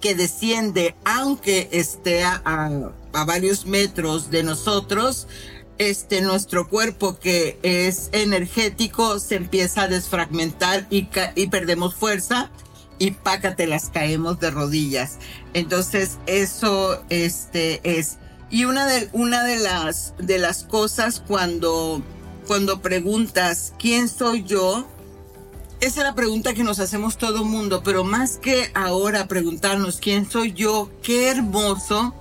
que 0.00 0.14
desciende, 0.14 0.94
aunque 1.04 1.68
esté 1.72 2.24
a, 2.24 2.42
a, 2.44 3.24
varios 3.24 3.66
metros 3.66 4.30
de 4.30 4.42
nosotros, 4.42 5.28
este, 5.78 6.20
nuestro 6.22 6.68
cuerpo 6.68 7.18
que 7.18 7.58
es 7.62 8.08
energético 8.12 9.18
se 9.18 9.36
empieza 9.36 9.82
a 9.82 9.88
desfragmentar 9.88 10.86
y, 10.90 11.08
y 11.34 11.46
perdemos 11.48 11.94
fuerza 11.94 12.50
y 12.98 13.12
pácatelas 13.12 13.90
caemos 13.90 14.38
de 14.38 14.50
rodillas. 14.50 15.18
Entonces 15.54 16.18
eso 16.26 17.02
este, 17.08 17.80
es. 17.98 18.18
Y 18.50 18.64
una 18.64 18.86
de, 18.86 19.08
una 19.12 19.44
de 19.44 19.56
las, 19.56 20.14
de 20.18 20.38
las 20.38 20.64
cosas 20.64 21.22
cuando 21.26 22.02
cuando 22.46 22.80
preguntas 22.80 23.72
quién 23.78 24.08
soy 24.08 24.44
yo, 24.44 24.86
esa 25.80 26.00
es 26.00 26.06
la 26.06 26.14
pregunta 26.14 26.54
que 26.54 26.64
nos 26.64 26.78
hacemos 26.78 27.18
todo 27.18 27.44
mundo, 27.44 27.82
pero 27.84 28.04
más 28.04 28.38
que 28.38 28.70
ahora 28.74 29.26
preguntarnos 29.26 29.98
quién 29.98 30.30
soy 30.30 30.52
yo, 30.52 30.90
qué 31.02 31.28
hermoso 31.28 32.14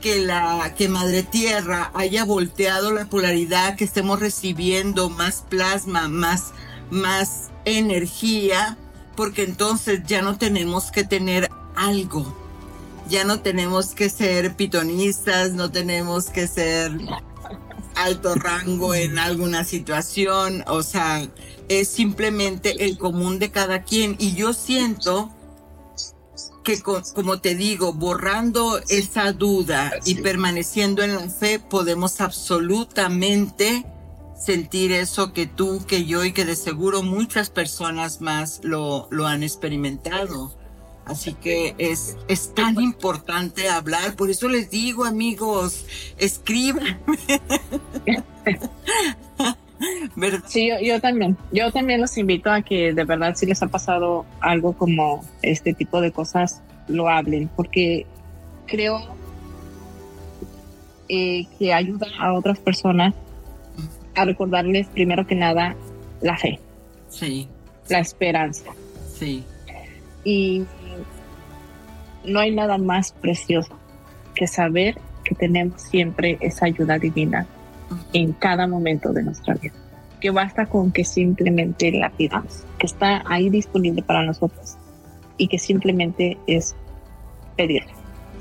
que 0.00 0.20
la 0.20 0.74
que 0.76 0.88
Madre 0.88 1.22
Tierra 1.22 1.90
haya 1.94 2.24
volteado 2.24 2.92
la 2.92 3.06
polaridad, 3.06 3.76
que 3.76 3.84
estemos 3.84 4.20
recibiendo 4.20 5.08
más 5.10 5.44
plasma, 5.48 6.08
más 6.08 6.52
más 6.90 7.50
energía, 7.64 8.76
porque 9.16 9.44
entonces 9.44 10.02
ya 10.06 10.22
no 10.22 10.38
tenemos 10.38 10.90
que 10.90 11.04
tener 11.04 11.50
algo. 11.76 12.34
Ya 13.08 13.24
no 13.24 13.40
tenemos 13.40 13.94
que 13.94 14.08
ser 14.08 14.56
pitonistas, 14.56 15.52
no 15.52 15.70
tenemos 15.70 16.30
que 16.30 16.46
ser 16.46 16.92
alto 17.94 18.34
rango 18.34 18.94
en 18.94 19.18
alguna 19.18 19.64
situación, 19.64 20.64
o 20.66 20.82
sea, 20.82 21.26
es 21.68 21.88
simplemente 21.88 22.84
el 22.84 22.98
común 22.98 23.38
de 23.38 23.50
cada 23.50 23.82
quien. 23.82 24.16
Y 24.18 24.34
yo 24.34 24.52
siento 24.52 25.30
que, 26.62 26.80
como 26.80 27.40
te 27.40 27.54
digo, 27.54 27.92
borrando 27.92 28.80
esa 28.88 29.32
duda 29.32 29.92
y 30.04 30.16
permaneciendo 30.16 31.02
en 31.02 31.14
la 31.14 31.28
fe, 31.28 31.58
podemos 31.58 32.20
absolutamente 32.20 33.84
sentir 34.36 34.92
eso 34.92 35.32
que 35.32 35.46
tú, 35.46 35.84
que 35.86 36.04
yo 36.04 36.24
y 36.24 36.32
que 36.32 36.44
de 36.44 36.56
seguro 36.56 37.02
muchas 37.02 37.50
personas 37.50 38.20
más 38.20 38.60
lo, 38.62 39.08
lo 39.10 39.26
han 39.26 39.42
experimentado. 39.42 40.56
Así 41.06 41.34
que 41.34 41.74
es, 41.76 42.16
es 42.28 42.54
tan 42.54 42.80
importante 42.80 43.68
hablar, 43.68 44.16
por 44.16 44.30
eso 44.30 44.48
les 44.48 44.70
digo 44.70 45.04
amigos, 45.04 45.84
escriban. 46.16 46.98
sí, 50.46 50.68
yo, 50.68 50.80
yo, 50.80 51.00
también, 51.00 51.36
yo 51.52 51.70
también 51.72 52.00
los 52.00 52.16
invito 52.16 52.50
a 52.50 52.62
que 52.62 52.94
de 52.94 53.04
verdad 53.04 53.34
si 53.34 53.44
les 53.44 53.62
ha 53.62 53.66
pasado 53.66 54.24
algo 54.40 54.72
como 54.72 55.22
este 55.42 55.74
tipo 55.74 56.00
de 56.00 56.10
cosas, 56.10 56.62
lo 56.88 57.08
hablen, 57.08 57.50
porque 57.54 58.06
creo 58.66 59.00
eh, 61.08 61.46
que 61.58 61.72
ayuda 61.72 62.06
a 62.18 62.32
otras 62.32 62.58
personas 62.58 63.14
a 64.14 64.24
recordarles 64.24 64.86
primero 64.88 65.26
que 65.26 65.34
nada 65.34 65.76
la 66.22 66.36
fe. 66.38 66.58
Sí. 67.10 67.48
La 67.88 67.98
esperanza. 67.98 68.70
Sí. 69.14 69.44
Y 70.24 70.64
no 72.24 72.40
hay 72.40 72.54
nada 72.54 72.78
más 72.78 73.12
precioso 73.12 73.76
que 74.34 74.46
saber 74.46 74.98
que 75.24 75.34
tenemos 75.34 75.80
siempre 75.82 76.38
esa 76.40 76.66
ayuda 76.66 76.98
divina 76.98 77.46
en 78.12 78.32
cada 78.32 78.66
momento 78.66 79.12
de 79.12 79.22
nuestra 79.22 79.54
vida. 79.54 79.74
Que 80.20 80.30
basta 80.30 80.66
con 80.66 80.90
que 80.90 81.04
simplemente 81.04 81.92
la 81.92 82.10
pidamos, 82.10 82.64
que 82.78 82.86
está 82.86 83.22
ahí 83.26 83.50
disponible 83.50 84.02
para 84.02 84.24
nosotros 84.24 84.76
y 85.36 85.48
que 85.48 85.58
simplemente 85.58 86.38
es 86.46 86.74
pedirle. 87.56 87.92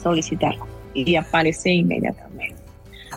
solicitarlo 0.02 0.68
y 0.94 1.16
aparece 1.16 1.72
inmediatamente. 1.72 2.56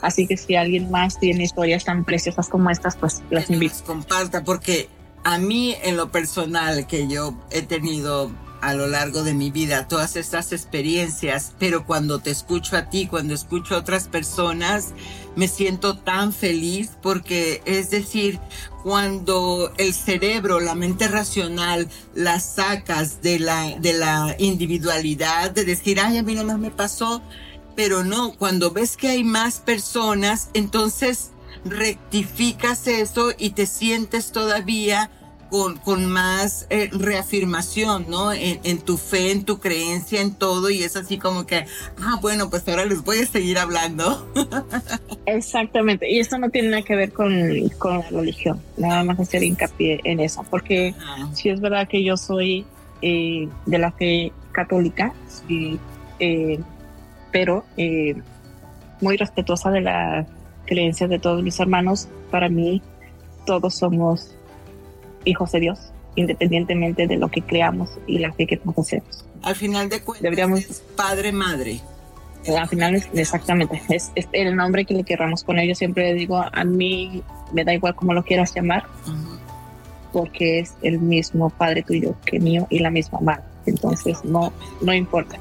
Así 0.02 0.26
que 0.26 0.36
si 0.36 0.54
alguien 0.54 0.90
más 0.90 1.18
tiene 1.18 1.44
historias 1.44 1.84
tan 1.84 2.04
preciosas 2.04 2.48
como 2.48 2.70
estas, 2.70 2.96
pues 2.96 3.22
las 3.30 3.50
invito. 3.50 3.74
Comparta, 3.84 4.44
porque 4.44 4.88
a 5.24 5.38
mí 5.38 5.74
en 5.82 5.96
lo 5.96 6.10
personal 6.10 6.86
que 6.86 7.08
yo 7.08 7.34
he 7.50 7.62
tenido 7.62 8.30
a 8.60 8.74
lo 8.74 8.86
largo 8.86 9.22
de 9.22 9.34
mi 9.34 9.50
vida 9.50 9.88
todas 9.88 10.16
estas 10.16 10.52
experiencias, 10.52 11.52
pero 11.58 11.86
cuando 11.86 12.18
te 12.18 12.30
escucho 12.30 12.76
a 12.76 12.90
ti, 12.90 13.06
cuando 13.06 13.34
escucho 13.34 13.74
a 13.74 13.78
otras 13.78 14.08
personas, 14.08 14.92
me 15.36 15.48
siento 15.48 15.98
tan 15.98 16.32
feliz 16.32 16.90
porque 17.02 17.62
es 17.66 17.90
decir, 17.90 18.40
cuando 18.82 19.72
el 19.76 19.92
cerebro, 19.94 20.60
la 20.60 20.74
mente 20.74 21.08
racional, 21.08 21.88
la 22.14 22.40
sacas 22.40 23.22
de 23.22 23.38
la, 23.38 23.78
de 23.78 23.92
la 23.92 24.34
individualidad, 24.38 25.50
de 25.50 25.64
decir, 25.64 26.00
ay, 26.00 26.18
a 26.18 26.22
mí 26.22 26.34
nomás 26.34 26.58
me 26.58 26.70
pasó, 26.70 27.22
pero 27.74 28.04
no, 28.04 28.32
cuando 28.36 28.70
ves 28.70 28.96
que 28.96 29.08
hay 29.08 29.24
más 29.24 29.60
personas, 29.60 30.48
entonces 30.54 31.30
rectificas 31.64 32.86
eso 32.86 33.32
y 33.36 33.50
te 33.50 33.66
sientes 33.66 34.32
todavía 34.32 35.10
con, 35.50 35.76
con 35.76 36.06
más 36.06 36.66
eh, 36.70 36.90
reafirmación, 36.92 38.06
¿no? 38.08 38.32
En, 38.32 38.78
tu 38.80 38.96
fe, 38.96 39.32
en 39.32 39.44
tu 39.44 39.58
creencia, 39.58 40.20
en 40.20 40.34
todo, 40.34 40.70
y 40.70 40.82
es 40.82 40.96
así 40.96 41.18
como 41.18 41.46
que, 41.46 41.66
ah, 42.00 42.18
bueno, 42.20 42.50
pues 42.50 42.66
ahora 42.68 42.84
les 42.84 43.02
voy 43.02 43.18
a 43.18 43.26
seguir 43.26 43.58
hablando. 43.58 44.26
Exactamente, 45.26 46.10
y 46.10 46.18
esto 46.18 46.38
no 46.38 46.50
tiene 46.50 46.68
nada 46.68 46.82
que 46.82 46.96
ver 46.96 47.12
con, 47.12 47.32
con 47.78 47.98
la 47.98 48.08
religión, 48.10 48.60
nada 48.76 49.04
más 49.04 49.20
hacer 49.20 49.42
hincapié 49.42 50.00
en 50.04 50.20
eso, 50.20 50.44
porque 50.50 50.94
si 51.32 51.48
es 51.48 51.60
verdad 51.60 51.88
que 51.88 52.02
yo 52.02 52.16
soy 52.16 52.64
eh, 53.02 53.48
de 53.66 53.78
la 53.78 53.92
fe 53.92 54.32
católica, 54.52 55.12
sí, 55.28 55.78
eh, 56.18 56.60
pero 57.30 57.64
muy 59.00 59.16
respetuosa 59.16 59.70
de 59.70 59.82
las 59.82 60.26
creencias 60.64 61.10
de 61.10 61.18
todos 61.18 61.42
mis 61.42 61.58
hermanos, 61.60 62.08
para 62.30 62.48
mí 62.48 62.82
todos 63.44 63.74
somos 63.76 64.35
hijos 65.26 65.52
de 65.52 65.60
Dios, 65.60 65.92
independientemente 66.14 67.06
de 67.06 67.16
lo 67.16 67.28
que 67.28 67.42
creamos 67.42 67.90
y 68.06 68.18
la 68.18 68.32
fe 68.32 68.46
que 68.46 68.56
profesemos. 68.56 69.24
Al 69.42 69.54
final 69.54 69.88
de 69.88 70.00
cuentas, 70.00 70.22
Deberíamos, 70.22 70.60
es 70.60 70.82
padre, 70.96 71.32
madre. 71.32 71.80
Al 72.48 72.68
final, 72.68 72.94
es, 72.94 73.08
exactamente, 73.12 73.82
es, 73.88 74.12
el 74.32 74.56
nombre 74.56 74.84
que 74.84 74.94
le 74.94 75.04
querramos 75.04 75.44
poner. 75.44 75.66
Yo 75.66 75.74
siempre 75.74 76.14
digo, 76.14 76.38
a 76.38 76.64
mí 76.64 77.22
me 77.52 77.64
da 77.64 77.74
igual 77.74 77.94
cómo 77.94 78.14
lo 78.14 78.22
quieras 78.24 78.54
llamar, 78.54 78.84
porque 80.12 80.60
es 80.60 80.74
el 80.82 81.00
mismo 81.00 81.50
padre 81.50 81.82
tuyo 81.82 82.14
que 82.24 82.38
mío 82.38 82.66
y 82.70 82.78
la 82.78 82.90
misma 82.90 83.20
madre. 83.20 83.42
Entonces, 83.66 84.24
no, 84.24 84.52
no 84.80 84.94
importa. 84.94 85.38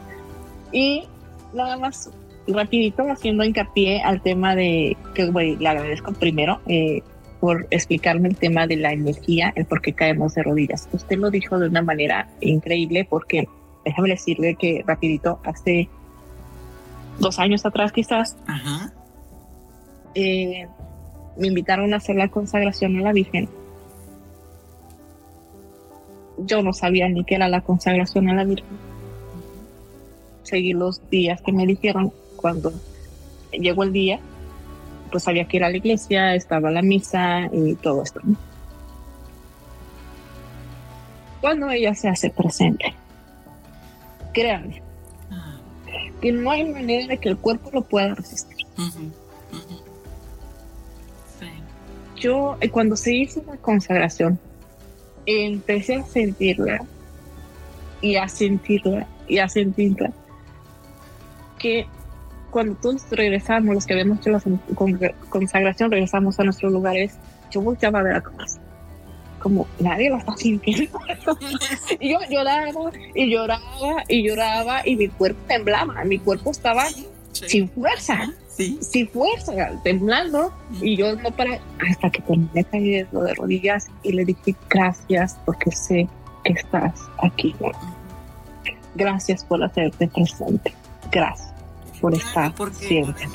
Y 0.71 1.07
nada 1.53 1.77
más, 1.77 2.09
rapidito, 2.47 3.03
haciendo 3.09 3.43
hincapié 3.43 4.01
al 4.01 4.21
tema 4.21 4.55
de 4.55 4.97
que 5.13 5.25
le 5.25 5.67
agradezco 5.67 6.11
primero. 6.13 6.59
Eh, 6.67 7.03
por 7.45 7.67
explicarme 7.69 8.27
el 8.29 8.37
tema 8.37 8.65
de 8.65 8.75
la 8.75 8.91
energía, 8.91 9.53
el 9.55 9.65
por 9.65 9.79
qué 9.79 9.93
caemos 9.93 10.33
de 10.33 10.41
rodillas. 10.41 10.89
Usted 10.91 11.15
lo 11.19 11.29
dijo 11.29 11.59
de 11.59 11.67
una 11.67 11.83
manera 11.83 12.27
increíble 12.41 13.05
porque 13.07 13.47
déjame 13.85 14.09
decirle 14.09 14.55
que 14.55 14.83
rapidito, 14.83 15.39
hace 15.43 15.87
dos 17.19 17.37
años 17.37 17.63
atrás 17.63 17.91
quizás, 17.91 18.35
eh, 20.15 20.67
me 21.37 21.47
invitaron 21.49 21.93
a 21.93 21.97
hacer 21.97 22.15
la 22.15 22.29
consagración 22.29 22.97
a 22.97 23.01
la 23.01 23.13
Virgen. 23.13 23.47
Yo 26.39 26.63
no 26.63 26.73
sabía 26.73 27.07
ni 27.09 27.23
qué 27.25 27.35
era 27.35 27.47
la 27.47 27.61
consagración 27.61 28.27
a 28.29 28.33
la 28.33 28.43
Virgen. 28.43 28.75
Seguí 30.41 30.73
los 30.73 31.07
días 31.11 31.43
que 31.43 31.51
me 31.51 31.67
dijeron 31.67 32.11
cuando 32.37 32.73
llegó 33.51 33.83
el 33.83 33.93
día 33.93 34.19
pues 35.16 35.24
sabía 35.24 35.45
que 35.45 35.55
ir 35.55 35.63
a 35.63 35.70
la 35.70 35.78
iglesia, 35.78 36.36
estaba 36.36 36.70
la 36.72 36.82
misa 36.82 37.49
y 37.53 37.76
todo 37.76 38.03
esto. 38.03 38.20
Cuando 41.39 41.70
ella 41.70 41.95
se 41.95 42.09
hace 42.09 42.30
presente, 42.30 42.93
créanme, 44.34 44.82
que 46.20 46.34
no 46.34 46.51
hay 46.51 46.66
manera 46.66 47.07
de 47.07 47.18
que 47.18 47.30
el 47.30 47.38
cuerpo 47.38 47.70
lo 47.72 47.84
pueda 47.84 48.13
resistir. 48.13 48.68
Yo, 52.18 52.57
eh, 52.59 52.70
cuando 52.70 52.97
se 52.97 53.16
hizo 53.16 53.41
la 53.47 53.55
consagración, 53.55 54.38
empecé 55.26 55.95
a 55.95 56.03
sentirla 56.03 56.84
y 58.01 58.18
a 58.18 58.28
sentirla 58.28 59.07
y 59.30 59.38
a 59.38 59.47
sentirla 59.47 60.11
que 61.57 61.88
cuando 62.55 62.75
todos 62.75 63.01
regresamos, 63.11 63.75
los 63.75 63.85
que 63.85 63.95
vemos 63.95 64.21
que 64.21 64.31
la 64.31 64.41
consagración, 65.27 65.91
regresamos 65.91 66.39
a 66.39 66.45
nuestros 66.45 66.71
lugares, 66.71 67.17
yo 67.51 67.59
volteaba 67.59 67.99
a 67.99 68.03
ver 68.03 68.13
a 68.13 68.21
todas. 68.21 68.61
Como 69.39 69.67
nadie 69.77 70.09
lo 70.09 70.19
está 70.19 70.37
sintiendo. 70.37 70.97
y 71.99 72.13
yo 72.13 72.19
lloraba 72.29 72.91
y 73.13 73.29
lloraba 73.29 74.03
y 74.07 74.25
lloraba 74.25 74.87
y 74.87 74.95
mi 74.95 75.09
cuerpo 75.09 75.37
temblaba. 75.49 76.01
Mi 76.05 76.17
cuerpo 76.17 76.51
estaba 76.51 76.85
sin 77.33 77.67
fuerza. 77.67 78.31
sin 78.79 79.09
fuerza, 79.09 79.51
temblando, 79.83 80.53
y 80.79 80.95
yo 80.95 81.13
no 81.13 81.31
para 81.31 81.59
hasta 81.89 82.09
que 82.09 82.21
terminé 82.21 82.63
cayendo 82.63 83.21
de 83.21 83.33
rodillas 83.33 83.89
y 84.01 84.13
le 84.13 84.23
dije 84.23 84.55
gracias 84.69 85.37
porque 85.45 85.71
sé 85.71 86.07
que 86.45 86.53
estás 86.53 87.01
aquí. 87.21 87.53
Gracias 88.95 89.43
por 89.43 89.61
hacerte 89.61 90.07
presente. 90.07 90.73
Gracias 91.11 91.44
por 92.05 92.13
estar 92.15 92.53
siempre. 92.73 93.27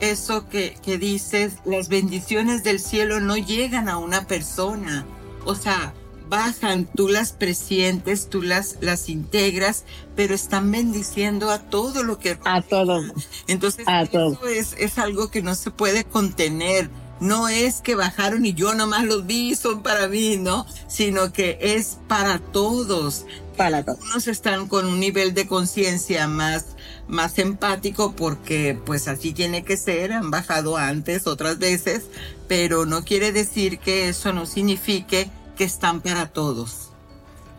Eso 0.00 0.48
que, 0.48 0.76
que 0.82 0.98
dices, 0.98 1.54
las 1.64 1.88
bendiciones 1.88 2.64
del 2.64 2.80
cielo 2.80 3.20
no 3.20 3.36
llegan 3.36 3.88
a 3.88 3.98
una 3.98 4.26
persona. 4.26 5.06
O 5.44 5.54
sea, 5.54 5.94
bajan, 6.32 6.86
tú 6.86 7.08
las 7.08 7.32
presientes, 7.32 8.30
tú 8.30 8.40
las, 8.40 8.78
las 8.80 9.08
integras, 9.10 9.84
pero 10.16 10.34
están 10.34 10.70
bendiciendo 10.70 11.50
a 11.50 11.58
todo 11.58 12.02
lo 12.02 12.18
que... 12.18 12.38
A 12.44 12.62
todo. 12.62 13.02
Entonces, 13.46 13.84
eso 13.86 14.46
Es, 14.46 14.74
es 14.78 14.98
algo 14.98 15.30
que 15.30 15.42
no 15.42 15.54
se 15.54 15.70
puede 15.70 16.04
contener. 16.04 16.88
No 17.20 17.48
es 17.48 17.82
que 17.82 17.94
bajaron 17.94 18.44
y 18.46 18.54
yo 18.54 18.74
nomás 18.74 19.04
los 19.04 19.26
vi, 19.26 19.54
son 19.54 19.82
para 19.82 20.08
mí, 20.08 20.38
¿no? 20.38 20.66
Sino 20.88 21.32
que 21.32 21.58
es 21.60 21.98
para 22.08 22.38
todos. 22.38 23.26
Para 23.56 23.84
todos. 23.84 24.00
Unos 24.00 24.26
están 24.26 24.66
con 24.66 24.86
un 24.86 24.98
nivel 24.98 25.34
de 25.34 25.46
conciencia 25.46 26.26
más 26.26 26.76
más 27.08 27.38
empático 27.38 28.14
porque 28.16 28.78
pues 28.84 29.08
así 29.08 29.32
tiene 29.32 29.64
que 29.64 29.76
ser, 29.76 30.12
han 30.12 30.30
bajado 30.30 30.76
antes 30.76 31.26
otras 31.26 31.58
veces, 31.58 32.04
pero 32.48 32.86
no 32.86 33.04
quiere 33.04 33.32
decir 33.32 33.78
que 33.78 34.08
eso 34.08 34.32
no 34.32 34.46
signifique 34.46 35.28
que 35.56 35.64
están 35.64 36.00
para 36.00 36.28
todos, 36.28 36.90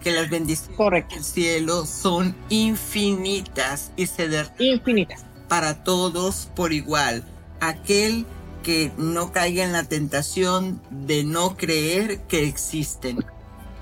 que 0.02 0.12
las 0.12 0.30
bendiciones 0.30 1.08
del 1.10 1.24
cielo 1.24 1.86
son 1.86 2.36
infinitas 2.50 3.92
y 3.96 4.08
se 4.08 4.28
infinitas 4.60 5.26
para 5.48 5.84
todos 5.84 6.50
por 6.56 6.74
igual. 6.74 7.24
Aquel 7.60 8.26
que 8.64 8.92
no 8.98 9.32
caiga 9.32 9.64
en 9.64 9.72
la 9.72 9.84
tentación 9.84 10.82
de 10.90 11.24
no 11.24 11.56
creer 11.58 12.22
que 12.22 12.48
existen. 12.48 13.24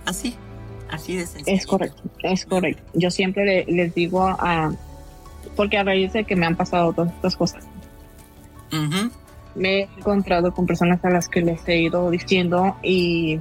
Así, 0.05 0.35
así 0.89 1.15
de 1.15 1.27
sencillo. 1.27 1.57
Es 1.57 1.65
correcto, 1.65 2.03
es 2.23 2.45
correcto. 2.45 2.83
Yo 2.93 3.09
siempre 3.11 3.65
les 3.69 3.93
digo 3.95 4.23
a, 4.23 4.73
porque 5.55 5.77
a 5.77 5.83
raíz 5.83 6.13
de 6.13 6.23
que 6.23 6.35
me 6.35 6.45
han 6.45 6.55
pasado 6.55 6.93
todas 6.93 7.13
estas 7.13 7.35
cosas, 7.35 7.67
me 9.55 9.79
he 9.79 9.89
encontrado 9.97 10.53
con 10.53 10.65
personas 10.65 11.03
a 11.03 11.09
las 11.09 11.27
que 11.27 11.41
les 11.41 11.67
he 11.67 11.77
ido 11.77 12.09
diciendo 12.09 12.77
y, 12.81 13.39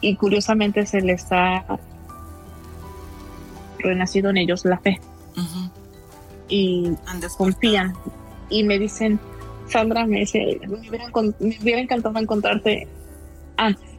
y 0.00 0.16
curiosamente 0.16 0.86
se 0.86 1.00
les 1.00 1.30
ha 1.30 1.64
renacido 3.78 4.30
en 4.30 4.38
ellos 4.38 4.64
la 4.64 4.78
fe. 4.78 5.00
Y 6.48 6.92
confían 7.36 7.94
y 8.50 8.64
me 8.64 8.78
dicen, 8.78 9.18
Sandra, 9.68 10.06
me, 10.06 10.20
dice, 10.20 10.60
me, 10.68 10.88
hubiera, 10.88 11.06
me 11.40 11.58
hubiera 11.62 11.80
encantado 11.80 12.18
encontrarte 12.18 12.86
antes. 13.56 13.90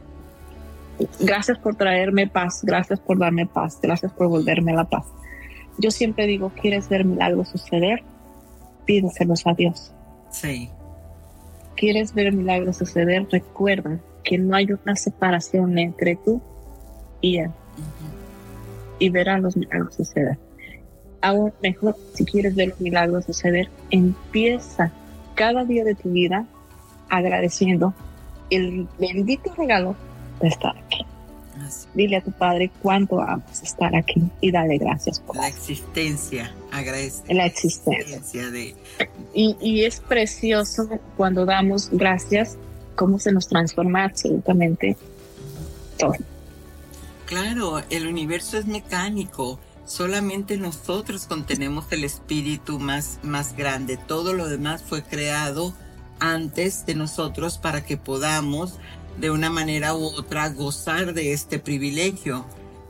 Gracias 1.20 1.58
por 1.58 1.74
traerme 1.74 2.26
paz, 2.26 2.60
gracias 2.62 3.00
por 3.00 3.18
darme 3.18 3.46
paz, 3.46 3.78
gracias 3.82 4.12
por 4.12 4.28
volverme 4.28 4.72
la 4.72 4.84
paz. 4.84 5.04
Yo 5.78 5.90
siempre 5.90 6.26
digo, 6.26 6.50
¿quieres 6.60 6.88
ver 6.88 7.04
milagros 7.04 7.48
suceder? 7.48 8.02
Pídeselos 8.84 9.46
a 9.46 9.54
Dios. 9.54 9.92
Sí. 10.30 10.70
¿Quieres 11.76 12.14
ver 12.14 12.32
milagros 12.32 12.78
suceder? 12.78 13.26
Recuerda 13.30 13.98
que 14.24 14.38
no 14.38 14.56
hay 14.56 14.68
una 14.72 14.96
separación 14.96 15.78
entre 15.78 16.16
tú 16.16 16.40
y 17.20 17.38
Él. 17.38 17.50
Y 18.98 19.10
verás 19.10 19.40
los 19.40 19.56
milagros 19.56 19.94
suceder. 19.94 20.38
Aún 21.20 21.52
mejor, 21.62 21.96
si 22.14 22.24
quieres 22.24 22.54
ver 22.54 22.68
los 22.68 22.80
milagros 22.80 23.26
suceder, 23.26 23.68
empieza 23.90 24.90
cada 25.34 25.64
día 25.64 25.84
de 25.84 25.94
tu 25.94 26.10
vida 26.10 26.46
agradeciendo 27.10 27.94
el 28.50 28.88
bendito 28.98 29.52
regalo 29.54 29.94
de 30.40 30.48
estar 30.48 30.76
aquí. 30.76 31.04
Dile 31.94 32.16
a 32.16 32.20
tu 32.22 32.32
padre 32.32 32.70
cuánto 32.82 33.20
amas 33.20 33.62
estar 33.62 33.94
aquí 33.96 34.22
y 34.40 34.50
dale 34.50 34.78
gracias 34.78 35.20
por 35.20 35.36
la 35.36 35.48
existencia. 35.48 36.54
en 37.28 37.36
la 37.36 37.46
existencia. 37.46 38.50
De... 38.50 38.74
Y, 39.34 39.56
y 39.60 39.84
es 39.84 40.00
precioso 40.00 40.88
cuando 41.16 41.44
damos 41.44 41.90
gracias, 41.90 42.56
cómo 42.94 43.18
se 43.18 43.32
nos 43.32 43.48
transforma 43.48 44.04
absolutamente 44.04 44.96
todo. 45.98 46.14
Claro, 47.26 47.82
el 47.90 48.06
universo 48.06 48.56
es 48.58 48.66
mecánico. 48.66 49.58
Solamente 49.84 50.56
nosotros 50.56 51.26
contenemos 51.26 51.86
el 51.90 52.04
espíritu 52.04 52.78
más, 52.78 53.18
más 53.22 53.56
grande. 53.56 53.96
Todo 53.96 54.32
lo 54.32 54.48
demás 54.48 54.82
fue 54.82 55.02
creado 55.02 55.74
antes 56.18 56.86
de 56.86 56.94
nosotros 56.94 57.58
para 57.58 57.84
que 57.84 57.96
podamos 57.96 58.78
de 59.18 59.30
una 59.30 59.50
manera 59.50 59.94
u 59.94 60.04
otra 60.04 60.48
gozar 60.50 61.14
de 61.14 61.32
este 61.32 61.58
privilegio. 61.58 62.46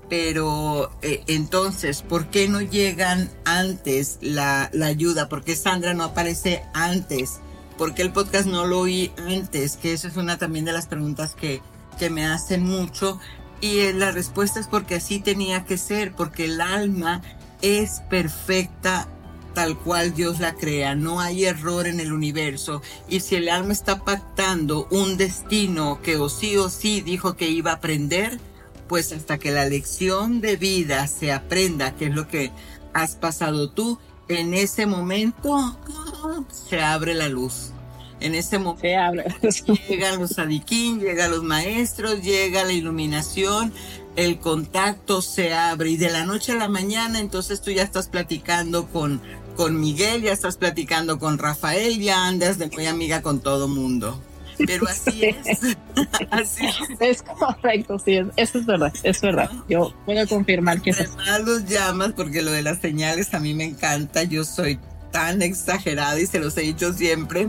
Pero 0.08 0.92
eh, 1.02 1.24
entonces, 1.26 2.02
¿por 2.02 2.28
qué 2.28 2.48
no 2.48 2.60
llegan 2.60 3.28
antes 3.44 4.18
la, 4.20 4.70
la 4.72 4.86
ayuda? 4.86 5.28
¿Por 5.28 5.42
qué 5.42 5.56
Sandra 5.56 5.94
no 5.94 6.04
aparece 6.04 6.62
antes? 6.74 7.40
¿Por 7.76 7.94
qué 7.94 8.02
el 8.02 8.12
podcast 8.12 8.46
no 8.46 8.66
lo 8.66 8.80
oí 8.80 9.12
antes? 9.18 9.76
Que 9.76 9.92
eso 9.92 10.06
es 10.06 10.16
una 10.16 10.38
también 10.38 10.64
de 10.64 10.72
las 10.72 10.86
preguntas 10.86 11.34
que, 11.34 11.60
que 11.98 12.08
me 12.08 12.24
hacen 12.24 12.62
mucho. 12.62 13.18
Y 13.60 13.78
eh, 13.78 13.92
la 13.92 14.12
respuesta 14.12 14.60
es 14.60 14.68
porque 14.68 14.94
así 14.96 15.18
tenía 15.18 15.64
que 15.64 15.76
ser, 15.76 16.12
porque 16.14 16.44
el 16.44 16.60
alma 16.60 17.22
es 17.62 18.00
perfecta 18.08 19.08
tal 19.56 19.78
cual 19.78 20.12
Dios 20.12 20.38
la 20.38 20.54
crea, 20.54 20.94
no 20.94 21.18
hay 21.18 21.46
error 21.46 21.86
en 21.86 21.98
el 21.98 22.12
universo. 22.12 22.82
Y 23.08 23.20
si 23.20 23.36
el 23.36 23.48
alma 23.48 23.72
está 23.72 24.04
pactando 24.04 24.86
un 24.90 25.16
destino 25.16 26.02
que 26.02 26.18
o 26.18 26.28
sí 26.28 26.58
o 26.58 26.68
sí 26.68 27.00
dijo 27.00 27.36
que 27.36 27.48
iba 27.48 27.70
a 27.70 27.76
aprender, 27.76 28.38
pues 28.86 29.12
hasta 29.12 29.38
que 29.38 29.52
la 29.52 29.64
lección 29.64 30.42
de 30.42 30.56
vida 30.56 31.06
se 31.06 31.32
aprenda, 31.32 31.96
que 31.96 32.04
es 32.04 32.14
lo 32.14 32.28
que 32.28 32.52
has 32.92 33.14
pasado 33.14 33.70
tú, 33.70 33.98
en 34.28 34.52
ese 34.52 34.84
momento 34.84 35.78
se 36.68 36.82
abre 36.82 37.14
la 37.14 37.30
luz. 37.30 37.72
En 38.20 38.34
ese 38.34 38.58
momento 38.58 38.82
llegan 39.88 40.20
los 40.20 40.38
adiquín, 40.38 41.00
llegan 41.00 41.30
los 41.30 41.44
maestros, 41.44 42.20
llega 42.20 42.62
la 42.62 42.74
iluminación, 42.74 43.72
el 44.16 44.38
contacto 44.38 45.22
se 45.22 45.54
abre 45.54 45.88
y 45.88 45.96
de 45.96 46.10
la 46.10 46.26
noche 46.26 46.52
a 46.52 46.56
la 46.56 46.68
mañana 46.68 47.20
entonces 47.20 47.62
tú 47.62 47.70
ya 47.70 47.82
estás 47.82 48.08
platicando 48.08 48.86
con 48.88 49.22
con 49.56 49.80
Miguel, 49.80 50.22
ya 50.22 50.32
estás 50.32 50.56
platicando 50.56 51.18
con 51.18 51.38
Rafael, 51.38 51.98
ya 51.98 52.26
andas 52.26 52.58
de 52.58 52.68
muy 52.68 52.86
amiga 52.86 53.22
con 53.22 53.40
todo 53.40 53.66
mundo. 53.66 54.20
Pero 54.58 54.86
así 54.88 55.24
es. 55.24 55.76
así 56.30 56.66
es. 57.00 57.22
correcto, 57.22 57.98
sí, 57.98 58.18
eso 58.36 58.58
es 58.58 58.66
verdad, 58.66 58.92
es 59.02 59.20
verdad. 59.20 59.50
Yo 59.68 59.92
puedo 60.04 60.26
confirmar 60.28 60.80
que 60.80 60.90
es 60.90 61.00
Además 61.00 61.42
los 61.44 61.66
llamas 61.66 62.12
porque 62.14 62.42
lo 62.42 62.52
de 62.52 62.62
las 62.62 62.80
señales 62.80 63.34
a 63.34 63.40
mí 63.40 63.54
me 63.54 63.64
encanta. 63.64 64.22
Yo 64.22 64.44
soy 64.44 64.78
tan 65.10 65.42
exagerada 65.42 66.18
y 66.20 66.26
se 66.26 66.38
los 66.38 66.56
he 66.56 66.62
dicho 66.62 66.92
siempre. 66.92 67.48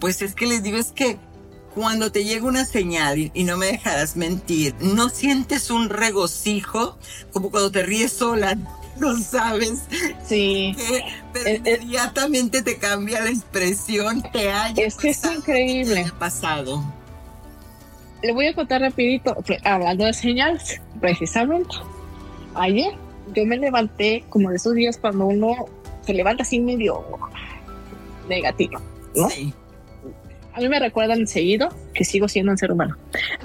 Pues 0.00 0.22
es 0.22 0.34
que 0.34 0.46
les 0.46 0.62
digo, 0.62 0.78
es 0.78 0.92
que 0.92 1.18
cuando 1.74 2.10
te 2.10 2.24
llega 2.24 2.46
una 2.46 2.64
señal 2.64 3.18
y, 3.18 3.30
y, 3.32 3.44
no 3.44 3.56
me 3.56 3.66
dejarás 3.66 4.16
mentir, 4.16 4.74
no 4.80 5.08
sientes 5.08 5.70
un 5.70 5.88
regocijo 5.88 6.98
como 7.32 7.50
cuando 7.50 7.70
te 7.70 7.84
ríes 7.84 8.12
sola 8.12 8.56
no 9.06 9.16
sabes. 9.18 9.84
Sí. 10.24 10.76
pero 11.32 11.48
eh, 11.48 11.62
eh, 11.64 11.78
inmediatamente 11.82 12.62
te 12.62 12.76
cambia 12.78 13.22
la 13.22 13.30
expresión, 13.30 14.22
te 14.32 14.50
haya 14.50 14.84
Es 14.84 14.96
que 14.96 15.10
es 15.10 15.24
increíble. 15.24 16.06
pasado. 16.18 16.84
Le 18.22 18.32
voy 18.32 18.46
a 18.46 18.54
contar 18.54 18.82
rapidito, 18.82 19.34
hablando 19.64 20.04
de 20.04 20.12
señales, 20.12 20.80
precisamente. 21.00 21.74
Ayer 22.54 22.92
yo 23.34 23.46
me 23.46 23.56
levanté 23.56 24.24
como 24.28 24.50
de 24.50 24.56
esos 24.56 24.74
días 24.74 24.98
cuando 24.98 25.26
uno 25.26 25.66
se 26.02 26.12
levanta 26.12 26.42
así 26.42 26.60
medio 26.60 27.04
negativo, 28.28 28.80
¿no? 29.14 29.30
Sí. 29.30 29.54
A 30.52 30.60
mí 30.60 30.68
me 30.68 30.80
recuerdan 30.80 31.26
seguido 31.26 31.68
que 31.94 32.04
sigo 32.04 32.28
siendo 32.28 32.52
un 32.52 32.58
ser 32.58 32.72
humano. 32.72 32.96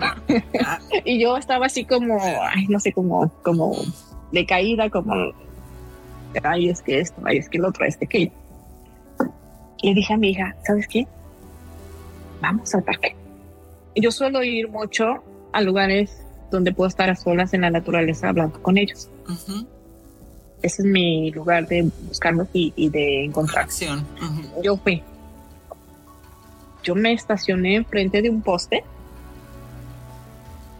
Ah. 0.01 0.17
y 1.05 1.19
yo 1.21 1.37
estaba 1.37 1.67
así 1.67 1.85
como, 1.85 2.17
ay, 2.21 2.65
no 2.67 2.79
sé, 2.79 2.91
como, 2.91 3.29
como 3.43 3.75
decaída, 4.31 4.89
como 4.89 5.33
ay, 6.43 6.69
es 6.69 6.81
que 6.81 6.99
esto, 6.99 7.21
ay, 7.25 7.37
es 7.37 7.49
que 7.49 7.57
lo 7.57 7.69
otro, 7.69 7.85
este 7.85 8.07
que. 8.07 8.31
Le 9.81 9.93
dije 9.93 10.13
a 10.13 10.17
mi 10.17 10.31
hija, 10.31 10.55
¿sabes 10.65 10.87
qué? 10.87 11.07
Vamos 12.41 12.73
al 12.73 12.83
parque. 12.83 13.15
Yo 13.95 14.11
suelo 14.11 14.43
ir 14.43 14.67
mucho 14.69 15.23
a 15.53 15.61
lugares 15.61 16.21
donde 16.51 16.73
puedo 16.73 16.87
estar 16.87 17.09
a 17.09 17.15
solas 17.15 17.53
en 17.53 17.61
la 17.61 17.69
naturaleza 17.69 18.29
hablando 18.29 18.61
con 18.61 18.77
ellos. 18.77 19.09
Ese 20.61 20.81
es 20.81 20.85
mi 20.87 21.31
lugar 21.31 21.67
de 21.67 21.89
buscarlos 22.07 22.47
y, 22.53 22.89
de 22.89 23.25
encontrar. 23.25 23.65
Acción. 23.65 24.05
Yo 24.63 24.77
fui. 24.77 25.03
Yo 26.83 26.95
me 26.95 27.13
estacioné 27.13 27.75
enfrente 27.75 28.21
de 28.21 28.29
un 28.29 28.41
poste, 28.41 28.83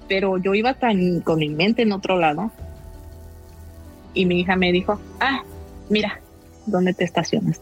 pero 0.07 0.37
yo 0.37 0.53
iba 0.53 0.73
tan 0.73 1.21
con 1.21 1.39
mi 1.39 1.49
mente 1.49 1.81
en 1.81 1.91
otro 1.91 2.19
lado 2.19 2.51
y 4.15 4.25
mi 4.25 4.39
hija 4.39 4.55
me 4.55 4.71
dijo, 4.71 4.99
ah, 5.19 5.43
mira, 5.89 6.19
¿dónde 6.65 6.93
te 6.93 7.03
estacionas? 7.03 7.61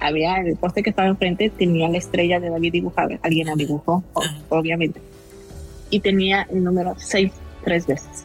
Había 0.00 0.38
el 0.38 0.56
poste 0.56 0.82
que 0.82 0.90
estaba 0.90 1.08
enfrente, 1.08 1.50
tenía 1.50 1.88
la 1.88 1.98
estrella 1.98 2.40
de 2.40 2.50
David 2.50 2.72
dibujada, 2.72 3.18
alguien 3.22 3.46
la 3.46 3.54
dibujó, 3.54 4.02
obviamente, 4.48 5.00
y 5.90 6.00
tenía 6.00 6.46
el 6.50 6.64
número 6.64 6.94
6 6.96 7.30
tres 7.64 7.86
veces. 7.86 8.24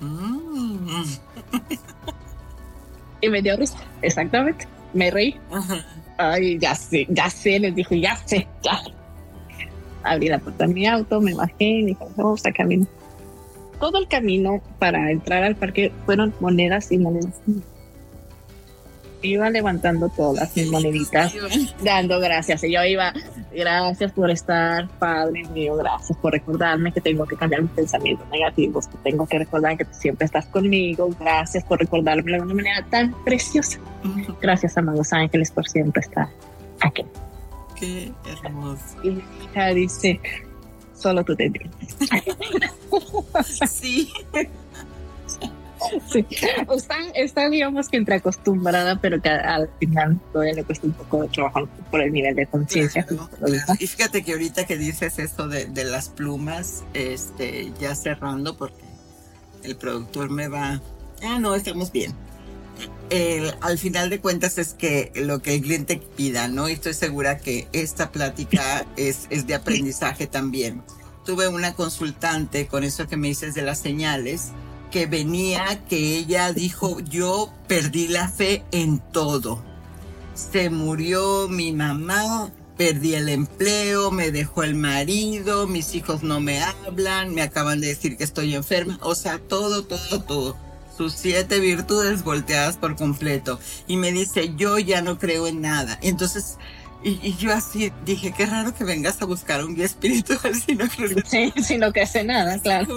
Mm. 0.00 1.02
y 3.20 3.28
me 3.28 3.42
dio 3.42 3.56
risa, 3.56 3.78
exactamente, 4.02 4.66
me 4.92 5.10
reí. 5.10 5.36
Ay, 6.18 6.58
ya 6.58 6.74
sé, 6.74 7.06
ya 7.08 7.28
sé, 7.28 7.58
les 7.58 7.74
dijo, 7.74 7.94
ya 7.94 8.16
sé, 8.24 8.46
ya. 8.62 8.80
Abrí 10.02 10.28
la 10.28 10.38
puerta 10.38 10.66
de 10.66 10.74
mi 10.74 10.86
auto, 10.86 11.20
me 11.20 11.34
bajé 11.34 11.64
y 11.64 11.84
dije, 11.86 12.04
vamos 12.16 12.44
a 12.44 12.52
caminar 12.52 12.88
todo 13.80 13.98
el 13.98 14.08
camino 14.08 14.62
para 14.78 15.10
entrar 15.10 15.44
al 15.44 15.56
parque 15.56 15.92
fueron 16.06 16.34
monedas 16.40 16.90
y 16.92 16.98
monedas. 16.98 17.40
Iba 19.22 19.48
levantando 19.48 20.10
todas 20.10 20.54
mis 20.54 20.70
moneditas, 20.70 21.34
dando 21.82 22.20
gracias. 22.20 22.62
Y 22.64 22.72
yo 22.72 22.84
iba, 22.84 23.14
gracias 23.54 24.12
por 24.12 24.30
estar, 24.30 24.86
Padre 24.98 25.44
mío, 25.54 25.76
gracias 25.76 26.18
por 26.18 26.32
recordarme 26.32 26.92
que 26.92 27.00
tengo 27.00 27.24
que 27.24 27.34
cambiar 27.34 27.62
mis 27.62 27.70
pensamientos 27.70 28.28
negativos, 28.28 28.86
que 28.86 28.98
tengo 28.98 29.26
que 29.26 29.38
recordar 29.38 29.78
que 29.78 29.86
siempre 29.92 30.26
estás 30.26 30.44
conmigo, 30.46 31.08
gracias 31.18 31.64
por 31.64 31.78
recordarme 31.78 32.32
de 32.32 32.40
una 32.40 32.52
manera 32.52 32.84
tan 32.90 33.14
preciosa. 33.24 33.78
Gracias, 34.42 34.76
amados 34.76 35.10
ángeles, 35.14 35.50
por 35.50 35.66
siempre 35.66 36.02
estar 36.02 36.28
aquí. 36.80 37.04
Qué 37.80 38.12
hermoso. 38.44 38.82
Y 39.02 39.10
mi 39.10 39.22
hija 39.42 39.68
dice, 39.68 40.20
solo 41.04 41.22
tú 41.22 41.36
te 41.36 41.44
entiendes. 41.44 41.96
sí. 43.70 44.10
Sí. 46.10 46.24
Está, 47.14 47.50
digamos 47.50 47.90
que 47.90 47.98
entre 47.98 48.14
acostumbrada, 48.14 48.98
pero 49.02 49.20
que 49.20 49.28
al 49.28 49.68
final 49.78 50.18
todavía 50.32 50.54
le 50.54 50.64
cuesta 50.64 50.86
un 50.86 50.94
poco 50.94 51.22
de 51.22 51.28
trabajo 51.28 51.68
por 51.90 52.00
el 52.00 52.10
nivel 52.10 52.34
de 52.34 52.46
conciencia. 52.46 53.06
Y 53.78 53.86
fíjate 53.86 54.22
que 54.24 54.32
ahorita 54.32 54.64
que 54.64 54.78
dices 54.78 55.18
esto 55.18 55.46
de, 55.46 55.66
de, 55.66 55.84
las 55.84 56.08
plumas, 56.08 56.84
este, 56.94 57.70
ya 57.78 57.94
cerrando, 57.94 58.56
porque 58.56 58.82
el 59.62 59.76
productor 59.76 60.30
me 60.30 60.48
va. 60.48 60.80
Ah, 61.22 61.38
no, 61.38 61.54
estamos 61.54 61.92
bien. 61.92 62.14
Al 63.60 63.78
final 63.78 64.10
de 64.10 64.20
cuentas 64.20 64.58
es 64.58 64.74
que 64.74 65.12
lo 65.14 65.40
que 65.40 65.54
el 65.54 65.62
cliente 65.62 66.00
pida, 66.16 66.48
¿no? 66.48 66.68
Y 66.68 66.72
estoy 66.72 66.94
segura 66.94 67.38
que 67.38 67.68
esta 67.72 68.10
plática 68.10 68.86
es, 68.96 69.26
es 69.30 69.46
de 69.46 69.54
aprendizaje 69.54 70.26
también 70.26 70.82
tuve 71.24 71.48
una 71.48 71.74
consultante 71.74 72.66
con 72.66 72.84
eso 72.84 73.06
que 73.08 73.16
me 73.16 73.28
dices 73.28 73.54
de 73.54 73.62
las 73.62 73.78
señales, 73.78 74.50
que 74.90 75.06
venía 75.06 75.84
que 75.88 76.16
ella 76.18 76.52
dijo, 76.52 77.00
yo 77.00 77.52
perdí 77.66 78.08
la 78.08 78.28
fe 78.28 78.64
en 78.70 79.00
todo. 79.12 79.62
Se 80.34 80.70
murió 80.70 81.48
mi 81.48 81.72
mamá, 81.72 82.52
perdí 82.76 83.14
el 83.14 83.28
empleo, 83.28 84.10
me 84.10 84.30
dejó 84.30 84.62
el 84.62 84.74
marido, 84.74 85.66
mis 85.66 85.94
hijos 85.94 86.22
no 86.22 86.40
me 86.40 86.62
hablan, 86.62 87.34
me 87.34 87.42
acaban 87.42 87.80
de 87.80 87.88
decir 87.88 88.16
que 88.16 88.24
estoy 88.24 88.54
enferma, 88.54 88.98
o 89.02 89.14
sea, 89.14 89.38
todo, 89.38 89.84
todo, 89.84 90.22
todo. 90.22 90.63
Sus 90.96 91.12
siete 91.12 91.60
virtudes 91.60 92.22
volteadas 92.22 92.76
por 92.76 92.96
completo. 92.96 93.58
Y 93.86 93.96
me 93.96 94.12
dice, 94.12 94.54
yo 94.56 94.78
ya 94.78 95.02
no 95.02 95.18
creo 95.18 95.46
en 95.46 95.60
nada. 95.60 95.98
Entonces, 96.02 96.56
y, 97.04 97.36
yo 97.36 97.52
así 97.52 97.92
dije, 98.06 98.32
qué 98.34 98.46
raro 98.46 98.74
que 98.74 98.82
vengas 98.82 99.20
a 99.20 99.26
buscar 99.26 99.62
un 99.62 99.74
guía 99.74 99.84
espiritual 99.84 100.54
si 100.66 100.74
no 100.74 100.86
sí, 101.26 101.52
si 101.62 101.76
no 101.76 101.92
que 101.92 102.00
hace 102.00 102.24
nada, 102.24 102.58
claro. 102.58 102.96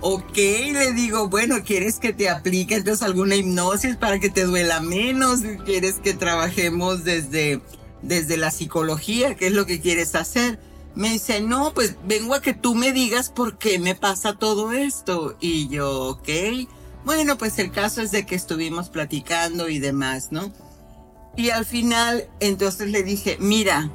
ok, 0.00 0.36
le 0.36 0.92
digo, 0.92 1.28
bueno, 1.28 1.56
¿quieres 1.64 1.98
que 1.98 2.12
te 2.12 2.28
aplique 2.28 2.76
entonces 2.76 3.02
alguna 3.02 3.34
hipnosis 3.34 3.96
para 3.96 4.20
que 4.20 4.30
te 4.30 4.44
duela 4.44 4.80
menos? 4.80 5.40
¿Quieres 5.64 5.94
que 5.94 6.14
trabajemos 6.14 7.02
desde, 7.02 7.60
desde 8.02 8.36
la 8.36 8.52
psicología? 8.52 9.34
¿Qué 9.34 9.48
es 9.48 9.52
lo 9.52 9.66
que 9.66 9.80
quieres 9.80 10.14
hacer? 10.14 10.60
Me 10.94 11.10
dice, 11.10 11.40
no, 11.40 11.74
pues 11.74 11.96
vengo 12.06 12.34
a 12.34 12.40
que 12.40 12.54
tú 12.54 12.76
me 12.76 12.92
digas 12.92 13.30
por 13.30 13.58
qué 13.58 13.80
me 13.80 13.96
pasa 13.96 14.34
todo 14.38 14.70
esto. 14.70 15.36
Y 15.40 15.66
yo, 15.66 16.10
ok, 16.10 16.28
Bueno, 17.04 17.36
pues 17.36 17.58
el 17.58 17.70
caso 17.70 18.00
es 18.00 18.10
de 18.10 18.24
que 18.24 18.34
estuvimos 18.34 18.88
platicando 18.88 19.68
y 19.68 19.78
demás, 19.78 20.28
¿no? 20.30 20.52
Y 21.36 21.50
al 21.50 21.66
final, 21.66 22.28
entonces 22.40 22.90
le 22.90 23.02
dije, 23.02 23.36
mira, 23.40 23.90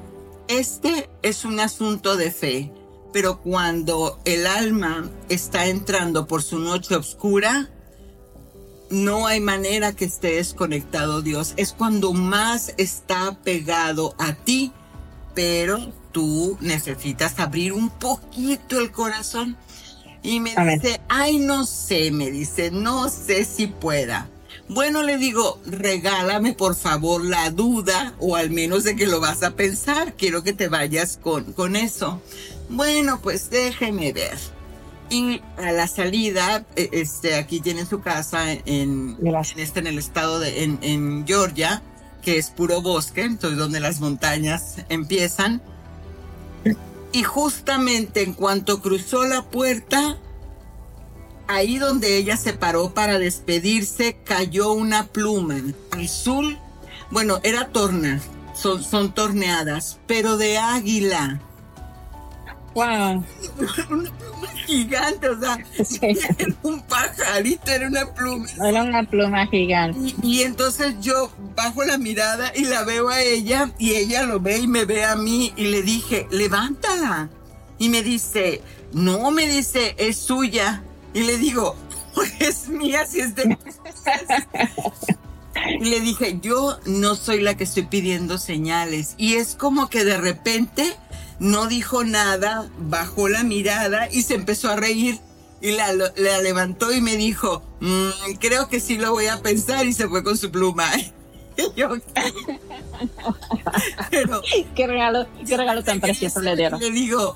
este 0.47 1.09
es 1.21 1.45
un 1.45 1.59
asunto 1.59 2.17
de 2.17 2.31
fe, 2.31 2.71
pero 3.13 3.39
cuando 3.41 4.19
el 4.25 4.45
alma 4.45 5.09
está 5.29 5.67
entrando 5.67 6.27
por 6.27 6.43
su 6.43 6.59
noche 6.59 6.95
oscura, 6.95 7.69
no 8.89 9.27
hay 9.27 9.39
manera 9.39 9.93
que 9.93 10.05
esté 10.05 10.35
desconectado 10.35 11.21
Dios. 11.21 11.53
Es 11.57 11.73
cuando 11.73 12.13
más 12.13 12.73
está 12.77 13.39
pegado 13.43 14.15
a 14.17 14.33
ti, 14.33 14.71
pero 15.33 15.93
tú 16.11 16.57
necesitas 16.61 17.39
abrir 17.39 17.73
un 17.73 17.89
poquito 17.89 18.79
el 18.79 18.91
corazón. 18.91 19.57
Y 20.29 20.39
me 20.39 20.53
dice, 20.55 21.01
ay, 21.09 21.39
no 21.39 21.65
sé, 21.65 22.11
me 22.11 22.29
dice, 22.29 22.69
no 22.69 23.09
sé 23.09 23.45
si 23.45 23.65
pueda. 23.65 24.29
Bueno, 24.67 25.01
le 25.01 25.17
digo, 25.17 25.59
regálame 25.65 26.53
por 26.53 26.75
favor 26.75 27.25
la 27.25 27.49
duda 27.49 28.13
o 28.19 28.35
al 28.35 28.51
menos 28.51 28.83
de 28.83 28.95
que 28.95 29.07
lo 29.07 29.19
vas 29.19 29.41
a 29.41 29.55
pensar. 29.55 30.13
Quiero 30.13 30.43
que 30.43 30.53
te 30.53 30.67
vayas 30.67 31.17
con, 31.17 31.53
con 31.53 31.75
eso. 31.75 32.21
Bueno, 32.69 33.19
pues 33.23 33.49
déjeme 33.49 34.13
ver. 34.13 34.37
Y 35.09 35.41
a 35.57 35.71
la 35.71 35.87
salida, 35.87 36.63
e, 36.75 36.89
este, 36.91 37.33
aquí 37.33 37.59
tienen 37.59 37.89
su 37.89 38.01
casa 38.01 38.51
en, 38.53 39.17
en, 39.19 39.35
este, 39.57 39.79
en 39.79 39.87
el 39.87 39.97
estado 39.97 40.39
de, 40.39 40.63
en, 40.63 40.77
en 40.83 41.25
Georgia, 41.25 41.81
que 42.21 42.37
es 42.37 42.51
puro 42.51 42.83
bosque, 42.83 43.23
entonces 43.23 43.57
donde 43.57 43.79
las 43.79 43.99
montañas 43.99 44.75
empiezan. 44.89 45.59
Y 47.11 47.23
justamente 47.23 48.23
en 48.23 48.33
cuanto 48.33 48.81
cruzó 48.81 49.25
la 49.25 49.43
puerta, 49.43 50.17
ahí 51.47 51.79
donde 51.79 52.17
ella 52.17 52.37
se 52.37 52.53
paró 52.53 52.93
para 52.93 53.17
despedirse, 53.17 54.17
cayó 54.23 54.71
una 54.73 55.07
pluma 55.07 55.55
azul. 55.91 56.57
Bueno, 57.09 57.39
era 57.43 57.69
torna, 57.69 58.21
son, 58.53 58.83
son 58.83 59.13
torneadas, 59.13 59.99
pero 60.05 60.37
de 60.37 60.59
águila. 60.59 61.41
Wow. 62.73 63.23
Una 63.89 64.11
pluma 64.11 64.47
gigante, 64.65 65.29
o 65.29 65.39
sea, 65.39 65.57
era 66.37 66.55
un 66.63 66.81
pajarito, 66.81 67.71
era 67.71 67.87
una 67.87 68.13
pluma. 68.13 68.47
Era 68.63 68.83
una 68.83 69.03
pluma 69.03 69.47
gigante. 69.47 70.15
Y, 70.21 70.43
entonces 70.43 70.95
yo 71.01 71.31
bajo 71.55 71.83
la 71.83 71.97
mirada 71.97 72.51
y 72.55 72.65
la 72.65 72.83
veo 72.83 73.09
a 73.09 73.21
ella 73.21 73.71
y 73.77 73.91
ella 73.91 74.23
lo 74.23 74.39
ve 74.39 74.59
y 74.59 74.67
me 74.67 74.85
ve 74.85 75.05
a 75.05 75.15
mí 75.15 75.53
y 75.55 75.67
le 75.67 75.81
dije, 75.81 76.27
levántala. 76.31 77.29
Y 77.79 77.89
me 77.89 78.03
dice, 78.03 78.61
no, 78.93 79.31
me 79.31 79.47
dice, 79.47 79.95
es 79.97 80.17
suya. 80.17 80.83
Y 81.13 81.23
le 81.23 81.37
digo, 81.37 81.75
pues 82.13 82.33
es 82.39 82.67
mía 82.69 83.05
si 83.05 83.21
es 83.21 83.35
de... 83.35 83.57
y 85.79 85.85
le 85.85 85.99
dije, 86.01 86.39
yo 86.41 86.77
no 86.85 87.15
soy 87.15 87.41
la 87.41 87.55
que 87.55 87.63
estoy 87.63 87.83
pidiendo 87.83 88.37
señales. 88.37 89.15
Y 89.17 89.35
es 89.35 89.55
como 89.55 89.89
que 89.89 90.03
de 90.03 90.17
repente 90.17 90.95
no 91.39 91.67
dijo 91.67 92.03
nada, 92.03 92.69
bajó 92.77 93.29
la 93.29 93.43
mirada 93.43 94.09
y 94.11 94.23
se 94.23 94.35
empezó 94.35 94.69
a 94.69 94.75
reír. 94.75 95.19
Y 95.61 95.71
la, 95.71 95.91
levantó 96.41 96.93
y 96.93 97.01
me 97.01 97.17
dijo, 97.17 97.61
mm, 97.81 98.35
creo 98.39 98.69
que 98.69 98.79
sí 98.79 98.97
lo 98.97 99.11
voy 99.11 99.27
a 99.27 99.41
pensar 99.41 99.85
y 99.85 99.93
se 99.93 100.07
fue 100.07 100.23
con 100.23 100.37
su 100.37 100.51
pluma. 100.51 100.89
yo, 101.75 101.89
pero, 104.09 104.41
qué 104.75 104.87
regalo, 104.87 105.27
qué 105.45 105.57
regalo 105.57 105.83
tan 105.83 105.99
precioso 105.99 106.39
le 106.41 106.55
dieron. 106.55 106.79
Le 106.79 106.91
digo, 106.91 107.35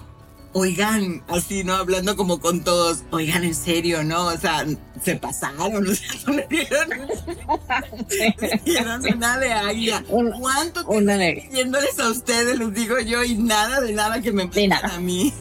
oigan, 0.53 1.23
así, 1.27 1.63
¿no? 1.63 1.75
Hablando 1.75 2.15
como 2.15 2.39
con 2.39 2.63
todos, 2.63 3.03
oigan, 3.11 3.43
en 3.43 3.55
serio, 3.55 4.03
¿no? 4.03 4.27
O 4.27 4.37
sea, 4.37 4.65
se 5.03 5.15
pasaron, 5.15 5.87
o 5.87 5.93
sea, 5.93 6.09
no 6.27 6.33
le 6.33 6.47
dieron, 6.47 6.89
le 8.09 8.61
dieron 8.63 9.19
nada 9.19 9.39
de 9.39 9.53
águila. 9.53 10.03
¿Cuánto 10.07 10.85
tiempo 10.85 11.49
pidiéndoles 11.49 11.99
a 11.99 12.09
ustedes, 12.09 12.57
les 12.57 12.73
digo 12.73 12.99
yo, 12.99 13.23
y 13.23 13.35
nada 13.35 13.81
de 13.81 13.93
nada 13.93 14.21
que 14.21 14.31
me 14.31 14.47
pidan 14.47 14.85
a 14.89 14.99
mí? 14.99 15.33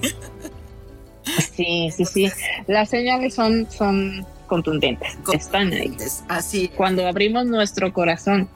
sí, 1.55 1.91
sí, 1.95 2.05
sí. 2.05 2.31
Las 2.67 2.91
señales 2.91 3.35
son, 3.35 3.71
son 3.71 4.27
contundentes, 4.47 5.17
están 5.33 5.73
ahí. 5.73 5.97
Así. 6.29 6.69
Cuando 6.77 7.07
abrimos 7.07 7.47
nuestro 7.47 7.93
corazón, 7.93 8.49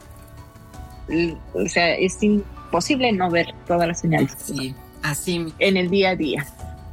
o 1.55 1.69
sea, 1.69 1.95
es 1.95 2.23
imposible 2.23 3.13
no 3.13 3.31
ver 3.31 3.47
todas 3.67 3.87
las 3.87 4.01
señales. 4.01 4.33
Sí. 4.45 4.75
Así. 5.03 5.53
En 5.59 5.77
el 5.77 5.91
día 5.91 6.11
a 6.11 6.17
día. 6.17 6.47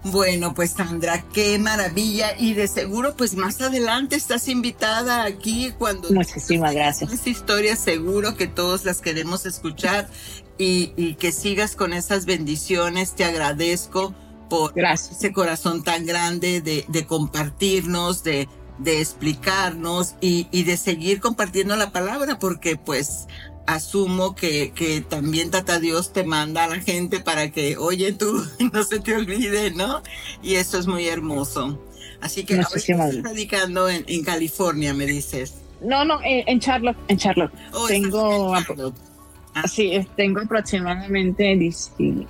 Bueno, 0.05 0.53
pues 0.53 0.71
Sandra, 0.71 1.23
qué 1.33 1.57
maravilla. 1.57 2.37
Y 2.37 2.53
de 2.53 2.67
seguro, 2.67 3.15
pues 3.15 3.35
más 3.35 3.61
adelante 3.61 4.15
estás 4.15 4.47
invitada 4.47 5.23
aquí 5.23 5.73
cuando... 5.77 6.09
Muchísimas 6.11 6.73
gracias. 6.73 7.13
Esta 7.13 7.29
historia 7.29 7.75
seguro 7.75 8.35
que 8.35 8.47
todos 8.47 8.83
las 8.83 8.99
queremos 8.99 9.45
escuchar 9.45 10.09
y, 10.57 11.13
que 11.15 11.31
sigas 11.31 11.75
con 11.75 11.93
esas 11.93 12.25
bendiciones. 12.25 13.15
Te 13.15 13.23
agradezco 13.23 14.13
por 14.49 14.73
ese 14.77 15.31
corazón 15.31 15.83
tan 15.83 16.05
grande 16.05 16.61
de, 16.61 16.85
de 16.89 17.05
compartirnos, 17.05 18.23
de, 18.23 18.49
de 18.79 18.99
explicarnos 18.99 20.15
y, 20.19 20.47
y 20.51 20.63
de 20.63 20.75
seguir 20.75 21.21
compartiendo 21.21 21.77
la 21.77 21.91
palabra, 21.91 22.39
porque 22.39 22.75
pues 22.75 23.27
asumo 23.66 24.36
que, 24.36 24.72
que 24.72 25.01
también 25.01 25.51
Tata 25.51 25.80
Dios 25.80 26.14
te 26.14 26.24
manda 26.24 26.66
a 26.66 26.68
la 26.68 26.80
gente 26.80 27.20
para 27.20 27.51
que, 27.51 27.78
oye, 27.78 28.14
tú 28.14 28.43
no 28.74 28.84
se 28.84 28.99
te 28.99 29.16
olvide, 29.16 29.72
¿no? 29.72 30.01
Y 30.41 30.55
eso 30.55 30.78
es 30.78 30.88
muy 30.88 31.07
hermoso. 31.07 31.80
Así 32.22 32.45
que 32.45 32.55
estás 32.55 32.88
radicando 33.22 33.89
en, 33.89 34.05
en, 34.07 34.24
California, 34.24 34.93
me 34.93 35.05
dices. 35.05 35.55
No, 35.82 36.05
no, 36.05 36.20
en, 36.24 36.59
Charlotte, 36.61 36.95
en 37.09 37.18
Charlotte. 37.18 37.51
Oh, 37.74 37.88
tengo, 37.88 38.55
ah. 38.55 39.68
sí, 39.68 40.07
tengo 40.16 40.39
aproximadamente 40.39 41.57
17, 41.57 42.26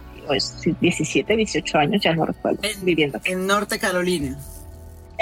18 0.80 1.38
pues, 1.62 1.76
años, 1.76 2.02
ya 2.02 2.16
no 2.16 2.26
recuerdo, 2.26 2.62
viviendo. 2.82 3.22
En 3.24 3.46
Norte 3.46 3.78
Carolina. 3.78 4.36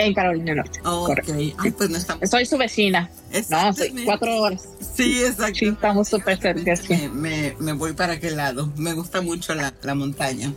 En 0.02 0.14
Carolina 0.16 0.56
Norte. 0.56 0.80
Ay, 0.84 1.72
pues 1.78 1.90
no 1.90 1.98
estamos. 1.98 2.30
Soy 2.30 2.46
su 2.46 2.58
vecina. 2.58 3.10
No, 3.50 3.74
soy 3.74 3.94
cuatro 4.04 4.36
horas. 4.42 4.68
Sí, 4.96 5.24
exacto. 5.24 5.56
Sí, 5.56 5.66
estamos 5.68 6.10
súper 6.10 6.40
cerca. 6.40 6.74
Me, 7.14 7.56
me, 7.60 7.74
voy 7.74 7.94
para 7.94 8.14
aquel 8.14 8.38
lado. 8.38 8.72
Me 8.78 8.94
gusta 8.94 9.22
mucho 9.22 9.54
la, 9.54 9.74
la 9.84 9.94
montaña. 9.94 10.52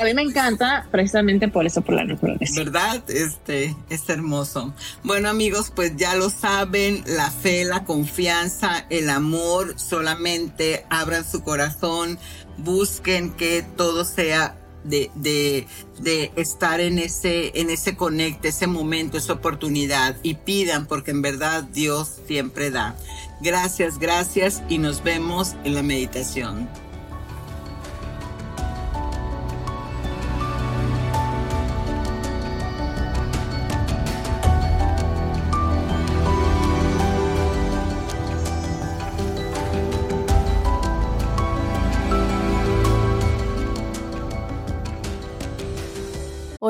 a 0.00 0.04
mí 0.04 0.14
me 0.14 0.22
encanta 0.22 0.88
precisamente 0.90 1.48
por 1.48 1.66
eso, 1.66 1.82
por 1.82 1.94
la 1.94 2.04
naturaleza. 2.04 2.54
¿Verdad? 2.56 3.02
Este, 3.10 3.76
es 3.90 4.08
hermoso. 4.08 4.74
Bueno, 5.02 5.28
amigos, 5.28 5.70
pues 5.74 5.94
ya 5.96 6.16
lo 6.16 6.30
saben, 6.30 7.04
la 7.06 7.30
fe, 7.30 7.64
la 7.64 7.84
confianza, 7.84 8.86
el 8.88 9.10
amor, 9.10 9.78
solamente 9.78 10.86
abran 10.88 11.24
su 11.30 11.42
corazón, 11.42 12.18
busquen 12.56 13.32
que 13.32 13.62
todo 13.76 14.04
sea 14.04 14.56
de, 14.84 15.10
de, 15.14 15.66
de, 16.00 16.30
estar 16.36 16.80
en 16.80 16.98
ese, 16.98 17.58
en 17.58 17.70
ese 17.70 17.96
conecte, 17.96 18.48
ese 18.48 18.66
momento, 18.66 19.18
esa 19.18 19.32
oportunidad 19.32 20.16
y 20.22 20.34
pidan 20.34 20.86
porque 20.86 21.10
en 21.10 21.22
verdad 21.22 21.64
Dios 21.64 22.20
siempre 22.26 22.70
da. 22.70 22.96
Gracias, 23.40 23.98
gracias 23.98 24.62
y 24.68 24.78
nos 24.78 25.02
vemos 25.02 25.54
en 25.64 25.74
la 25.74 25.82
meditación. 25.82 26.68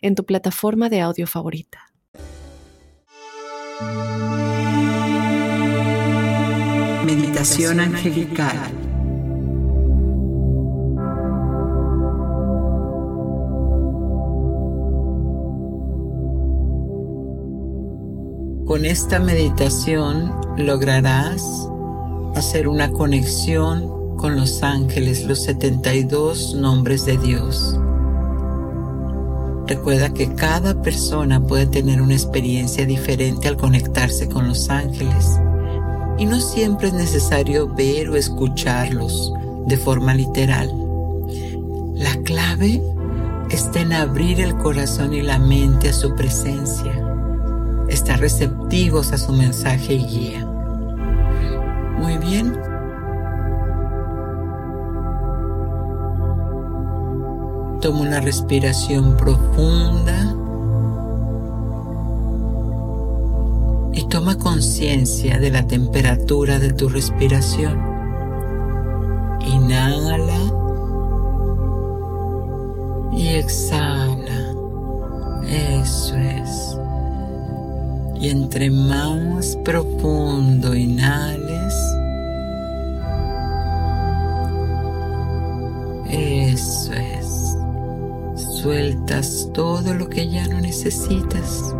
en 0.00 0.14
tu 0.14 0.24
plataforma 0.24 0.88
de 0.88 1.00
audio 1.00 1.26
favorita. 1.26 1.90
Meditación 7.04 7.80
angelical. 7.80 8.58
Con 18.66 18.84
esta 18.84 19.18
meditación 19.18 20.32
lograrás 20.56 21.68
hacer 22.36 22.68
una 22.68 22.90
conexión 22.92 24.16
con 24.16 24.36
los 24.36 24.62
ángeles, 24.62 25.24
los 25.24 25.42
72 25.42 26.54
nombres 26.54 27.04
de 27.04 27.18
Dios. 27.18 27.80
Recuerda 29.70 30.12
que 30.12 30.34
cada 30.34 30.82
persona 30.82 31.46
puede 31.46 31.64
tener 31.64 32.02
una 32.02 32.14
experiencia 32.14 32.84
diferente 32.84 33.46
al 33.46 33.56
conectarse 33.56 34.28
con 34.28 34.48
los 34.48 34.68
ángeles 34.68 35.38
y 36.18 36.26
no 36.26 36.40
siempre 36.40 36.88
es 36.88 36.94
necesario 36.94 37.72
ver 37.72 38.10
o 38.10 38.16
escucharlos 38.16 39.32
de 39.68 39.76
forma 39.76 40.12
literal. 40.12 40.74
La 41.94 42.16
clave 42.24 42.82
está 43.48 43.82
en 43.82 43.92
abrir 43.92 44.40
el 44.40 44.56
corazón 44.56 45.14
y 45.14 45.22
la 45.22 45.38
mente 45.38 45.90
a 45.90 45.92
su 45.92 46.16
presencia, 46.16 46.92
estar 47.88 48.18
receptivos 48.18 49.12
a 49.12 49.18
su 49.18 49.32
mensaje 49.32 49.94
y 49.94 50.04
guía. 50.04 50.46
Muy 51.96 52.18
bien. 52.18 52.69
Toma 57.80 58.00
una 58.02 58.20
respiración 58.20 59.16
profunda 59.16 60.36
y 63.94 64.06
toma 64.08 64.36
conciencia 64.36 65.38
de 65.38 65.50
la 65.50 65.66
temperatura 65.66 66.58
de 66.58 66.74
tu 66.74 66.90
respiración. 66.90 67.80
Inhala 69.46 70.40
y 73.12 73.28
exhala. 73.28 74.52
Eso 75.48 76.16
es. 76.16 76.78
Y 78.20 78.28
entre 78.28 78.70
más 78.70 79.56
profundo 79.64 80.74
inhales, 80.74 81.39
Sueltas 88.62 89.48
todo 89.54 89.94
lo 89.94 90.10
que 90.10 90.28
ya 90.28 90.46
no 90.46 90.60
necesitas. 90.60 91.74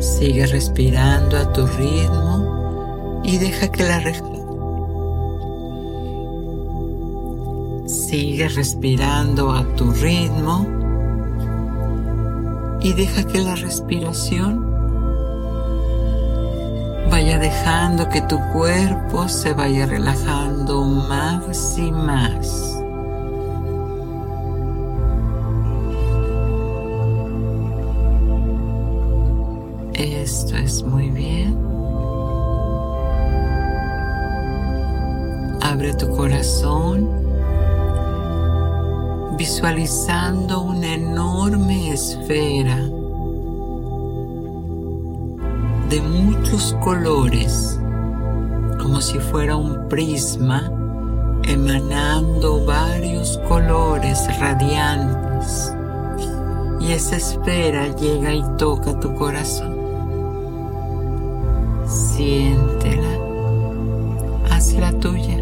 Sigue 0.00 0.46
respirando 0.46 1.36
a 1.36 1.52
tu 1.52 1.66
ritmo 1.66 3.20
y 3.22 3.36
deja 3.36 3.70
que 3.70 3.82
la 3.82 4.00
Sigue 7.86 8.48
respirando 8.48 9.52
a 9.52 9.62
tu 9.76 9.90
ritmo 9.92 10.66
y 12.80 12.94
deja 12.94 13.24
que 13.24 13.42
la 13.42 13.56
respiración 13.56 14.75
dejando 17.38 18.08
que 18.08 18.20
tu 18.22 18.38
cuerpo 18.52 19.28
se 19.28 19.52
vaya 19.52 19.86
relajando 19.86 20.84
más 20.84 21.78
y 21.78 21.90
más. 21.90 22.76
Esto 29.94 30.56
es 30.56 30.82
muy 30.82 31.10
bien. 31.10 31.56
Abre 35.62 35.94
tu 35.94 36.08
corazón 36.10 37.08
visualizando 39.36 40.62
una 40.62 40.94
enorme 40.94 41.92
esfera 41.92 42.78
de 45.88 46.00
muchos 46.00 46.74
colores, 46.82 47.78
como 48.80 49.00
si 49.00 49.18
fuera 49.20 49.56
un 49.56 49.88
prisma 49.88 50.70
emanando 51.44 52.64
varios 52.64 53.38
colores 53.48 54.26
radiantes. 54.40 55.72
Y 56.80 56.92
esa 56.92 57.16
esfera 57.16 57.94
llega 57.96 58.34
y 58.34 58.42
toca 58.58 58.98
tu 58.98 59.14
corazón. 59.14 59.76
Siéntela, 61.86 63.18
hazla 64.50 64.92
tuya. 64.98 65.38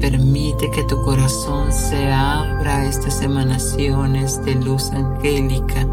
Permite 0.00 0.70
que 0.70 0.84
tu 0.84 1.02
corazón 1.02 1.72
se 1.72 2.10
abra 2.10 2.76
a 2.76 2.84
estas 2.86 3.20
emanaciones 3.20 4.42
de 4.44 4.54
luz 4.54 4.90
angélica. 4.92 5.86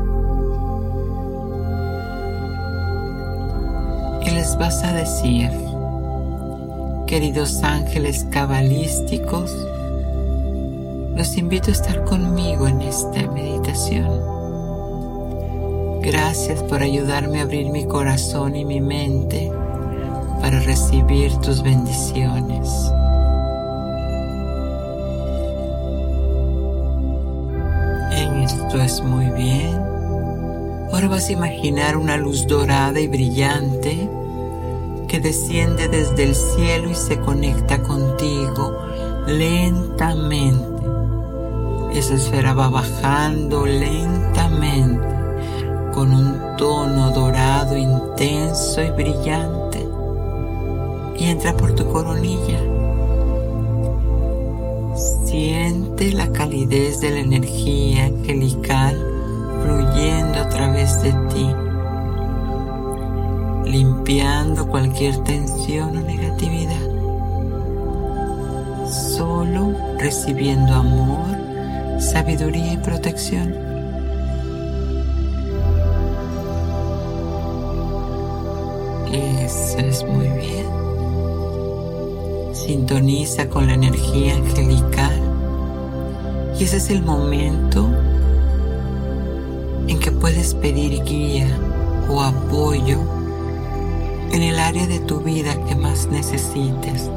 Les 4.48 4.58
vas 4.58 4.82
a 4.82 4.94
decir, 4.94 5.52
queridos 7.06 7.62
ángeles 7.64 8.26
cabalísticos, 8.32 9.54
los 11.18 11.36
invito 11.36 11.70
a 11.70 11.74
estar 11.74 12.06
conmigo 12.06 12.66
en 12.66 12.82
esta 12.82 13.30
meditación. 13.30 14.22
Gracias 16.02 16.64
por 16.64 16.82
ayudarme 16.82 17.40
a 17.40 17.44
abrir 17.44 17.70
mi 17.72 17.86
corazón 17.88 18.56
y 18.56 18.64
mi 18.64 18.80
mente 18.80 19.52
para 20.40 20.62
recibir 20.62 21.36
tus 21.38 21.62
bendiciones. 21.62 22.70
En 28.14 28.44
esto 28.44 28.82
es 28.82 29.04
muy 29.04 29.26
bien. 29.32 29.76
Ahora 30.94 31.10
vas 31.10 31.28
a 31.28 31.34
imaginar 31.34 31.98
una 31.98 32.16
luz 32.16 32.48
dorada 32.48 32.98
y 32.98 33.10
brillante 33.10 34.10
que 35.08 35.20
desciende 35.20 35.88
desde 35.88 36.24
el 36.24 36.36
cielo 36.36 36.90
y 36.90 36.96
se 36.96 37.20
conecta 37.20 37.82
contigo 37.82 38.78
lentamente. 39.28 40.68
Esa 41.94 42.16
esfera 42.16 42.54
va 42.54 42.70
bajando 42.70 43.66
lentamente 43.66 45.08
con 45.94 46.14
un 46.14 46.58
tono 46.58 47.12
dorado 47.12 47.76
intenso 47.76 48.84
y 48.84 48.92
brillante 48.92 49.88
y 51.18 51.26
entra 51.26 51.56
por 51.56 51.74
tu 51.74 51.92
coronilla. 51.92 52.60
Siente 55.26 56.12
la 56.12 56.32
calidez 56.32 57.02
de 57.02 57.12
la 57.12 57.20
energía 57.20 58.06
angelical 58.06 58.96
fluyendo 59.64 60.40
a 60.40 60.50
través 60.50 61.02
de 61.02 61.12
ti, 61.12 61.48
limpiando 63.78 64.68
cualquier 64.68 65.18
tensión 65.24 65.96
o 65.98 66.02
negatividad, 66.02 66.82
solo 68.90 69.72
recibiendo 70.00 70.74
amor, 70.74 71.28
sabiduría 72.00 72.74
y 72.74 72.78
protección. 72.78 73.54
Eso 79.14 79.78
es 79.78 80.04
muy 80.08 80.28
bien. 80.28 80.66
Sintoniza 82.54 83.48
con 83.48 83.68
la 83.68 83.76
energía 83.76 84.38
angelical. 84.38 85.22
Y 86.60 86.64
ese 86.64 86.78
es 86.78 86.90
el 86.90 87.04
momento 87.04 87.88
en 89.88 90.00
que 90.00 90.12
puedes 90.12 90.56
pedir 90.56 91.04
guía 91.04 91.48
o 92.10 92.24
apoyo 92.24 93.17
en 94.38 94.44
el 94.44 94.60
área 94.60 94.86
de 94.86 95.00
tu 95.00 95.20
vida 95.22 95.56
que 95.66 95.76
más 95.76 96.10
necesites. 96.10 97.10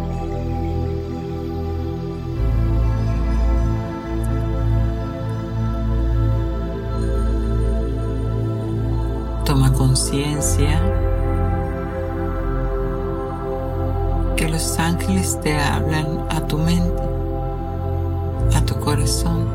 Toma 9.45 9.71
conciencia 9.75 10.81
que 14.35 14.49
los 14.49 14.79
ángeles 14.79 15.39
te 15.43 15.59
hablan 15.59 16.25
a 16.31 16.47
tu 16.47 16.57
mente, 16.57 17.03
a 18.57 18.65
tu 18.65 18.77
corazón. 18.77 19.47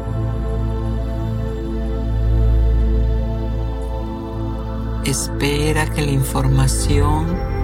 Espera 5.04 5.88
que 5.88 6.04
la 6.04 6.12
información 6.12 7.55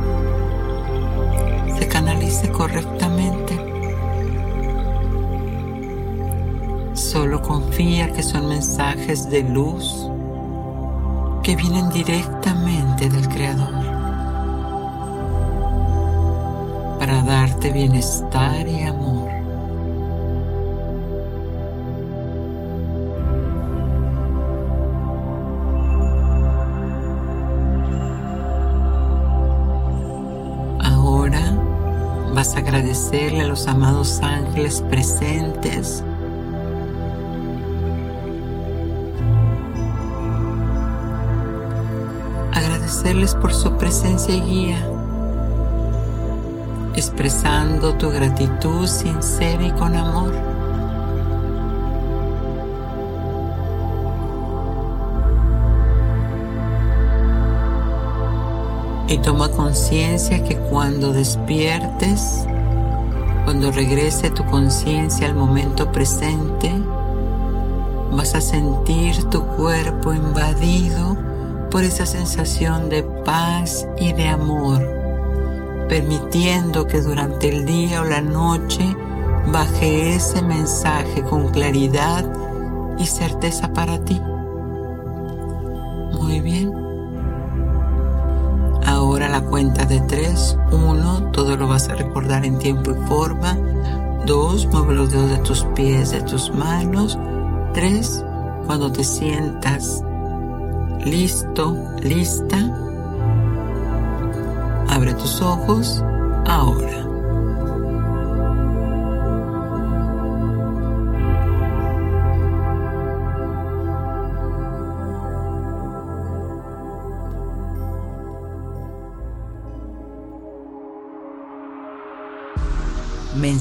correctamente. 2.62 3.58
Solo 6.94 7.42
confía 7.42 8.14
que 8.14 8.22
son 8.22 8.50
mensajes 8.50 9.28
de 9.32 9.42
luz 9.42 10.08
que 11.42 11.56
vienen 11.56 11.90
directamente 11.90 13.10
del 13.10 13.28
Creador. 13.30 13.82
para 17.00 17.24
darte 17.24 17.72
bienestar 17.72 18.68
y 18.68 18.81
a 33.40 33.46
los 33.46 33.68
amados 33.68 34.20
ángeles 34.22 34.84
presentes. 34.90 36.04
Agradecerles 42.54 43.34
por 43.36 43.54
su 43.54 43.72
presencia 43.78 44.36
y 44.36 44.42
guía, 44.42 44.88
expresando 46.94 47.94
tu 47.94 48.10
gratitud 48.10 48.86
sincera 48.86 49.64
y 49.64 49.72
con 49.72 49.96
amor. 49.96 50.34
Y 59.08 59.18
toma 59.20 59.50
conciencia 59.50 60.44
que 60.44 60.58
cuando 60.58 61.14
despiertes, 61.14 62.46
cuando 63.52 63.70
regrese 63.70 64.30
tu 64.30 64.46
conciencia 64.46 65.28
al 65.28 65.36
momento 65.36 65.92
presente, 65.92 66.72
vas 68.10 68.34
a 68.34 68.40
sentir 68.40 69.26
tu 69.26 69.46
cuerpo 69.46 70.14
invadido 70.14 71.18
por 71.70 71.84
esa 71.84 72.06
sensación 72.06 72.88
de 72.88 73.04
paz 73.04 73.86
y 74.00 74.14
de 74.14 74.30
amor, 74.30 74.82
permitiendo 75.90 76.88
que 76.88 77.02
durante 77.02 77.50
el 77.50 77.66
día 77.66 78.04
o 78.04 78.06
la 78.06 78.22
noche 78.22 78.96
baje 79.52 80.16
ese 80.16 80.42
mensaje 80.42 81.22
con 81.22 81.50
claridad 81.50 82.24
y 82.98 83.06
certeza 83.06 83.74
para 83.74 84.00
ti. 84.00 84.22
1. 90.92 91.32
Todo 91.32 91.58
lo 91.58 91.68
vas 91.68 91.90
a 91.90 91.96
recordar 91.96 92.46
en 92.46 92.60
tiempo 92.60 92.92
y 92.92 93.08
forma. 93.08 93.58
2. 94.26 94.68
Mueve 94.68 94.96
los 94.96 95.12
dedos 95.12 95.30
de 95.30 95.38
tus 95.40 95.64
pies, 95.76 96.12
de 96.12 96.22
tus 96.22 96.54
manos. 96.54 97.18
3. 97.74 98.26
Cuando 98.66 98.92
te 98.92 99.04
sientas 99.04 100.04
listo, 101.06 101.76
lista, 102.02 102.58
abre 104.88 105.14
tus 105.14 105.42
ojos 105.42 106.04
ahora. 106.48 107.01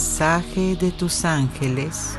Mensaje 0.00 0.76
de 0.76 0.92
tus 0.92 1.26
ángeles. 1.26 2.16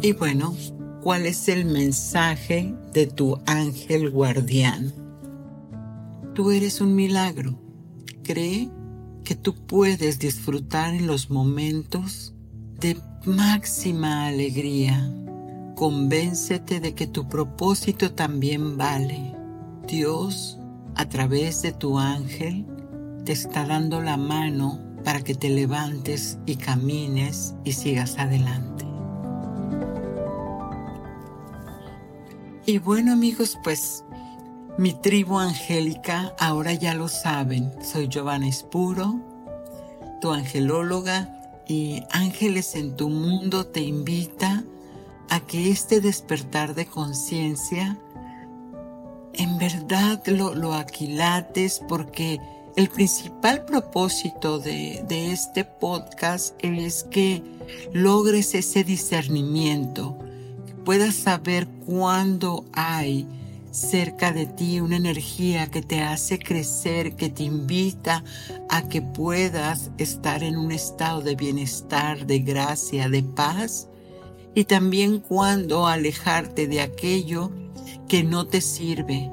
Y 0.00 0.12
bueno, 0.12 0.54
¿cuál 1.02 1.26
es 1.26 1.48
el 1.48 1.64
mensaje 1.64 2.72
de 2.92 3.08
tu 3.08 3.40
ángel 3.46 4.10
guardián? 4.10 4.92
Tú 6.34 6.52
eres 6.52 6.80
un 6.80 6.94
milagro. 6.94 7.58
Cree 8.22 8.70
que 9.24 9.34
tú 9.34 9.56
puedes 9.56 10.20
disfrutar 10.20 10.94
en 10.94 11.08
los 11.08 11.28
momentos 11.28 12.34
de 12.78 12.96
máxima 13.24 14.28
alegría. 14.28 15.12
Convéncete 15.74 16.78
de 16.78 16.94
que 16.94 17.08
tu 17.08 17.28
propósito 17.28 18.12
también 18.12 18.76
vale. 18.76 19.34
Dios, 19.88 20.60
a 20.94 21.08
través 21.08 21.62
de 21.62 21.72
tu 21.72 21.98
ángel, 21.98 22.66
te 23.24 23.32
está 23.32 23.66
dando 23.66 24.00
la 24.00 24.16
mano 24.16 24.80
para 25.04 25.22
que 25.22 25.34
te 25.34 25.48
levantes 25.48 26.38
y 26.46 26.56
camines 26.56 27.54
y 27.64 27.72
sigas 27.72 28.18
adelante. 28.18 28.84
Y 32.64 32.78
bueno 32.78 33.12
amigos, 33.12 33.58
pues 33.64 34.04
mi 34.78 34.94
tribu 34.94 35.38
angélica, 35.38 36.34
ahora 36.38 36.72
ya 36.74 36.94
lo 36.94 37.08
saben, 37.08 37.72
soy 37.82 38.08
Giovanna 38.08 38.48
Espuro, 38.48 39.20
tu 40.20 40.30
angelóloga 40.30 41.28
y 41.66 42.02
Ángeles 42.10 42.74
en 42.76 42.96
tu 42.96 43.08
mundo 43.08 43.66
te 43.66 43.80
invita 43.80 44.64
a 45.28 45.40
que 45.40 45.70
este 45.70 46.00
despertar 46.00 46.74
de 46.74 46.86
conciencia 46.86 47.98
en 49.34 49.58
verdad 49.58 50.22
lo, 50.26 50.54
lo 50.54 50.74
aquilates 50.74 51.80
porque 51.88 52.38
el 52.76 52.88
principal 52.88 53.64
propósito 53.64 54.58
de, 54.58 55.04
este 55.32 55.64
podcast 55.64 56.54
es 56.64 57.04
que 57.04 57.42
logres 57.92 58.54
ese 58.54 58.82
discernimiento, 58.82 60.18
que 60.66 60.74
puedas 60.74 61.14
saber 61.14 61.68
cuándo 61.86 62.64
hay 62.72 63.26
cerca 63.70 64.32
de 64.32 64.46
ti 64.46 64.80
una 64.80 64.96
energía 64.96 65.70
que 65.70 65.82
te 65.82 66.00
hace 66.00 66.38
crecer, 66.38 67.14
que 67.14 67.28
te 67.28 67.42
invita 67.42 68.24
a 68.68 68.88
que 68.88 69.02
puedas 69.02 69.90
estar 69.98 70.42
en 70.42 70.56
un 70.56 70.72
estado 70.72 71.20
de 71.20 71.36
bienestar, 71.36 72.26
de 72.26 72.38
gracia, 72.38 73.08
de 73.08 73.22
paz, 73.22 73.88
y 74.54 74.64
también 74.64 75.20
cuándo 75.20 75.86
alejarte 75.86 76.66
de 76.66 76.80
aquello 76.82 77.50
que 78.08 78.22
no 78.22 78.46
te 78.46 78.60
sirve, 78.60 79.30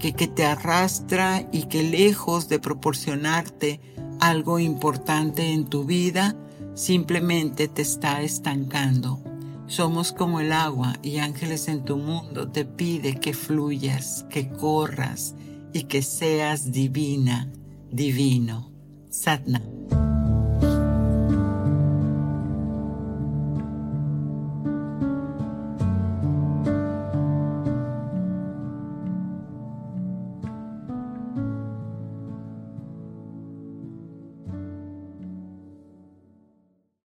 que, 0.00 0.12
te 0.26 0.44
arrastra 0.44 1.46
y 1.52 1.64
que 1.64 1.82
lejos 1.82 2.48
de 2.48 2.58
proporcionarte 2.58 3.80
algo 4.18 4.58
importante 4.58 5.52
en 5.52 5.66
tu 5.66 5.84
vida, 5.84 6.34
simplemente 6.74 7.68
te 7.68 7.82
está 7.82 8.22
estancando. 8.22 9.22
Somos 9.66 10.12
como 10.12 10.40
el 10.40 10.52
agua 10.52 10.94
y 11.02 11.18
ángeles 11.18 11.68
en 11.68 11.84
tu 11.84 11.96
mundo 11.96 12.50
te 12.50 12.64
pide 12.64 13.20
que 13.20 13.34
fluyas, 13.34 14.26
que 14.28 14.48
corras 14.48 15.34
y 15.72 15.84
que 15.84 16.02
seas 16.02 16.72
divina, 16.72 17.48
divino. 17.90 18.72
Satna. 19.10 19.79